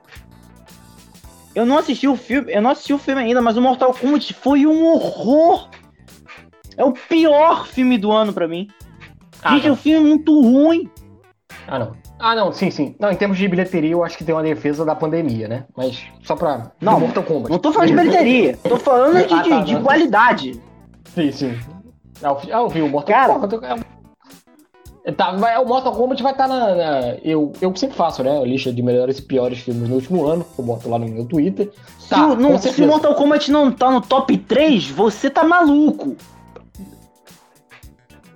Eu 1.54 1.66
não 1.66 1.78
assisti 1.78 2.06
o 2.06 2.14
filme, 2.14 2.52
eu 2.52 2.62
não 2.62 2.70
assisti 2.70 2.92
o 2.92 2.98
filme 2.98 3.20
ainda, 3.20 3.42
mas 3.42 3.56
o 3.56 3.62
Mortal 3.62 3.92
Kombat 3.92 4.32
foi 4.34 4.64
um 4.64 4.86
horror. 4.86 5.68
É 6.76 6.84
o 6.84 6.92
pior 6.92 7.66
filme 7.66 7.98
do 7.98 8.12
ano 8.12 8.32
para 8.32 8.46
mim. 8.46 8.68
Ah, 9.42 9.54
Gente, 9.54 9.66
é 9.66 9.72
um 9.72 9.76
filme 9.76 10.08
muito 10.08 10.40
ruim. 10.40 10.88
Ah, 11.66 11.78
não. 11.80 11.96
Ah, 12.20 12.34
não, 12.34 12.52
sim, 12.52 12.70
sim. 12.70 12.94
Não, 12.98 13.10
em 13.10 13.16
termos 13.16 13.36
de 13.38 13.46
bilheteria, 13.46 13.92
eu 13.92 14.04
acho 14.04 14.16
que 14.16 14.24
tem 14.24 14.34
uma 14.34 14.42
defesa 14.42 14.84
da 14.84 14.94
pandemia, 14.94 15.48
né? 15.48 15.64
Mas 15.76 16.04
só 16.22 16.36
pra. 16.36 16.70
Não, 16.80 17.00
Mortal 17.00 17.22
Kombat. 17.24 17.50
Não 17.50 17.58
tô 17.58 17.72
falando 17.72 17.88
de 17.88 17.96
bilheteria. 17.96 18.56
tô 18.56 18.76
falando 18.76 19.26
de, 19.26 19.34
ah, 19.34 19.42
tá, 19.42 19.60
de, 19.62 19.74
de 19.74 19.80
qualidade. 19.80 20.62
Sim, 21.14 21.32
sim. 21.32 21.58
Ah, 22.22 22.36
eu 22.50 22.68
vi 22.68 22.82
o 22.82 22.88
Mortal 22.88 23.14
Cara, 23.14 23.34
Kombat. 23.34 23.86
Tá, 25.16 25.30
o 25.30 25.66
Mortal 25.66 25.92
Kombat 25.92 26.22
vai 26.22 26.32
estar 26.32 26.48
tá 26.48 26.54
na, 26.54 26.74
na, 26.74 27.00
eu, 27.22 27.52
eu 27.60 27.74
sempre 27.76 27.96
faço, 27.96 28.22
né? 28.22 28.38
A 28.38 28.44
lista 28.44 28.72
de 28.72 28.82
melhores 28.82 29.18
e 29.18 29.22
piores 29.22 29.58
filmes 29.60 29.88
no 29.88 29.94
último 29.94 30.26
ano. 30.26 30.44
Eu 30.58 30.64
boto 30.64 30.88
lá 30.88 30.98
no 30.98 31.08
meu 31.08 31.24
Twitter. 31.24 31.70
Tá, 32.08 32.16
se, 32.16 32.22
o, 32.22 32.36
não, 32.36 32.58
se 32.58 32.86
Mortal 32.86 33.14
Kombat 33.14 33.50
não 33.50 33.72
tá 33.72 33.90
no 33.90 34.00
top 34.00 34.36
3, 34.36 34.90
você 34.90 35.30
tá 35.30 35.44
maluco. 35.44 36.16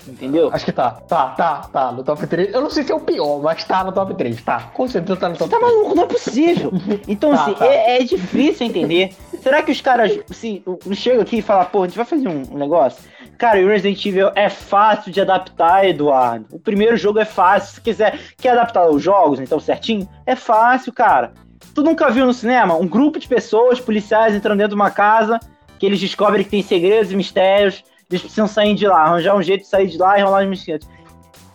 Entendeu? 0.06 0.50
Acho 0.52 0.64
que 0.64 0.72
tá. 0.72 0.90
Tá, 0.90 1.28
tá, 1.30 1.60
tá. 1.72 1.92
No 1.92 2.02
top 2.02 2.26
3. 2.26 2.52
Eu 2.52 2.60
não 2.60 2.70
sei 2.70 2.82
se 2.82 2.92
é 2.92 2.94
o 2.94 3.00
pior, 3.00 3.40
mas 3.40 3.64
tá 3.64 3.84
no 3.84 3.92
top 3.92 4.14
3. 4.14 4.42
Tá. 4.42 4.70
Com 4.74 4.88
certeza 4.88 5.18
tá 5.18 5.28
no 5.28 5.36
top 5.36 5.50
Você 5.50 5.58
3. 5.58 5.72
tá 5.72 5.74
maluco, 5.74 5.94
não 5.94 6.04
é 6.04 6.06
possível. 6.06 6.72
Então, 7.06 7.30
tá, 7.30 7.42
assim, 7.42 7.54
tá. 7.54 7.66
É, 7.66 7.96
é, 7.96 8.04
difícil 8.04 8.66
entender. 8.66 9.14
Será 9.40 9.62
que 9.62 9.72
os 9.72 9.80
caras, 9.80 10.18
assim, 10.30 10.62
chegam 10.92 11.22
aqui 11.22 11.38
e 11.38 11.42
falam, 11.42 11.64
pô, 11.66 11.82
a 11.82 11.86
gente 11.86 11.96
vai 11.96 12.04
fazer 12.04 12.28
um, 12.28 12.42
um 12.52 12.58
negócio? 12.58 13.02
Cara, 13.38 13.60
o 13.60 13.66
Resident 13.68 14.04
Evil 14.04 14.30
é 14.34 14.48
fácil 14.48 15.10
de 15.10 15.20
adaptar, 15.20 15.84
Eduardo. 15.84 16.46
O 16.52 16.60
primeiro 16.60 16.96
jogo 16.96 17.18
é 17.18 17.24
fácil. 17.24 17.74
Se 17.74 17.80
quiser, 17.80 18.18
quer 18.36 18.50
adaptar 18.50 18.88
os 18.88 19.02
jogos, 19.02 19.40
então 19.40 19.58
certinho? 19.58 20.08
É 20.26 20.36
fácil, 20.36 20.92
cara. 20.92 21.32
Tu 21.74 21.82
nunca 21.82 22.10
viu 22.10 22.26
no 22.26 22.34
cinema 22.34 22.76
um 22.76 22.86
grupo 22.86 23.18
de 23.18 23.26
pessoas, 23.26 23.80
policiais, 23.80 24.34
entrando 24.34 24.58
dentro 24.58 24.70
de 24.70 24.80
uma 24.80 24.90
casa, 24.90 25.40
que 25.78 25.86
eles 25.86 25.98
descobrem 25.98 26.44
que 26.44 26.50
tem 26.50 26.62
segredos 26.62 27.10
e 27.10 27.16
mistérios, 27.16 27.82
eles 28.12 28.22
precisam 28.22 28.46
sair 28.46 28.74
de 28.74 28.86
lá, 28.86 29.02
arranjar 29.02 29.36
um 29.36 29.42
jeito 29.42 29.62
de 29.62 29.68
sair 29.68 29.88
de 29.88 29.98
lá 29.98 30.18
e 30.18 30.22
rolar 30.22 30.42
os 30.42 30.48
mistérios. 30.48 30.88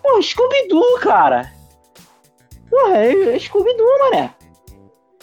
Pô, 0.01 0.21
Scooby-Doo, 0.21 0.99
cara. 0.99 1.51
Porra, 2.69 2.97
é, 2.97 3.35
é 3.35 3.39
Scooby-Doo, 3.39 3.99
mané. 3.99 4.33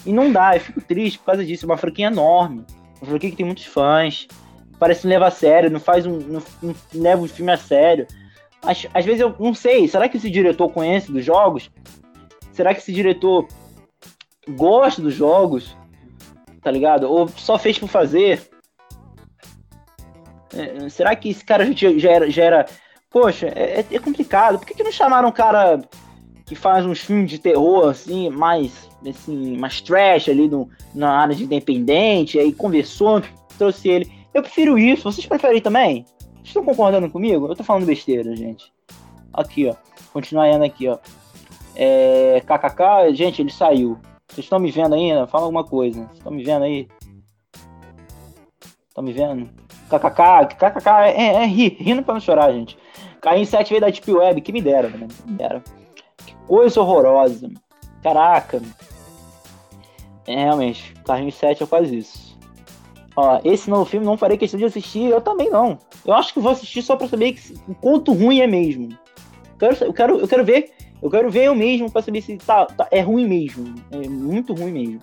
E 0.06 0.12
não 0.12 0.30
dá, 0.30 0.56
eu 0.56 0.60
fico 0.60 0.80
triste 0.80 1.18
por 1.18 1.26
causa 1.26 1.44
disso. 1.44 1.64
É 1.64 1.68
uma 1.68 1.76
franquia 1.76 2.06
enorme. 2.06 2.64
Uma 3.00 3.10
franquia 3.10 3.30
que 3.30 3.36
tem 3.36 3.46
muitos 3.46 3.64
fãs 3.66 4.28
parece 4.78 5.00
que 5.00 5.06
não 5.06 5.14
leva 5.14 5.26
a 5.28 5.30
sério, 5.30 5.70
não 5.70 5.80
faz 5.80 6.06
um. 6.06 6.18
não, 6.18 6.42
não 6.62 6.74
leva 6.94 7.22
o 7.22 7.28
filme 7.28 7.52
a 7.52 7.56
sério. 7.56 8.06
Às, 8.62 8.86
às 8.92 9.04
vezes 9.04 9.20
eu 9.20 9.34
não 9.38 9.54
sei, 9.54 9.88
será 9.88 10.08
que 10.08 10.16
esse 10.16 10.30
diretor 10.30 10.70
conhece 10.70 11.12
dos 11.12 11.24
jogos? 11.24 11.70
Será 12.52 12.74
que 12.74 12.80
esse 12.80 12.92
diretor 12.92 13.46
gosta 14.48 15.02
dos 15.02 15.14
jogos? 15.14 15.76
Tá 16.62 16.70
ligado? 16.70 17.10
Ou 17.10 17.28
só 17.28 17.58
fez 17.58 17.78
por 17.78 17.88
fazer? 17.88 18.48
É, 20.56 20.88
será 20.88 21.14
que 21.16 21.30
esse 21.30 21.44
cara 21.44 21.70
já, 21.72 22.10
era, 22.10 22.30
já 22.30 22.44
era. 22.44 22.66
Poxa, 23.10 23.46
é, 23.54 23.80
é, 23.80 23.86
é 23.90 23.98
complicado. 23.98 24.58
Por 24.58 24.66
que, 24.66 24.74
que 24.74 24.82
não 24.82 24.92
chamaram 24.92 25.28
um 25.28 25.32
cara 25.32 25.80
que 26.46 26.54
faz 26.54 26.84
uns 26.84 27.00
filmes 27.00 27.30
de 27.30 27.38
terror, 27.38 27.88
assim, 27.88 28.28
mais, 28.28 28.88
assim, 29.08 29.56
mais 29.56 29.80
trash 29.80 30.28
ali 30.28 30.48
no, 30.48 30.68
na 30.94 31.10
área 31.18 31.34
de 31.34 31.44
independente, 31.44 32.38
aí 32.38 32.52
conversou, 32.52 33.22
trouxe 33.56 33.88
ele. 33.88 34.12
Eu 34.32 34.42
prefiro 34.42 34.78
isso. 34.78 35.04
Vocês 35.04 35.26
preferem 35.26 35.60
também? 35.60 36.04
Vocês 36.34 36.48
estão 36.48 36.64
concordando 36.64 37.10
comigo? 37.10 37.46
Eu 37.46 37.56
tô 37.56 37.64
falando 37.64 37.86
besteira, 37.86 38.34
gente. 38.36 38.72
Aqui, 39.32 39.68
ó. 39.68 39.74
Continuando 40.12 40.64
aqui, 40.64 40.88
ó. 40.88 40.98
É, 41.74 42.40
KKK, 42.40 43.14
gente, 43.14 43.40
ele 43.40 43.50
saiu. 43.50 43.98
Vocês 44.28 44.44
estão 44.44 44.58
me 44.58 44.70
vendo 44.70 44.94
ainda? 44.94 45.26
Fala 45.26 45.44
alguma 45.44 45.64
coisa. 45.64 46.00
Vocês 46.00 46.18
estão 46.18 46.32
me 46.32 46.44
vendo 46.44 46.64
aí? 46.64 46.88
Estão 48.88 49.02
me 49.02 49.12
vendo? 49.12 49.63
KKK, 49.88 50.56
KKK 50.56 50.90
é, 51.06 51.42
é 51.42 51.46
rir, 51.46 51.76
rindo 51.78 52.02
pra 52.02 52.14
não 52.14 52.20
chorar, 52.20 52.52
gente. 52.52 52.76
Caí 53.20 53.40
em 53.40 53.44
7 53.44 53.70
veio 53.70 53.80
da 53.80 53.88
Deep 53.88 54.12
Web, 54.12 54.40
que 54.40 54.52
me 54.52 54.60
dera, 54.60 54.88
mano. 54.88 55.08
Me 55.26 55.32
dera. 55.32 55.62
Que 56.26 56.34
coisa 56.46 56.80
horrorosa. 56.80 57.50
Caraca. 58.02 58.60
É, 60.26 60.44
realmente, 60.44 60.94
Carrinho 61.04 61.32
7 61.32 61.62
é 61.62 61.66
quase 61.66 61.98
isso. 61.98 62.38
Ó, 63.16 63.40
esse 63.44 63.70
novo 63.70 63.84
filme 63.84 64.04
não 64.04 64.16
farei 64.16 64.36
questão 64.36 64.58
de 64.58 64.66
assistir, 64.66 65.04
eu 65.04 65.20
também 65.20 65.48
não. 65.48 65.78
Eu 66.04 66.14
acho 66.14 66.34
que 66.34 66.40
vou 66.40 66.52
assistir 66.52 66.82
só 66.82 66.96
pra 66.96 67.08
saber 67.08 67.32
que, 67.32 67.54
o 67.68 67.74
quanto 67.74 68.12
ruim 68.12 68.40
é 68.40 68.46
mesmo. 68.46 68.90
Eu 69.52 69.58
quero, 69.58 69.84
eu 69.84 69.92
quero, 69.92 70.18
eu 70.20 70.28
quero 70.28 70.44
ver, 70.44 70.72
eu 71.02 71.10
quero 71.10 71.30
ver 71.30 71.44
eu 71.44 71.54
mesmo 71.54 71.90
pra 71.90 72.02
saber 72.02 72.22
se 72.22 72.36
tá, 72.38 72.66
tá 72.66 72.88
é 72.90 73.00
ruim 73.00 73.26
mesmo. 73.26 73.74
É 73.90 74.08
muito 74.08 74.52
ruim 74.52 74.72
mesmo. 74.72 75.02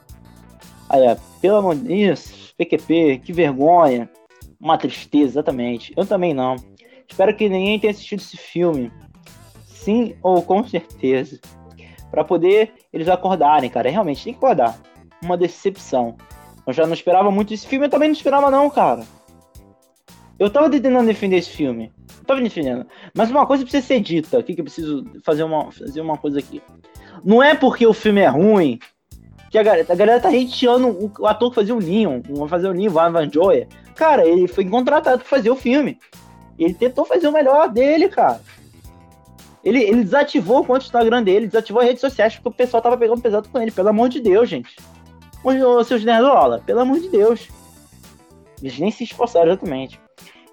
Ó, 0.90 1.16
pelo 1.40 1.58
amor 1.58 1.76
de 1.76 1.84
Deus, 1.84 2.54
PQP, 2.58 3.22
que 3.24 3.32
vergonha. 3.32 4.10
Uma 4.62 4.78
tristeza, 4.78 5.34
exatamente. 5.34 5.94
Eu 5.98 6.06
também 6.06 6.34
não. 6.34 6.56
Espero 7.10 7.36
que 7.36 7.50
ninguém 7.50 7.80
tenha 7.80 7.92
assistido 7.92 8.20
esse 8.20 8.38
filme. 8.38 8.92
Sim 9.66 10.16
ou 10.22 10.42
com 10.44 10.64
certeza. 10.64 11.40
para 12.12 12.24
poder 12.24 12.74
eles 12.94 13.08
acordarem, 13.08 13.70
cara. 13.70 13.90
Realmente 13.90 14.24
tem 14.24 14.34
que 14.34 14.38
acordar. 14.38 14.78
Uma 15.24 15.38
decepção. 15.38 16.16
Eu 16.66 16.74
já 16.74 16.86
não 16.86 16.94
esperava 16.94 17.32
muito 17.32 17.54
esse 17.54 17.66
filme, 17.66 17.86
eu 17.86 17.90
também 17.90 18.10
não 18.10 18.16
esperava 18.16 18.52
não, 18.52 18.70
cara. 18.70 19.04
Eu 20.38 20.50
tava 20.50 20.70
tentando 20.70 21.06
defender 21.06 21.38
esse 21.38 21.50
filme. 21.50 21.92
Eu 22.20 22.26
tava 22.26 22.42
defendendo. 22.42 22.86
Mas 23.16 23.30
uma 23.30 23.46
coisa 23.46 23.64
precisa 23.64 23.86
ser 23.86 24.00
dita. 24.00 24.40
Aqui 24.40 24.54
que 24.54 24.62
eu 24.62 24.66
preciso 24.66 25.06
fazer 25.24 25.44
uma, 25.44 25.72
fazer 25.72 26.02
uma 26.02 26.18
coisa 26.18 26.40
aqui. 26.40 26.62
Não 27.24 27.42
é 27.42 27.56
porque 27.56 27.86
o 27.86 27.94
filme 27.94 28.22
é 28.22 28.28
ruim 28.28 28.80
que 29.52 29.58
a 29.58 29.64
galera, 29.64 29.86
a 29.92 29.96
galera 29.96 30.20
tá 30.20 30.30
hateando 30.30 30.88
o, 30.88 31.12
o, 31.20 31.28
ator 31.28 31.50
que 31.50 31.56
fazia 31.56 31.76
o 31.76 31.80
Leon. 31.80 32.22
Vai 32.28 32.48
fazer 32.48 32.70
o 32.70 32.72
Leon, 32.72 32.90
Van 32.90 33.12
Van 33.12 33.30
Joy. 33.30 33.68
Cara, 34.02 34.28
ele 34.28 34.48
foi 34.48 34.66
contratado 34.66 35.20
pra 35.20 35.28
fazer 35.28 35.52
o 35.52 35.56
filme. 35.56 36.00
Ele 36.58 36.74
tentou 36.74 37.06
fazer 37.06 37.28
o 37.28 37.32
melhor 37.32 37.70
dele, 37.70 38.10
cara. 38.10 38.42
Ele, 39.64 39.78
ele 39.78 40.04
desativou 40.04 40.62
o 40.62 40.66
conta 40.66 40.80
do 40.80 40.86
Instagram 40.86 41.22
dele, 41.22 41.46
desativou 41.46 41.84
as 41.84 41.88
redes 41.88 42.02
sociais 42.02 42.34
porque 42.34 42.50
o 42.50 42.52
pessoal 42.52 42.82
tava 42.82 42.98
pegando 42.98 43.22
pesado 43.22 43.48
com 43.48 43.62
ele. 43.62 43.70
Pelo 43.70 43.90
amor 43.90 44.10
de 44.10 44.20
Deus, 44.20 44.50
gente. 44.50 44.76
Ô, 45.44 45.84
seus 45.84 46.04
nerdola, 46.04 46.64
pelo 46.66 46.80
amor 46.80 47.00
de 47.00 47.10
Deus. 47.10 47.48
Eles 48.60 48.80
nem 48.80 48.90
se 48.90 49.04
esforçaram 49.04 49.52
exatamente. 49.52 50.02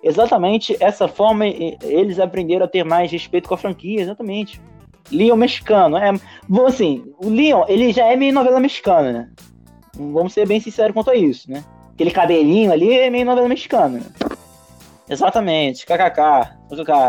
Exatamente 0.03 0.76
essa 0.78 1.09
forma 1.09 1.46
eles 1.46 2.20
aprenderam 2.20 2.66
a 2.66 2.68
ter 2.68 2.84
mais 2.84 3.11
respeito 3.11 3.49
com 3.49 3.55
a 3.55 3.59
franquia, 3.59 4.03
exatamente. 4.03 4.61
Leon 5.11 5.36
mexicano, 5.36 5.96
é, 5.96 6.12
assim, 6.66 7.03
o 7.16 7.30
Leon, 7.30 7.64
ele 7.66 7.94
já 7.94 8.05
é 8.05 8.14
meio 8.14 8.34
novela 8.34 8.61
mexicana, 8.61 9.11
né? 9.11 9.30
Vamos 9.96 10.34
ser 10.34 10.46
bem 10.46 10.61
sinceros 10.61 10.92
quanto 10.92 11.11
a 11.11 11.14
isso, 11.14 11.51
né? 11.51 11.64
Aquele 11.99 12.12
cabelinho 12.12 12.70
ali 12.70 12.96
é 12.96 13.11
meio 13.11 13.26
novela 13.26 13.49
mexicana. 13.49 14.01
Exatamente, 15.11 15.84
kkk, 15.84 16.49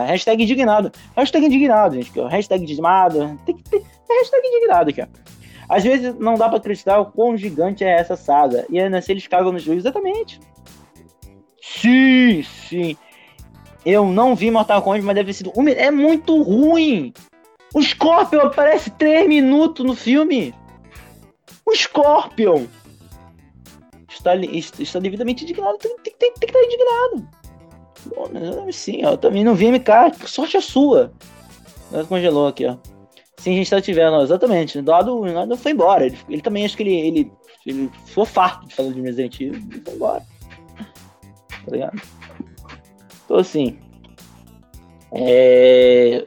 hashtag 0.08 0.44
indignado. 0.44 0.92
Hashtag 1.16 1.46
indignado, 1.46 1.94
gente, 1.94 2.12
hashtag 2.28 2.64
indignado. 2.64 3.40
Tem 3.46 3.56
que 3.56 3.64
ter 3.70 3.84
hashtag 4.10 4.48
indignado 4.48 4.90
aqui, 4.90 5.02
ó. 5.04 5.06
Às 5.70 5.84
vezes 5.84 6.16
não 6.18 6.34
dá 6.34 6.50
para 6.50 6.58
acreditar 6.58 7.00
o 7.00 7.06
quão 7.06 7.38
gigante 7.38 7.84
é 7.84 8.00
essa 8.00 8.16
saga. 8.16 8.66
E 8.68 8.80
ainda 8.80 8.98
assim 8.98 9.12
eles 9.12 9.28
cagam 9.28 9.52
no 9.52 9.60
juiz, 9.60 9.78
exatamente. 9.78 10.40
Sim, 11.62 12.42
sim. 12.42 12.98
Eu 13.86 14.08
não 14.08 14.34
vi 14.34 14.50
Mortal 14.50 14.82
Kombat, 14.82 15.06
mas 15.06 15.14
deve 15.14 15.28
ter 15.28 15.34
sido. 15.34 15.54
É 15.78 15.92
muito 15.92 16.42
ruim! 16.42 17.14
O 17.76 17.84
Scorpion 17.84 18.42
aparece 18.42 18.90
3 18.90 19.30
minutos 19.30 19.86
no 19.86 19.96
filme! 19.96 20.52
O 21.64 21.76
Scorpion! 21.76 22.66
Está, 24.20 24.36
está 24.36 25.00
devidamente 25.00 25.44
indignado, 25.44 25.78
tem, 25.78 25.96
tem, 26.04 26.14
tem, 26.14 26.34
tem 26.34 26.50
que 26.50 26.58
estar 26.58 26.64
indignado. 26.64 27.28
Sim, 28.72 29.02
eu 29.02 29.18
também 29.18 29.44
não 29.44 29.56
vi 29.56 29.72
MK. 29.72 30.28
Sorte 30.28 30.58
a 30.58 30.62
sua. 30.62 31.12
Congelou 32.08 32.48
aqui, 32.48 32.66
ó. 32.66 32.78
Sim, 33.38 33.54
a 33.54 33.56
gente 33.56 33.70
tá 33.70 33.82
tivendo, 33.82 34.22
exatamente. 34.22 34.78
O 34.78 34.86
lado, 34.86 35.18
lado 35.22 35.58
foi 35.58 35.72
embora. 35.72 36.06
Ele, 36.06 36.18
ele, 36.30 36.42
também 36.42 36.66
acho 36.66 36.76
que 36.76 36.84
ele, 36.84 36.96
ele, 36.96 37.32
ele 37.66 37.90
ficou 38.06 38.26
farto 38.26 38.68
de 38.68 38.76
falar 38.76 38.92
de 38.92 39.02
Resident 39.02 39.40
Evil 39.40 39.62
e 39.72 39.80
foi 39.80 39.94
embora. 39.94 40.26
Tá 41.66 41.72
ligado? 41.72 42.02
Então 43.26 43.38
assim. 43.38 43.80
É, 45.12 46.26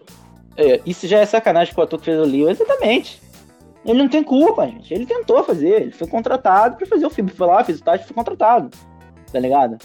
é, 0.57 0.81
isso 0.85 1.07
já 1.07 1.21
é 1.21 1.27
sacanagem 1.27 1.75
com 1.75 1.81
o 1.81 1.85
ator 1.85 1.99
que 1.99 2.07
fez 2.07 2.19
o 2.19 2.25
Leo, 2.25 2.49
exatamente. 2.49 3.21
Ele 3.85 3.99
não 3.99 4.09
tem 4.09 4.23
culpa, 4.23 4.67
gente. 4.67 4.93
Ele 4.93 5.07
tentou 5.07 5.43
fazer, 5.43 5.83
ele 5.83 5.91
foi 5.91 6.07
contratado 6.07 6.77
para 6.77 6.87
fazer 6.87 7.05
o 7.05 7.11
filme. 7.11 7.31
Foi 7.31 7.47
lá, 7.47 7.65
fez 7.65 7.81
o 7.81 7.85
teste, 7.85 8.07
foi 8.07 8.15
contratado. 8.15 8.71
Tá 9.33 9.39
ligado? 9.39 9.79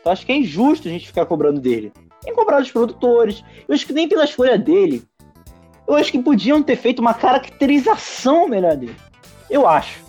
Então 0.00 0.12
acho 0.12 0.24
que 0.24 0.32
é 0.32 0.36
injusto 0.36 0.88
a 0.88 0.90
gente 0.90 1.06
ficar 1.06 1.26
cobrando 1.26 1.60
dele. 1.60 1.92
Nem 2.24 2.34
cobrar 2.34 2.60
dos 2.60 2.70
produtores. 2.70 3.44
Eu 3.68 3.74
acho 3.74 3.86
que 3.86 3.92
nem 3.92 4.08
pela 4.08 4.24
escolha 4.24 4.58
dele. 4.58 5.02
Eu 5.86 5.94
acho 5.94 6.10
que 6.10 6.18
podiam 6.18 6.62
ter 6.62 6.76
feito 6.76 7.00
uma 7.00 7.14
caracterização 7.14 8.48
melhor 8.48 8.76
dele. 8.76 8.96
Eu 9.50 9.66
acho. 9.66 10.02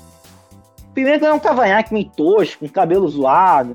Primeiro 0.93 1.19
que 1.19 1.25
é 1.25 1.33
um 1.33 1.39
cavanhaque 1.39 1.93
meio 1.93 2.09
tosco, 2.15 2.59
com 2.59 2.69
cabelo 2.69 3.07
zoado. 3.07 3.73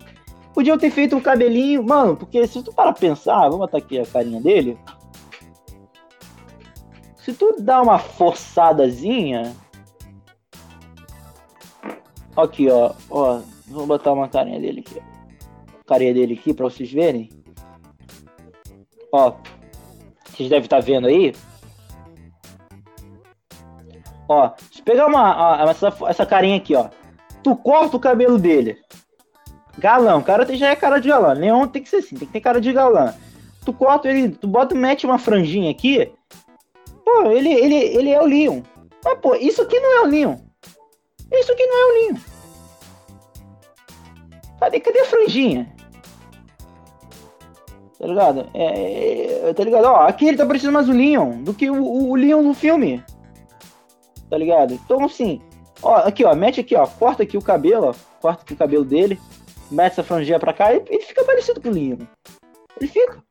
Podiam 0.54 0.78
ter 0.78 0.90
feito 0.90 1.16
um 1.16 1.20
cabelinho. 1.20 1.82
Mano, 1.82 2.16
porque 2.16 2.46
se 2.46 2.62
tu 2.62 2.72
para 2.72 2.92
pensar, 2.92 3.42
vamos 3.42 3.58
botar 3.58 3.78
aqui 3.78 3.98
a 3.98 4.06
carinha 4.06 4.40
dele. 4.40 4.78
Se 7.28 7.34
tu 7.34 7.56
dá 7.60 7.82
uma 7.82 7.98
forçadazinha. 7.98 9.54
Aqui, 12.34 12.70
ó. 12.70 12.94
ó 13.10 13.42
vou 13.66 13.86
botar 13.86 14.14
uma 14.14 14.30
carinha 14.30 14.58
dele 14.58 14.80
aqui. 14.80 15.02
Carinha 15.86 16.14
dele 16.14 16.32
aqui 16.32 16.54
pra 16.54 16.64
vocês 16.64 16.90
verem. 16.90 17.28
Ó. 19.12 19.34
Vocês 20.24 20.48
devem 20.48 20.64
estar 20.64 20.78
tá 20.78 20.82
vendo 20.82 21.06
aí. 21.06 21.34
Ó, 24.26 24.50
se 24.72 24.80
pegar 24.80 25.06
uma, 25.06 25.64
ó, 25.66 25.70
essa, 25.70 25.94
essa 26.06 26.24
carinha 26.24 26.56
aqui, 26.56 26.74
ó. 26.74 26.88
Tu 27.42 27.54
corta 27.56 27.98
o 27.98 28.00
cabelo 28.00 28.38
dele. 28.38 28.78
Galão, 29.76 30.20
o 30.20 30.24
cara 30.24 30.50
já 30.56 30.68
é 30.68 30.76
cara 30.76 30.98
de 30.98 31.10
galã. 31.10 31.34
Neon 31.34 31.68
tem 31.68 31.82
que 31.82 31.90
ser 31.90 31.96
assim, 31.96 32.16
tem 32.16 32.26
que 32.26 32.32
ter 32.32 32.40
cara 32.40 32.58
de 32.58 32.72
galã. 32.72 33.14
Tu 33.66 33.72
corta 33.74 34.08
ele, 34.08 34.30
tu 34.30 34.48
bota, 34.48 34.74
mete 34.74 35.04
uma 35.04 35.18
franjinha 35.18 35.70
aqui. 35.70 36.10
Pô, 37.08 37.30
ele, 37.30 37.50
ele, 37.50 37.74
ele 37.74 38.10
é 38.10 38.20
o 38.20 38.26
Leon. 38.26 38.60
Mas, 39.02 39.18
pô, 39.20 39.34
isso 39.34 39.62
aqui 39.62 39.80
não 39.80 39.98
é 39.98 40.00
o 40.02 40.10
Leon. 40.10 40.36
Isso 41.32 41.52
aqui 41.52 41.66
não 41.66 41.76
é 41.76 41.84
o 41.84 41.94
Leon. 41.94 42.20
Cadê, 44.60 44.80
cadê 44.80 45.00
a 45.00 45.04
franjinha? 45.06 45.74
Tá 47.98 48.06
ligado? 48.06 48.50
É, 48.52 49.48
é, 49.48 49.54
tá 49.54 49.64
ligado? 49.64 49.86
Ó, 49.86 50.06
aqui 50.06 50.28
ele 50.28 50.36
tá 50.36 50.44
parecendo 50.44 50.72
mais 50.72 50.88
o 50.88 50.92
Leon 50.92 51.42
do 51.42 51.54
que 51.54 51.70
o, 51.70 51.82
o, 51.82 52.10
o 52.10 52.14
Leon 52.14 52.42
no 52.42 52.52
filme 52.52 53.02
tá 54.28 54.36
ligado? 54.36 54.74
Então, 54.74 55.04
assim, 55.04 55.40
ó, 55.82 55.96
aqui, 55.96 56.24
ó, 56.24 56.34
mete 56.34 56.60
aqui, 56.60 56.76
ó, 56.76 56.86
corta 56.86 57.22
aqui 57.22 57.38
o 57.38 57.42
cabelo, 57.42 57.86
ó, 57.86 57.94
corta 58.20 58.42
aqui 58.42 58.52
o 58.52 58.56
cabelo 58.56 58.84
dele, 58.84 59.18
mete 59.70 59.92
essa 59.92 60.02
franjinha 60.02 60.38
pra 60.38 60.52
cá 60.52 60.74
e 60.74 60.82
ele 60.86 61.02
fica 61.02 61.24
parecido 61.24 61.60
com 61.60 61.68
o 61.68 61.72
Lino. 61.72 62.06
Ele 62.78 62.90
fica. 62.90 63.22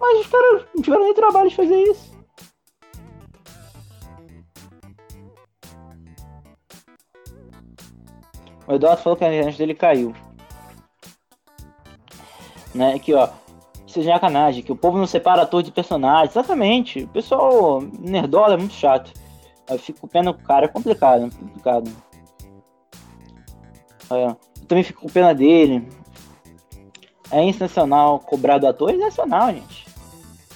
Mas 0.00 0.20
os 0.20 0.26
caras 0.26 0.64
não 0.74 0.82
tiveram 0.82 1.04
nem 1.04 1.14
trabalho 1.14 1.50
de 1.50 1.56
fazer 1.56 1.76
isso. 1.76 2.17
O 8.68 8.74
Eduardo 8.74 9.02
falou 9.02 9.16
que 9.16 9.24
a 9.24 9.28
internet 9.28 9.56
dele 9.56 9.74
caiu. 9.74 10.14
Né, 12.74 12.94
aqui, 12.94 13.14
ó. 13.14 13.30
Isso 13.86 14.00
é 14.00 14.04
sacanagem, 14.04 14.62
que 14.62 14.70
o 14.70 14.76
povo 14.76 14.98
não 14.98 15.06
separa 15.06 15.40
ator 15.40 15.62
de 15.62 15.72
personagem. 15.72 16.28
Exatamente. 16.28 17.04
O 17.04 17.08
pessoal 17.08 17.80
nerdola 17.98 18.54
é 18.54 18.56
muito 18.58 18.74
chato. 18.74 19.10
Eu 19.70 19.78
fico 19.78 20.02
com 20.02 20.08
pena 20.08 20.34
com 20.34 20.42
o 20.42 20.44
cara, 20.44 20.66
é 20.66 20.68
complicado, 20.68 21.24
é 21.24 21.30
complicado. 21.30 21.90
É, 24.10 24.26
eu 24.26 24.66
também 24.66 24.84
fico 24.84 25.00
com 25.00 25.08
pena 25.08 25.34
dele. 25.34 25.88
É 27.30 27.42
intencional 27.42 28.18
cobrar 28.20 28.58
do 28.58 28.66
ator, 28.66 28.90
é 28.90 28.94
intencional, 28.94 29.50
gente. 29.50 29.86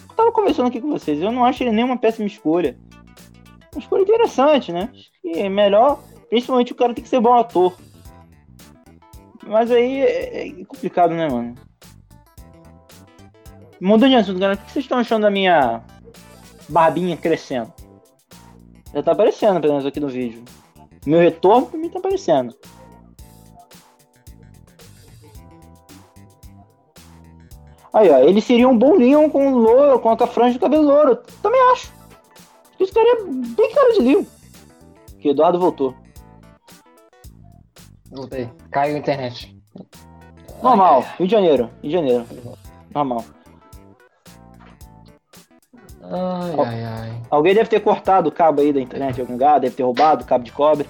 Eu 0.09 0.15
tava 0.15 0.33
conversando 0.33 0.69
aqui 0.69 0.81
com 0.81 0.91
vocês, 0.91 1.21
eu 1.21 1.33
não 1.33 1.45
acho 1.45 1.63
ele 1.63 1.73
nenhuma 1.73 1.97
péssima 1.97 2.27
escolha. 2.27 2.79
Uma 3.75 3.81
escolha 3.81 4.03
interessante, 4.03 4.71
né? 4.71 4.91
Acho 4.93 5.11
que 5.23 5.39
é 5.39 5.49
melhor, 5.49 5.99
principalmente 6.29 6.73
o 6.73 6.75
cara 6.75 6.93
tem 6.93 7.03
que 7.03 7.09
ser 7.09 7.21
bom 7.21 7.35
ator. 7.35 7.75
Mas 9.47 9.71
aí 9.71 10.01
é, 10.01 10.49
é 10.49 10.65
complicado, 10.65 11.15
né, 11.15 11.29
mano? 11.29 11.55
Mudando 13.81 14.11
de 14.11 14.17
assunto, 14.17 14.39
galera, 14.39 14.61
o 14.61 14.65
que 14.65 14.71
vocês 14.71 14.85
estão 14.85 14.99
achando 14.99 15.23
da 15.23 15.31
minha 15.31 15.83
barbinha 16.69 17.17
crescendo? 17.17 17.73
Já 18.95 19.03
tá 19.03 19.13
aparecendo, 19.13 19.61
pelo 19.61 19.73
menos 19.73 19.87
aqui 19.87 19.99
no 19.99 20.09
vídeo. 20.09 20.45
Meu 21.05 21.19
retorno 21.19 21.67
pra 21.67 21.79
mim 21.79 21.89
tá 21.89 21.99
aparecendo. 21.99 22.55
Aí, 27.93 28.09
ó, 28.09 28.19
ele 28.19 28.41
seria 28.41 28.69
um 28.69 28.79
bom 28.79 28.95
Leon 28.95 29.29
com 29.29 29.51
louro, 29.51 29.99
com 29.99 30.11
a 30.11 30.27
franja 30.27 30.55
de 30.55 30.59
cabelo 30.59 30.85
louro. 30.85 31.17
Também 31.43 31.61
acho. 31.73 31.93
Isso 32.79 32.93
seria 32.93 33.25
bem 33.25 33.75
cara 33.75 33.93
de 33.93 34.01
Leon. 34.01 34.25
Que 35.21 35.31
Eduardo 35.31 35.59
voltou. 35.59 35.95
Voltei. 38.13 38.49
Caiu 38.71 38.97
a 38.97 38.99
internet. 38.99 39.57
Normal, 40.63 41.05
Rio 41.19 41.27
de 41.27 41.33
Janeiro. 41.33 41.71
Rio 41.83 41.91
de 41.91 41.93
Janeiro. 41.93 42.27
Normal. 42.95 43.25
Ai, 46.03 46.55
ai, 46.59 46.85
ai. 46.85 47.23
Alguém 47.31 47.55
deve 47.55 47.71
ter 47.71 47.81
cortado 47.81 48.29
o 48.29 48.33
cabo 48.33 48.61
aí 48.61 48.73
da 48.73 48.81
internet 48.81 49.21
algum 49.21 49.33
lugar, 49.33 49.61
deve 49.61 49.75
ter 49.75 49.83
roubado 49.83 50.25
o 50.25 50.27
cabo 50.27 50.45
de 50.45 50.53
cobre. 50.53 50.89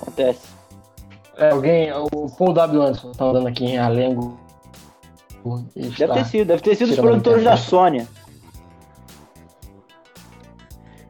Acontece. 0.00 0.48
É, 1.36 1.50
alguém, 1.50 1.92
o 1.92 2.30
Paul 2.30 2.52
W. 2.52 2.82
Anderson 2.82 3.12
tá 3.12 3.24
andando 3.26 3.48
aqui 3.48 3.64
em 3.64 3.78
Alengo. 3.78 4.38
Deve 5.74 6.14
ter 6.14 6.24
sido, 6.24 6.46
deve 6.46 6.62
ter 6.62 6.74
sido 6.76 6.90
os 6.90 6.98
produtores 6.98 7.44
da 7.44 7.56
Sony. 7.56 8.06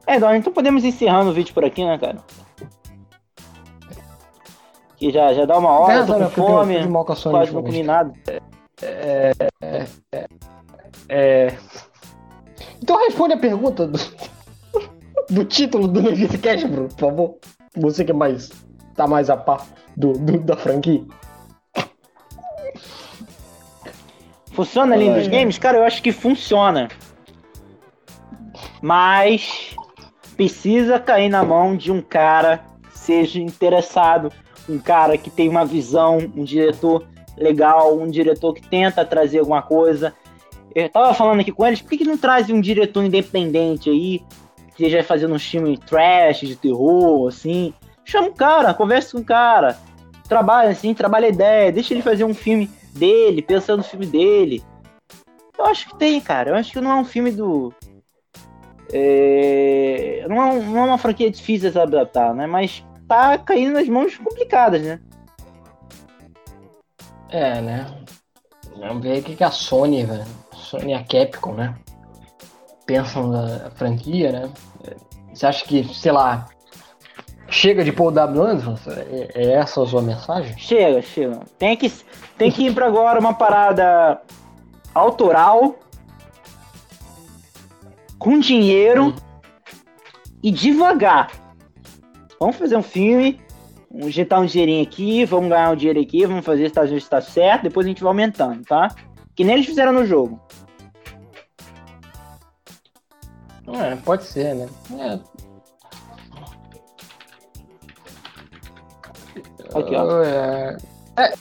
É, 0.06 0.16
então 0.36 0.52
podemos 0.52 0.84
encerrando 0.84 1.30
o 1.30 1.34
vídeo 1.34 1.54
por 1.54 1.64
aqui, 1.64 1.84
né, 1.84 1.98
cara? 1.98 2.18
Que 5.02 5.10
já, 5.10 5.34
já 5.34 5.44
dá 5.44 5.58
uma 5.58 5.68
hora, 5.68 5.94
é, 5.94 6.06
tô 6.06 6.14
com 6.14 6.30
fome, 6.30 6.76
quase 7.04 7.52
não 7.52 7.64
comi 7.64 7.82
nada. 7.82 8.12
É, 8.80 9.32
é, 9.60 9.86
é, 10.12 10.26
é, 11.08 11.54
então 12.80 12.96
responde 13.04 13.34
a 13.34 13.36
pergunta 13.36 13.84
do, 13.84 13.98
do 15.28 15.44
título 15.44 15.88
do 15.88 16.02
Nerdcast, 16.02 16.68
Bruno, 16.68 16.86
por 16.86 16.98
favor. 17.00 17.34
Você 17.78 18.04
que 18.04 18.12
é 18.12 18.14
mais. 18.14 18.50
tá 18.94 19.08
mais 19.08 19.28
a 19.28 19.36
par 19.36 19.66
do, 19.96 20.12
do 20.12 20.38
da 20.38 20.56
franquia. 20.56 21.04
Funciona 24.52 24.94
ali 24.94 25.10
nos 25.10 25.26
games? 25.26 25.58
Cara, 25.58 25.78
eu 25.78 25.82
acho 25.82 26.00
que 26.00 26.12
funciona. 26.12 26.86
Mas 28.80 29.74
precisa 30.36 31.00
cair 31.00 31.28
na 31.28 31.42
mão 31.42 31.76
de 31.76 31.90
um 31.90 32.00
cara 32.00 32.64
seja 32.94 33.40
interessado, 33.40 34.32
um 34.68 34.78
cara 34.78 35.18
que 35.18 35.30
tem 35.30 35.48
uma 35.48 35.64
visão, 35.64 36.18
um 36.36 36.44
diretor 36.44 37.04
legal, 37.36 37.96
um 37.98 38.10
diretor 38.10 38.54
que 38.54 38.66
tenta 38.68 39.04
trazer 39.04 39.38
alguma 39.38 39.62
coisa, 39.62 40.14
eu 40.74 40.88
tava 40.88 41.12
falando 41.14 41.40
aqui 41.40 41.52
com 41.52 41.66
eles, 41.66 41.82
por 41.82 41.90
que, 41.90 41.98
que 41.98 42.04
não 42.04 42.16
traz 42.16 42.48
um 42.48 42.60
diretor 42.60 43.04
independente 43.04 43.90
aí, 43.90 44.20
que 44.74 44.84
esteja 44.84 45.02
fazendo 45.02 45.34
um 45.34 45.38
filme 45.38 45.76
trash, 45.76 46.40
de 46.40 46.56
terror, 46.56 47.28
assim? 47.28 47.74
Chama 48.04 48.28
o 48.28 48.34
cara, 48.34 48.74
conversa 48.74 49.12
com 49.12 49.22
o 49.22 49.24
cara, 49.24 49.78
trabalha 50.28 50.70
assim, 50.70 50.94
trabalha 50.94 51.26
a 51.26 51.30
ideia, 51.30 51.72
deixa 51.72 51.92
ele 51.92 52.02
fazer 52.02 52.24
um 52.24 52.34
filme 52.34 52.70
dele, 52.94 53.42
pensando 53.42 53.78
no 53.78 53.84
filme 53.84 54.06
dele. 54.06 54.62
Eu 55.58 55.66
acho 55.66 55.88
que 55.88 55.96
tem, 55.96 56.20
cara. 56.20 56.50
Eu 56.50 56.54
acho 56.56 56.72
que 56.72 56.80
não 56.80 56.90
é 56.90 56.94
um 56.96 57.04
filme 57.04 57.30
do. 57.30 57.72
É... 58.92 60.24
Não, 60.28 60.42
é 60.42 60.60
não, 60.60 60.78
é 60.78 60.84
uma 60.86 60.98
franquia 60.98 61.30
difícil 61.30 61.70
de 61.70 61.78
adaptar, 61.78 62.34
né? 62.34 62.46
Mas 62.46 62.84
tá 63.12 63.38
caindo 63.38 63.74
nas 63.74 63.88
mãos 63.88 64.16
complicadas, 64.16 64.82
né? 64.82 65.00
É, 67.28 67.60
né? 67.60 67.86
Vamos 68.78 69.02
ver 69.02 69.20
o 69.20 69.22
que, 69.22 69.36
que 69.36 69.44
a 69.44 69.50
Sony, 69.50 70.04
velho. 70.04 70.24
Sony 70.52 70.92
e 70.92 70.94
a 70.94 71.04
Capcom, 71.04 71.52
né? 71.52 71.74
Pensam 72.86 73.28
na 73.28 73.70
franquia, 73.70 74.32
né? 74.32 74.50
Você 75.32 75.46
acha 75.46 75.64
que, 75.64 75.84
sei 75.94 76.12
lá, 76.12 76.46
chega 77.48 77.84
de 77.84 77.92
Paul 77.92 78.10
W. 78.10 78.42
Anderson? 78.42 78.76
É, 78.90 79.30
é 79.34 79.52
essa 79.52 79.82
a 79.82 79.86
sua 79.86 80.02
mensagem? 80.02 80.56
Chega, 80.58 81.02
chega. 81.02 81.40
Tem 81.58 81.76
que, 81.76 81.90
tem 82.38 82.50
que 82.50 82.66
ir 82.66 82.74
para 82.74 82.86
agora 82.86 83.20
uma 83.20 83.34
parada 83.34 84.20
autoral, 84.94 85.76
com 88.18 88.38
dinheiro 88.38 89.08
hum. 89.08 89.14
e 90.42 90.50
devagar 90.50 91.41
vamos 92.42 92.56
fazer 92.56 92.76
um 92.76 92.82
filme, 92.82 93.40
injetar 93.94 94.40
um 94.40 94.46
dinheirinho 94.46 94.82
aqui, 94.82 95.24
vamos 95.24 95.48
ganhar 95.48 95.70
um 95.70 95.76
dinheiro 95.76 96.00
aqui, 96.00 96.26
vamos 96.26 96.44
fazer 96.44 96.70
se 96.70 96.94
está 96.94 97.20
tá 97.20 97.20
certo, 97.20 97.62
depois 97.62 97.86
a 97.86 97.88
gente 97.88 98.02
vai 98.02 98.10
aumentando, 98.10 98.64
tá? 98.64 98.88
Que 99.36 99.44
nem 99.44 99.54
eles 99.54 99.66
fizeram 99.66 99.92
no 99.92 100.04
jogo. 100.04 100.40
É, 103.68 103.94
pode 103.96 104.24
ser, 104.24 104.54
né? 104.56 104.68
É. 104.98 105.20
Aqui, 109.78 109.94
ó. 109.94 110.22
É... 110.24 110.76
É. 111.16 111.32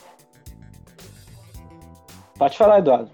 Pode 2.38 2.58
falar, 2.58 2.80
Eduardo. 2.80 3.10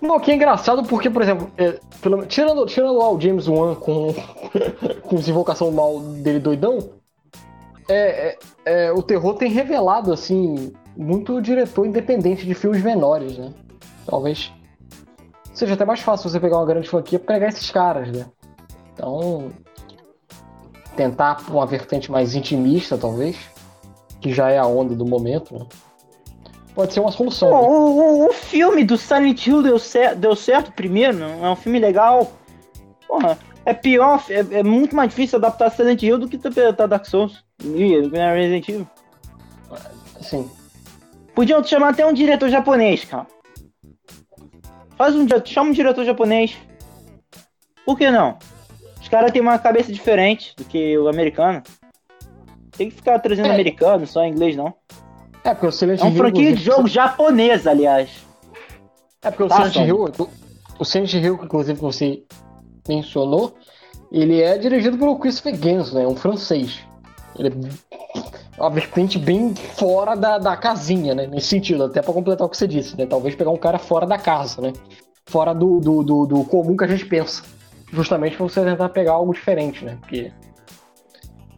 Não, 0.00 0.20
que 0.20 0.30
é 0.30 0.34
engraçado 0.34 0.84
porque, 0.84 1.10
por 1.10 1.20
exemplo, 1.20 1.50
é, 1.58 1.78
pelo, 2.04 2.26
tirando, 2.26 2.66
tirando 2.66 2.98
lá 2.98 3.10
o 3.10 3.18
James 3.18 3.48
Wan 3.48 3.74
com, 3.74 4.14
com 5.02 5.16
desinvocação 5.16 5.72
mal 5.72 5.98
dele 6.00 6.38
doidão, 6.38 6.90
é, 7.88 7.96
é, 7.96 8.38
é, 8.66 8.92
o 8.92 9.02
terror 9.02 9.34
tem 9.34 9.50
revelado, 9.50 10.12
assim, 10.12 10.70
muito 10.94 11.40
diretor 11.40 11.86
independente 11.86 12.44
de 12.44 12.54
filmes 12.54 12.82
menores, 12.82 13.38
né? 13.38 13.54
Talvez 14.04 14.52
seja 15.54 15.72
até 15.72 15.84
mais 15.86 16.00
fácil 16.00 16.28
você 16.28 16.38
pegar 16.38 16.58
uma 16.58 16.66
grande 16.66 16.90
franquia 16.90 17.18
pra 17.18 17.34
pegar 17.34 17.48
esses 17.48 17.70
caras, 17.70 18.12
né? 18.12 18.26
Então, 18.92 19.50
tentar 20.94 21.42
uma 21.48 21.64
vertente 21.64 22.12
mais 22.12 22.34
intimista, 22.34 22.98
talvez, 22.98 23.36
que 24.20 24.30
já 24.30 24.50
é 24.50 24.58
a 24.58 24.66
onda 24.66 24.94
do 24.94 25.06
momento, 25.06 25.58
né? 25.58 25.66
Pode 26.74 26.92
ser 26.92 27.00
uma 27.00 27.12
solução. 27.12 27.50
Pô, 27.50 27.60
né? 27.60 27.68
o, 27.68 28.28
o, 28.28 28.32
filme 28.32 28.84
do 28.84 28.98
Silent 28.98 29.46
Hill 29.46 29.62
deu, 29.62 29.78
cer 29.78 30.16
deu 30.16 30.34
certo 30.34 30.72
primeiro, 30.72 31.22
é 31.22 31.48
um 31.48 31.56
filme 31.56 31.78
legal. 31.78 32.32
Porra, 33.06 33.38
é 33.64 33.72
pior, 33.72 34.22
é, 34.28 34.58
é 34.58 34.62
muito 34.62 34.96
mais 34.96 35.10
difícil 35.10 35.38
adaptar 35.38 35.70
Silent 35.70 36.02
Hill 36.02 36.18
do 36.18 36.28
que 36.28 36.36
adaptar 36.36 36.86
Dark 36.86 37.06
Souls 37.06 37.44
e 37.62 38.00
Resident 38.10 38.68
Evil. 38.68 38.88
Sim. 40.20 40.50
Podiam 41.34 41.62
chamar 41.62 41.90
até 41.90 42.04
um 42.04 42.12
diretor 42.12 42.48
japonês, 42.48 43.04
cara. 43.04 43.26
Faz 44.96 45.14
um 45.14 45.26
chama 45.44 45.70
um 45.70 45.72
diretor 45.72 46.04
japonês. 46.04 46.56
Por 47.84 47.98
que 47.98 48.10
não? 48.10 48.38
Os 49.00 49.08
caras 49.08 49.32
têm 49.32 49.42
uma 49.42 49.58
cabeça 49.58 49.92
diferente 49.92 50.54
do 50.56 50.64
que 50.64 50.96
o 50.96 51.08
americano. 51.08 51.62
Tem 52.72 52.88
que 52.88 52.96
ficar 52.96 53.18
trazendo 53.18 53.48
é. 53.48 53.52
americano, 53.52 54.06
só 54.06 54.22
em 54.22 54.30
inglês 54.30 54.56
não. 54.56 54.74
É, 55.44 55.52
porque 55.52 55.66
o 55.66 55.72
Silent 55.72 56.00
Hill. 56.00 56.06
É 56.06 56.10
um 56.10 56.16
franquia 56.16 56.52
de 56.54 56.62
jogo 56.62 56.88
japonês, 56.88 57.66
aliás. 57.66 58.10
É 59.22 59.30
porque 59.30 59.42
o 59.42 59.48
tá, 59.48 59.68
Silent 59.68 59.88
Hill. 59.88 60.12
O 60.78 60.84
Silent 60.84 61.12
Hill, 61.12 61.40
inclusive, 61.42 61.78
que 61.78 61.84
você 61.84 62.22
mencionou, 62.88 63.54
ele 64.10 64.40
é 64.40 64.56
dirigido 64.56 64.96
pelo 64.96 65.18
Christopher 65.18 65.58
Gans, 65.58 65.92
né? 65.92 66.06
Um 66.06 66.16
francês. 66.16 66.80
Ele 67.38 67.48
é 68.58 68.60
uma 68.60 68.70
vertente 68.70 69.18
bem 69.18 69.54
fora 69.54 70.14
da, 70.14 70.38
da 70.38 70.56
casinha, 70.56 71.14
né? 71.14 71.26
Nesse 71.26 71.48
sentido, 71.48 71.84
até 71.84 72.00
para 72.00 72.12
completar 72.12 72.46
o 72.46 72.50
que 72.50 72.56
você 72.56 72.66
disse, 72.66 72.96
né? 72.96 73.06
Talvez 73.06 73.34
pegar 73.34 73.50
um 73.50 73.56
cara 73.56 73.78
fora 73.78 74.06
da 74.06 74.16
casa, 74.16 74.62
né? 74.62 74.72
Fora 75.26 75.52
do, 75.52 75.78
do, 75.78 76.02
do, 76.02 76.26
do 76.26 76.44
comum 76.44 76.76
que 76.76 76.84
a 76.84 76.88
gente 76.88 77.04
pensa. 77.04 77.42
Justamente 77.92 78.36
para 78.36 78.44
você 78.44 78.64
tentar 78.64 78.88
pegar 78.88 79.12
algo 79.12 79.32
diferente, 79.32 79.84
né? 79.84 79.98
Porque 80.00 80.32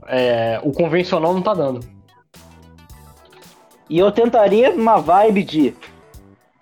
é, 0.08 0.60
o 0.62 0.72
convencional 0.72 1.32
não 1.32 1.42
tá 1.42 1.54
dando. 1.54 1.95
E 3.88 3.98
eu 3.98 4.10
tentaria 4.10 4.72
uma 4.72 4.96
vibe 4.96 5.44
de 5.44 5.76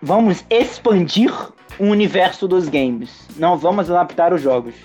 vamos 0.01 0.45
expandir 0.49 1.31
o 1.79 1.85
universo 1.85 2.47
dos 2.47 2.69
games. 2.69 3.27
Não 3.37 3.57
vamos 3.57 3.89
adaptar 3.89 4.33
os 4.33 4.41
jogos. 4.41 4.75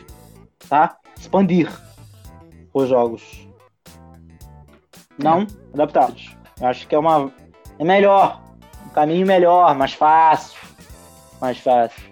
Tá? 0.68 0.96
Expandir 1.18 1.70
os 2.72 2.88
jogos. 2.88 3.46
Não 5.18 5.46
adaptados. 5.74 6.34
Eu 6.60 6.66
acho 6.66 6.86
que 6.86 6.94
é 6.94 6.98
uma. 6.98 7.30
É 7.78 7.84
melhor. 7.84 8.40
Um 8.86 8.90
caminho 8.90 9.26
melhor, 9.26 9.74
mais 9.74 9.92
fácil. 9.92 10.58
Mais 11.40 11.58
fácil. 11.58 12.10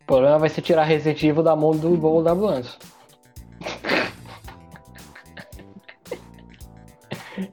O 0.00 0.04
problema 0.04 0.40
vai 0.40 0.48
ser 0.48 0.62
tirar 0.62 0.82
Resident 0.82 1.22
Evil 1.22 1.42
da 1.42 1.54
mão 1.54 1.70
do 1.70 1.96
bolo 1.96 2.22
da 2.22 2.32
ambulância. 2.32 2.78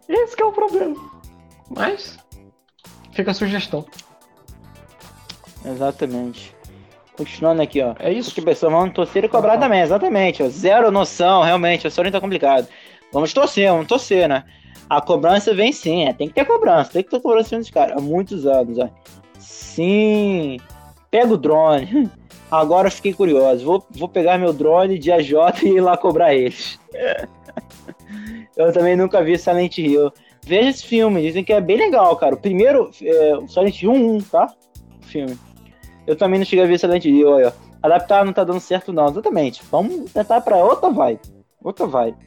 Esse 0.07 0.41
é 0.41 0.45
o 0.45 0.51
problema. 0.51 0.95
Mas 1.69 2.17
fica 3.11 3.31
a 3.31 3.33
sugestão. 3.33 3.85
Exatamente. 5.65 6.55
Continuando 7.17 7.61
aqui, 7.63 7.81
ó. 7.81 7.95
É 7.99 8.13
isso? 8.13 8.33
Que 8.33 8.41
pessoal 8.41 8.71
vamos 8.71 8.93
torcer 8.93 9.23
e 9.23 9.29
cobrar 9.29 9.57
também, 9.57 9.81
exatamente. 9.81 10.43
Ó. 10.43 10.49
Zero 10.49 10.91
noção, 10.91 11.41
realmente. 11.41 11.88
A 11.88 11.89
história 11.89 12.11
tá 12.11 12.21
complicado. 12.21 12.67
Vamos 13.11 13.33
torcer, 13.33 13.69
vamos 13.69 13.88
torcer, 13.88 14.29
né? 14.29 14.43
A 14.89 15.01
cobrança 15.01 15.53
vem 15.53 15.73
sim, 15.73 16.05
é. 16.05 16.13
Tem 16.13 16.27
que 16.27 16.35
ter 16.35 16.45
cobrança, 16.45 16.91
tem 16.91 17.03
que 17.03 17.09
ter 17.09 17.19
cobrança 17.19 17.57
dos 17.57 17.69
caras. 17.69 17.97
Há 17.97 18.01
muitos 18.01 18.45
anos, 18.45 18.77
ó. 18.77 18.89
Sim. 19.39 20.57
Pega 21.09 21.33
o 21.33 21.38
drone. 21.38 22.09
Agora 22.51 22.88
eu 22.88 22.91
fiquei 22.91 23.13
curioso. 23.13 23.65
Vou, 23.65 23.85
vou 23.89 24.07
pegar 24.07 24.38
meu 24.38 24.53
drone 24.53 24.99
de 24.99 25.11
AJ 25.11 25.33
e 25.63 25.69
ir 25.69 25.81
lá 25.81 25.97
cobrar 25.97 26.33
eles. 26.33 26.79
eu 28.58 28.74
também 28.74 28.95
nunca 28.95 29.24
vi 29.24 29.38
Silent 29.38 29.78
Hill. 29.78 30.12
Veja 30.45 30.70
esse 30.70 30.86
filme, 30.86 31.22
dizem 31.22 31.43
que 31.43 31.53
é 31.53 31.62
bem 31.62 31.78
legal, 31.78 32.16
cara. 32.16 32.36
O 32.36 32.39
primeiro, 32.39 32.89
é, 33.01 33.47
Silent 33.47 33.82
Hill 33.82 33.91
1, 33.91 34.22
tá? 34.22 34.51
O 35.01 35.05
filme. 35.05 35.38
Eu 36.08 36.16
também 36.16 36.39
não 36.39 36.45
cheguei 36.45 36.66
a 36.66 36.68
ver 36.68 36.80
Silent 36.80 37.05
Hill, 37.05 37.30
olha. 37.30 37.53
Adaptar 37.84 38.26
não 38.26 38.34
tá 38.34 38.43
dando 38.43 38.60
certo, 38.60 38.91
não. 38.91 39.08
Exatamente. 39.08 39.62
Vamos 39.70 40.12
tentar 40.12 40.41
pra 40.41 40.58
outra 40.58 40.89
vibe. 40.89 41.20
Outra 41.64 41.86
vibe. 41.86 42.18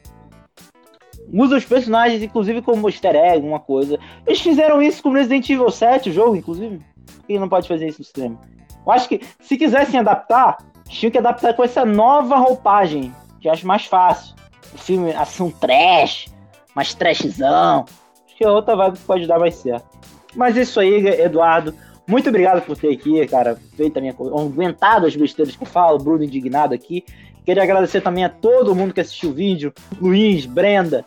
Usa 1.33 1.57
os 1.57 1.65
personagens, 1.65 2.23
inclusive, 2.23 2.63
como 2.63 2.89
easter 2.89 3.15
egg, 3.15 3.37
alguma 3.37 3.61
coisa. 3.61 3.99
Eles 4.27 4.41
fizeram 4.41 4.81
isso 4.83 5.03
com 5.03 5.13
Resident 5.13 5.49
Evil 5.49 5.71
7, 5.71 6.11
o 6.11 6.13
jogo, 6.13 6.37
inclusive. 6.37 6.81
Por 7.17 7.27
que 7.27 7.39
não 7.39 7.49
pode 7.49 7.69
fazer 7.69 7.89
isso 7.89 8.01
no 8.01 8.05
cinema? 8.05 8.41
Eu 8.85 8.93
acho 8.93 9.09
que, 9.09 9.21
se 9.41 9.57
quisessem 9.57 9.99
adaptar, 9.99 10.59
tinham 10.89 11.11
que 11.11 11.19
adaptar 11.19 11.55
com 11.55 11.63
essa 11.63 11.85
nova 11.85 12.37
roupagem, 12.37 13.15
que 13.41 13.49
eu 13.49 13.53
acho 13.53 13.67
mais 13.67 13.87
fácil. 13.87 14.35
Filme, 14.77 15.13
ação 15.13 15.51
trash, 15.51 16.27
mais 16.75 16.95
trashzão. 16.95 17.85
Acho 18.27 18.37
que 18.37 18.45
a 18.45 18.53
outra 18.53 18.77
vibe 18.77 18.99
que 18.99 19.05
pode 19.05 19.27
dar 19.27 19.39
mais 19.39 19.57
certo. 19.57 19.87
Mas 20.35 20.57
é 20.57 20.63
isso 20.63 20.81
aí, 20.81 21.07
Eduardo. 21.07 21.75
Muito 22.07 22.29
obrigado 22.29 22.65
por 22.65 22.77
ter 22.77 22.93
aqui, 22.93 23.25
cara, 23.29 23.57
feito 23.77 23.97
a 23.97 24.01
minha 24.01 24.13
aguentado 24.13 25.07
as 25.07 25.15
besteiras 25.15 25.55
que 25.55 25.63
eu 25.63 25.67
falo, 25.67 25.99
Bruno 25.99 26.25
indignado 26.25 26.75
aqui. 26.75 27.05
Queria 27.45 27.63
agradecer 27.63 28.01
também 28.01 28.25
a 28.25 28.29
todo 28.29 28.75
mundo 28.75 28.93
que 28.93 29.01
assistiu 29.01 29.31
o 29.31 29.33
vídeo, 29.33 29.73
Luiz, 30.01 30.45
Brenda, 30.47 31.05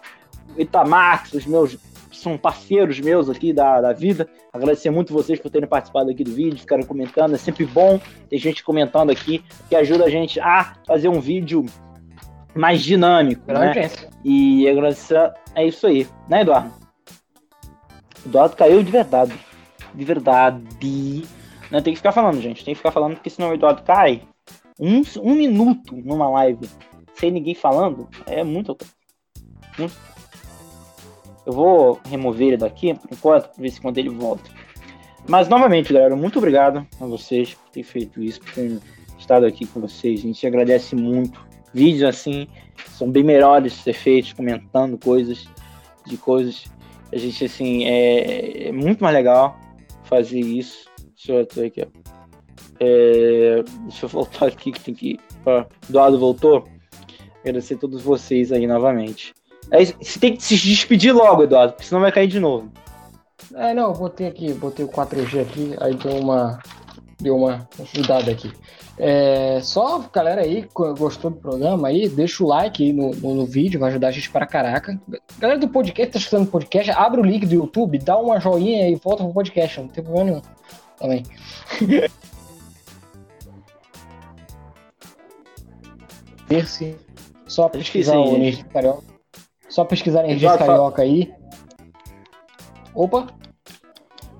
Itamar, 0.57 1.23
os 1.33 1.45
meus 1.45 1.77
são 2.11 2.37
parceiros 2.37 2.99
meus 2.99 3.29
aqui 3.29 3.51
da, 3.51 3.81
da 3.81 3.91
vida. 3.91 4.27
Agradecer 4.51 4.89
muito 4.89 5.13
vocês 5.13 5.39
por 5.39 5.51
terem 5.51 5.67
participado 5.67 6.09
aqui 6.09 6.23
do 6.23 6.31
vídeo, 6.31 6.57
ficaram 6.57 6.83
comentando. 6.83 7.35
É 7.35 7.37
sempre 7.37 7.65
bom 7.65 7.99
ter 8.29 8.37
gente 8.37 8.63
comentando 8.63 9.09
aqui, 9.09 9.43
que 9.67 9.75
ajuda 9.75 10.05
a 10.05 10.09
gente 10.09 10.39
a 10.39 10.75
fazer 10.87 11.09
um 11.09 11.19
vídeo 11.19 11.65
mais 12.55 12.81
dinâmico, 12.81 13.51
né? 13.51 13.89
E 14.23 14.67
agradecer. 14.67 15.33
É 15.55 15.65
isso 15.65 15.87
aí, 15.87 16.07
né, 16.29 16.41
Eduardo? 16.41 16.71
Eduardo 18.25 18.55
caiu 18.55 18.83
de 18.83 18.91
verdade 18.91 19.33
de 19.93 20.05
verdade. 20.05 21.23
Não 21.71 21.81
tem 21.81 21.93
que 21.93 21.97
ficar 21.97 22.11
falando, 22.11 22.41
gente. 22.41 22.65
Tem 22.65 22.73
que 22.73 22.79
ficar 22.79 22.91
falando, 22.91 23.15
porque 23.15 23.29
senão 23.29 23.49
o 23.49 23.53
Eduardo 23.53 23.83
cai. 23.83 24.23
Um, 24.79 25.03
um 25.21 25.35
minuto 25.35 25.95
numa 25.95 26.29
live 26.29 26.67
sem 27.13 27.31
ninguém 27.31 27.55
falando 27.55 28.09
é 28.25 28.43
muito. 28.43 28.77
muito. 29.77 29.95
Eu 31.45 31.53
vou 31.53 31.99
remover 32.09 32.49
ele 32.49 32.57
daqui 32.57 32.93
por 32.93 33.09
enquanto, 33.11 33.49
pra 33.49 33.61
ver 33.61 33.69
se 33.69 33.81
quando 33.81 33.97
ele 33.97 34.09
volta. 34.09 34.49
Mas 35.27 35.47
novamente, 35.47 35.93
galera, 35.93 36.15
muito 36.15 36.37
obrigado 36.37 36.85
a 36.99 37.05
vocês 37.05 37.53
por 37.53 37.69
ter 37.69 37.83
feito 37.83 38.21
isso, 38.21 38.41
por 38.41 38.53
ter 38.53 38.79
estado 39.17 39.45
aqui 39.45 39.65
com 39.67 39.79
vocês. 39.79 40.19
A 40.19 40.23
gente 40.23 40.45
agradece 40.47 40.95
muito. 40.95 41.45
Vídeos 41.73 42.03
assim 42.03 42.47
são 42.91 43.09
bem 43.09 43.23
melhores 43.23 43.73
ser 43.73 43.93
feitos, 43.93 44.33
comentando 44.33 44.97
coisas 44.97 45.47
de 46.05 46.17
coisas. 46.17 46.65
A 47.11 47.17
gente 47.17 47.45
assim 47.45 47.85
é, 47.85 48.67
é 48.67 48.71
muito 48.71 49.03
mais 49.03 49.15
legal 49.15 49.57
fazer 50.03 50.39
isso. 50.39 50.89
Deixa 51.15 51.31
eu 51.33 51.41
até 51.41 51.65
aqui, 51.65 51.87
é, 52.79 53.63
deixa 53.83 54.05
eu 54.05 54.09
voltar 54.09 54.47
aqui 54.47 54.71
que 54.71 54.79
tem 54.79 54.93
que. 54.93 55.19
Ó, 55.45 55.65
Eduardo 55.89 56.19
voltou. 56.19 56.67
Agradecer 57.41 57.75
a 57.75 57.77
todos 57.77 58.01
vocês 58.01 58.51
aí 58.51 58.65
novamente. 58.67 59.33
É, 59.71 59.83
você 59.83 60.19
tem 60.19 60.35
que 60.35 60.43
se 60.43 60.55
despedir 60.55 61.13
logo, 61.13 61.43
Eduardo, 61.43 61.73
porque 61.73 61.87
senão 61.87 62.01
vai 62.01 62.11
cair 62.11 62.27
de 62.27 62.39
novo. 62.39 62.71
É, 63.55 63.73
não, 63.73 63.93
botei 63.93 64.27
aqui, 64.27 64.53
botei 64.53 64.85
o 64.85 64.89
4G 64.89 65.41
aqui, 65.41 65.75
aí 65.79 65.95
deu 65.95 66.17
uma. 66.17 66.59
Deu 67.23 67.37
uma 67.37 67.67
ajudada 67.79 68.29
aqui. 68.29 68.51
É, 68.97 69.61
só, 69.61 70.03
galera 70.13 70.41
aí, 70.41 70.67
gostou 70.97 71.31
do 71.31 71.37
programa 71.37 71.87
aí, 71.87 72.09
deixa 72.09 72.43
o 72.43 72.47
like 72.47 72.83
aí 72.83 72.91
no, 72.91 73.11
no, 73.11 73.33
no, 73.33 73.45
vídeo, 73.45 73.79
vai 73.79 73.89
ajudar 73.89 74.09
a 74.09 74.11
gente 74.11 74.29
para 74.29 74.45
caraca. 74.45 75.01
Galera 75.39 75.57
do 75.57 75.69
podcast, 75.69 76.11
tá 76.11 76.19
escutando 76.19 76.43
o 76.43 76.51
podcast, 76.51 76.91
abre 76.91 77.21
o 77.21 77.23
link 77.23 77.45
do 77.45 77.55
YouTube, 77.55 77.97
dá 77.97 78.17
uma 78.17 78.41
joinha 78.41 78.89
e 78.89 78.95
volta 78.95 79.23
pro 79.23 79.33
podcast, 79.33 79.79
não 79.79 79.87
tem 79.87 80.03
problema 80.03 80.31
nenhum. 80.31 80.41
Também. 80.99 81.23
Terce. 86.49 86.97
Só 87.47 87.69
pesquisar 87.69 88.17
o 88.17 88.35
Energia 88.35 88.65
Carioca. 88.65 89.03
Só 89.69 89.85
pesquisar 89.85 90.25
Energia 90.25 90.57
Carioca 90.57 91.01
aí. 91.01 91.33
Opa! 92.93 93.27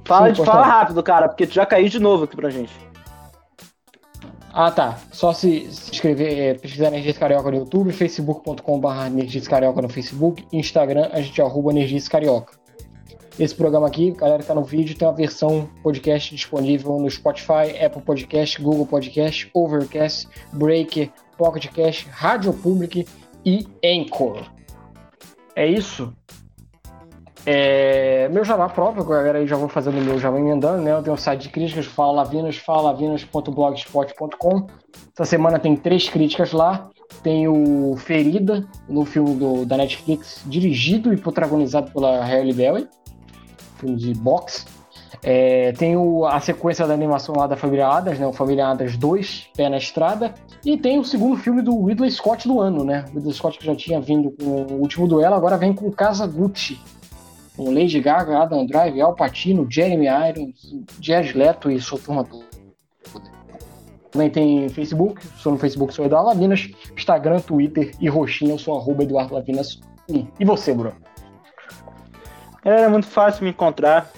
Fala, 0.05 0.33
Sim, 0.33 0.43
fala 0.43 0.65
rápido, 0.65 1.01
cara, 1.01 1.29
porque 1.29 1.47
tu 1.47 1.53
já 1.53 1.65
caiu 1.65 1.87
de 1.87 1.99
novo 1.99 2.25
aqui 2.25 2.35
pra 2.35 2.49
gente. 2.49 2.73
Ah, 4.51 4.69
tá. 4.69 4.99
Só 5.11 5.33
se, 5.33 5.71
se 5.71 5.91
inscrever, 5.91 6.37
é, 6.37 6.53
pesquisar 6.53 6.87
Energias 6.87 7.17
Carioca 7.17 7.49
no 7.49 7.57
YouTube, 7.57 7.91
facebook.com.br 7.91 9.05
Energias 9.07 9.47
Carioca 9.47 9.81
no 9.81 9.89
Facebook, 9.89 10.45
Instagram, 10.53 11.09
a 11.11 11.21
gente 11.21 11.41
arroba 11.41 11.71
Energias 11.71 12.07
Carioca. 12.07 12.53
Esse 13.39 13.55
programa 13.55 13.87
aqui, 13.87 14.11
galera 14.11 14.43
que 14.43 14.47
tá 14.47 14.53
no 14.53 14.63
vídeo, 14.63 14.95
tem 14.95 15.07
uma 15.07 15.13
versão 15.15 15.67
podcast 15.81 16.35
disponível 16.35 16.99
no 16.99 17.09
Spotify, 17.09 17.83
Apple 17.83 18.03
Podcast, 18.03 18.61
Google 18.61 18.85
Podcast, 18.85 19.49
Overcast, 19.55 20.29
Breaker, 20.51 21.09
Pocket 21.35 21.67
Cast, 21.69 22.07
Rádio 22.11 22.53
Public 22.53 23.07
e 23.43 23.65
Anchor. 23.83 24.45
É 25.55 25.65
isso. 25.65 26.13
É, 27.45 28.29
meu 28.29 28.45
jabá 28.45 28.69
próprio, 28.69 29.03
galera, 29.03 29.39
aí 29.39 29.47
já 29.47 29.57
vou 29.57 29.67
fazendo 29.67 30.01
meu 30.01 30.17
jabá 30.17 30.39
emendando, 30.39 30.81
né? 30.81 30.93
Eu 30.93 31.03
tenho 31.03 31.13
um 31.13 31.17
site 31.17 31.41
de 31.41 31.49
críticas, 31.49 31.85
Fala 31.85 32.13
Lavinas, 32.13 32.55
falalavinas.blogspot.com. 32.55 34.67
Essa 35.13 35.25
semana 35.25 35.59
tem 35.59 35.75
três 35.75 36.07
críticas 36.07 36.53
lá. 36.53 36.89
Tem 37.21 37.47
o 37.47 37.95
Ferida, 37.97 38.65
no 38.87 39.05
filme 39.05 39.35
do, 39.35 39.65
da 39.65 39.77
Netflix, 39.77 40.41
dirigido 40.45 41.13
e 41.13 41.17
protagonizado 41.17 41.91
pela 41.91 42.25
Hailey 42.25 42.53
Berry, 42.53 42.87
filme 43.77 43.97
de 43.97 44.13
boxe. 44.13 44.65
É, 45.21 45.71
tem 45.73 45.95
o, 45.95 46.25
a 46.25 46.39
sequência 46.39 46.87
da 46.87 46.93
animação 46.93 47.35
lá 47.35 47.47
da 47.47 47.55
Família 47.55 47.87
Adas, 47.87 48.19
né? 48.19 48.25
O 48.25 48.33
Família 48.33 48.67
Adas 48.67 48.97
2, 48.97 49.49
Pé 49.55 49.69
na 49.69 49.77
Estrada. 49.77 50.33
E 50.65 50.77
tem 50.77 50.99
o 50.99 51.03
segundo 51.03 51.37
filme 51.37 51.61
do 51.61 51.85
Ridley 51.85 52.11
Scott 52.11 52.47
do 52.47 52.59
ano, 52.59 52.83
né? 52.83 53.05
O 53.11 53.15
Ridley 53.15 53.33
Scott 53.33 53.57
que 53.57 53.65
já 53.65 53.75
tinha 53.75 54.01
vindo 54.01 54.31
com 54.31 54.43
o 54.43 54.81
último 54.81 55.07
duelo, 55.07 55.35
agora 55.35 55.57
vem 55.57 55.73
com 55.73 55.91
Casa 55.91 56.25
Gucci, 56.25 56.79
com 57.55 57.73
Lady 57.73 57.99
Gaga, 57.99 58.39
Adam 58.39 58.65
Drive, 58.65 58.99
Al 58.99 59.15
Pacino, 59.15 59.67
Jeremy 59.69 60.07
Irons, 60.07 60.75
Jared 60.99 61.37
Leto 61.37 61.69
e 61.69 61.79
sua 61.79 61.99
turma 61.99 62.23
toda. 62.23 62.53
Também 64.11 64.29
tem 64.29 64.69
Facebook, 64.69 65.25
sou 65.37 65.53
no 65.53 65.57
Facebook, 65.57 65.93
sou 65.93 66.05
Eduardo 66.05 66.29
Lavinas, 66.29 66.69
Instagram, 66.95 67.39
Twitter 67.39 67.91
e 67.99 68.07
Roxinha, 68.07 68.51
eu 68.51 68.59
sou 68.59 68.77
arroba 68.77 69.03
Eduardo 69.03 69.33
Lavinas 69.33 69.81
1. 70.07 70.27
E 70.39 70.45
você, 70.45 70.73
Bruno? 70.73 70.95
É 72.63 72.87
muito 72.87 73.07
fácil 73.07 73.43
me 73.43 73.49
encontrar. 73.49 74.11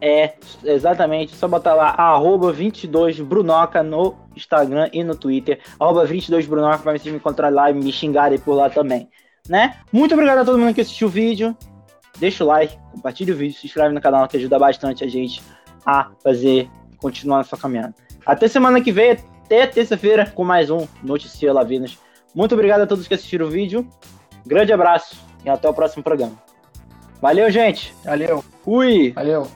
É 0.00 0.34
exatamente, 0.64 1.34
só 1.34 1.48
botar 1.48 1.74
lá 1.74 1.90
arroba 1.90 2.52
22brunoca 2.52 3.82
no 3.82 4.16
Instagram 4.36 4.90
e 4.92 5.02
no 5.02 5.16
Twitter. 5.16 5.60
Arroba 5.80 6.06
22brunoca 6.06 6.82
para 6.82 6.92
vocês 6.92 7.12
me 7.12 7.18
encontrar 7.18 7.50
lá 7.50 7.70
e 7.70 7.74
me 7.74 7.90
xingarem 7.92 8.38
por 8.38 8.54
lá 8.54 8.68
também. 8.68 9.08
Né? 9.48 9.76
Muito 9.90 10.12
obrigado 10.12 10.38
a 10.38 10.44
todo 10.44 10.58
mundo 10.58 10.74
que 10.74 10.80
assistiu 10.80 11.08
o 11.08 11.10
vídeo 11.10 11.56
deixa 12.18 12.44
o 12.44 12.46
like, 12.46 12.76
compartilha 12.92 13.34
o 13.34 13.36
vídeo, 13.36 13.56
se 13.56 13.66
inscreve 13.66 13.94
no 13.94 14.00
canal 14.00 14.26
que 14.28 14.36
ajuda 14.36 14.58
bastante 14.58 15.04
a 15.04 15.08
gente 15.08 15.42
a 15.84 16.10
fazer, 16.22 16.68
continuar 16.98 17.38
nessa 17.38 17.56
caminhada. 17.56 17.94
Até 18.24 18.48
semana 18.48 18.80
que 18.80 18.92
vem, 18.92 19.12
até 19.12 19.66
terça-feira 19.66 20.30
com 20.30 20.44
mais 20.44 20.70
um 20.70 20.86
Notícia 21.02 21.52
Lavinas. 21.52 21.98
Muito 22.34 22.54
obrigado 22.54 22.82
a 22.82 22.86
todos 22.86 23.06
que 23.06 23.14
assistiram 23.14 23.46
o 23.46 23.50
vídeo. 23.50 23.86
Grande 24.46 24.72
abraço 24.72 25.16
e 25.44 25.50
até 25.50 25.68
o 25.68 25.74
próximo 25.74 26.02
programa. 26.02 26.36
Valeu, 27.20 27.50
gente. 27.50 27.94
Valeu. 28.04 28.44
Fui. 28.64 29.12
Valeu. 29.12 29.46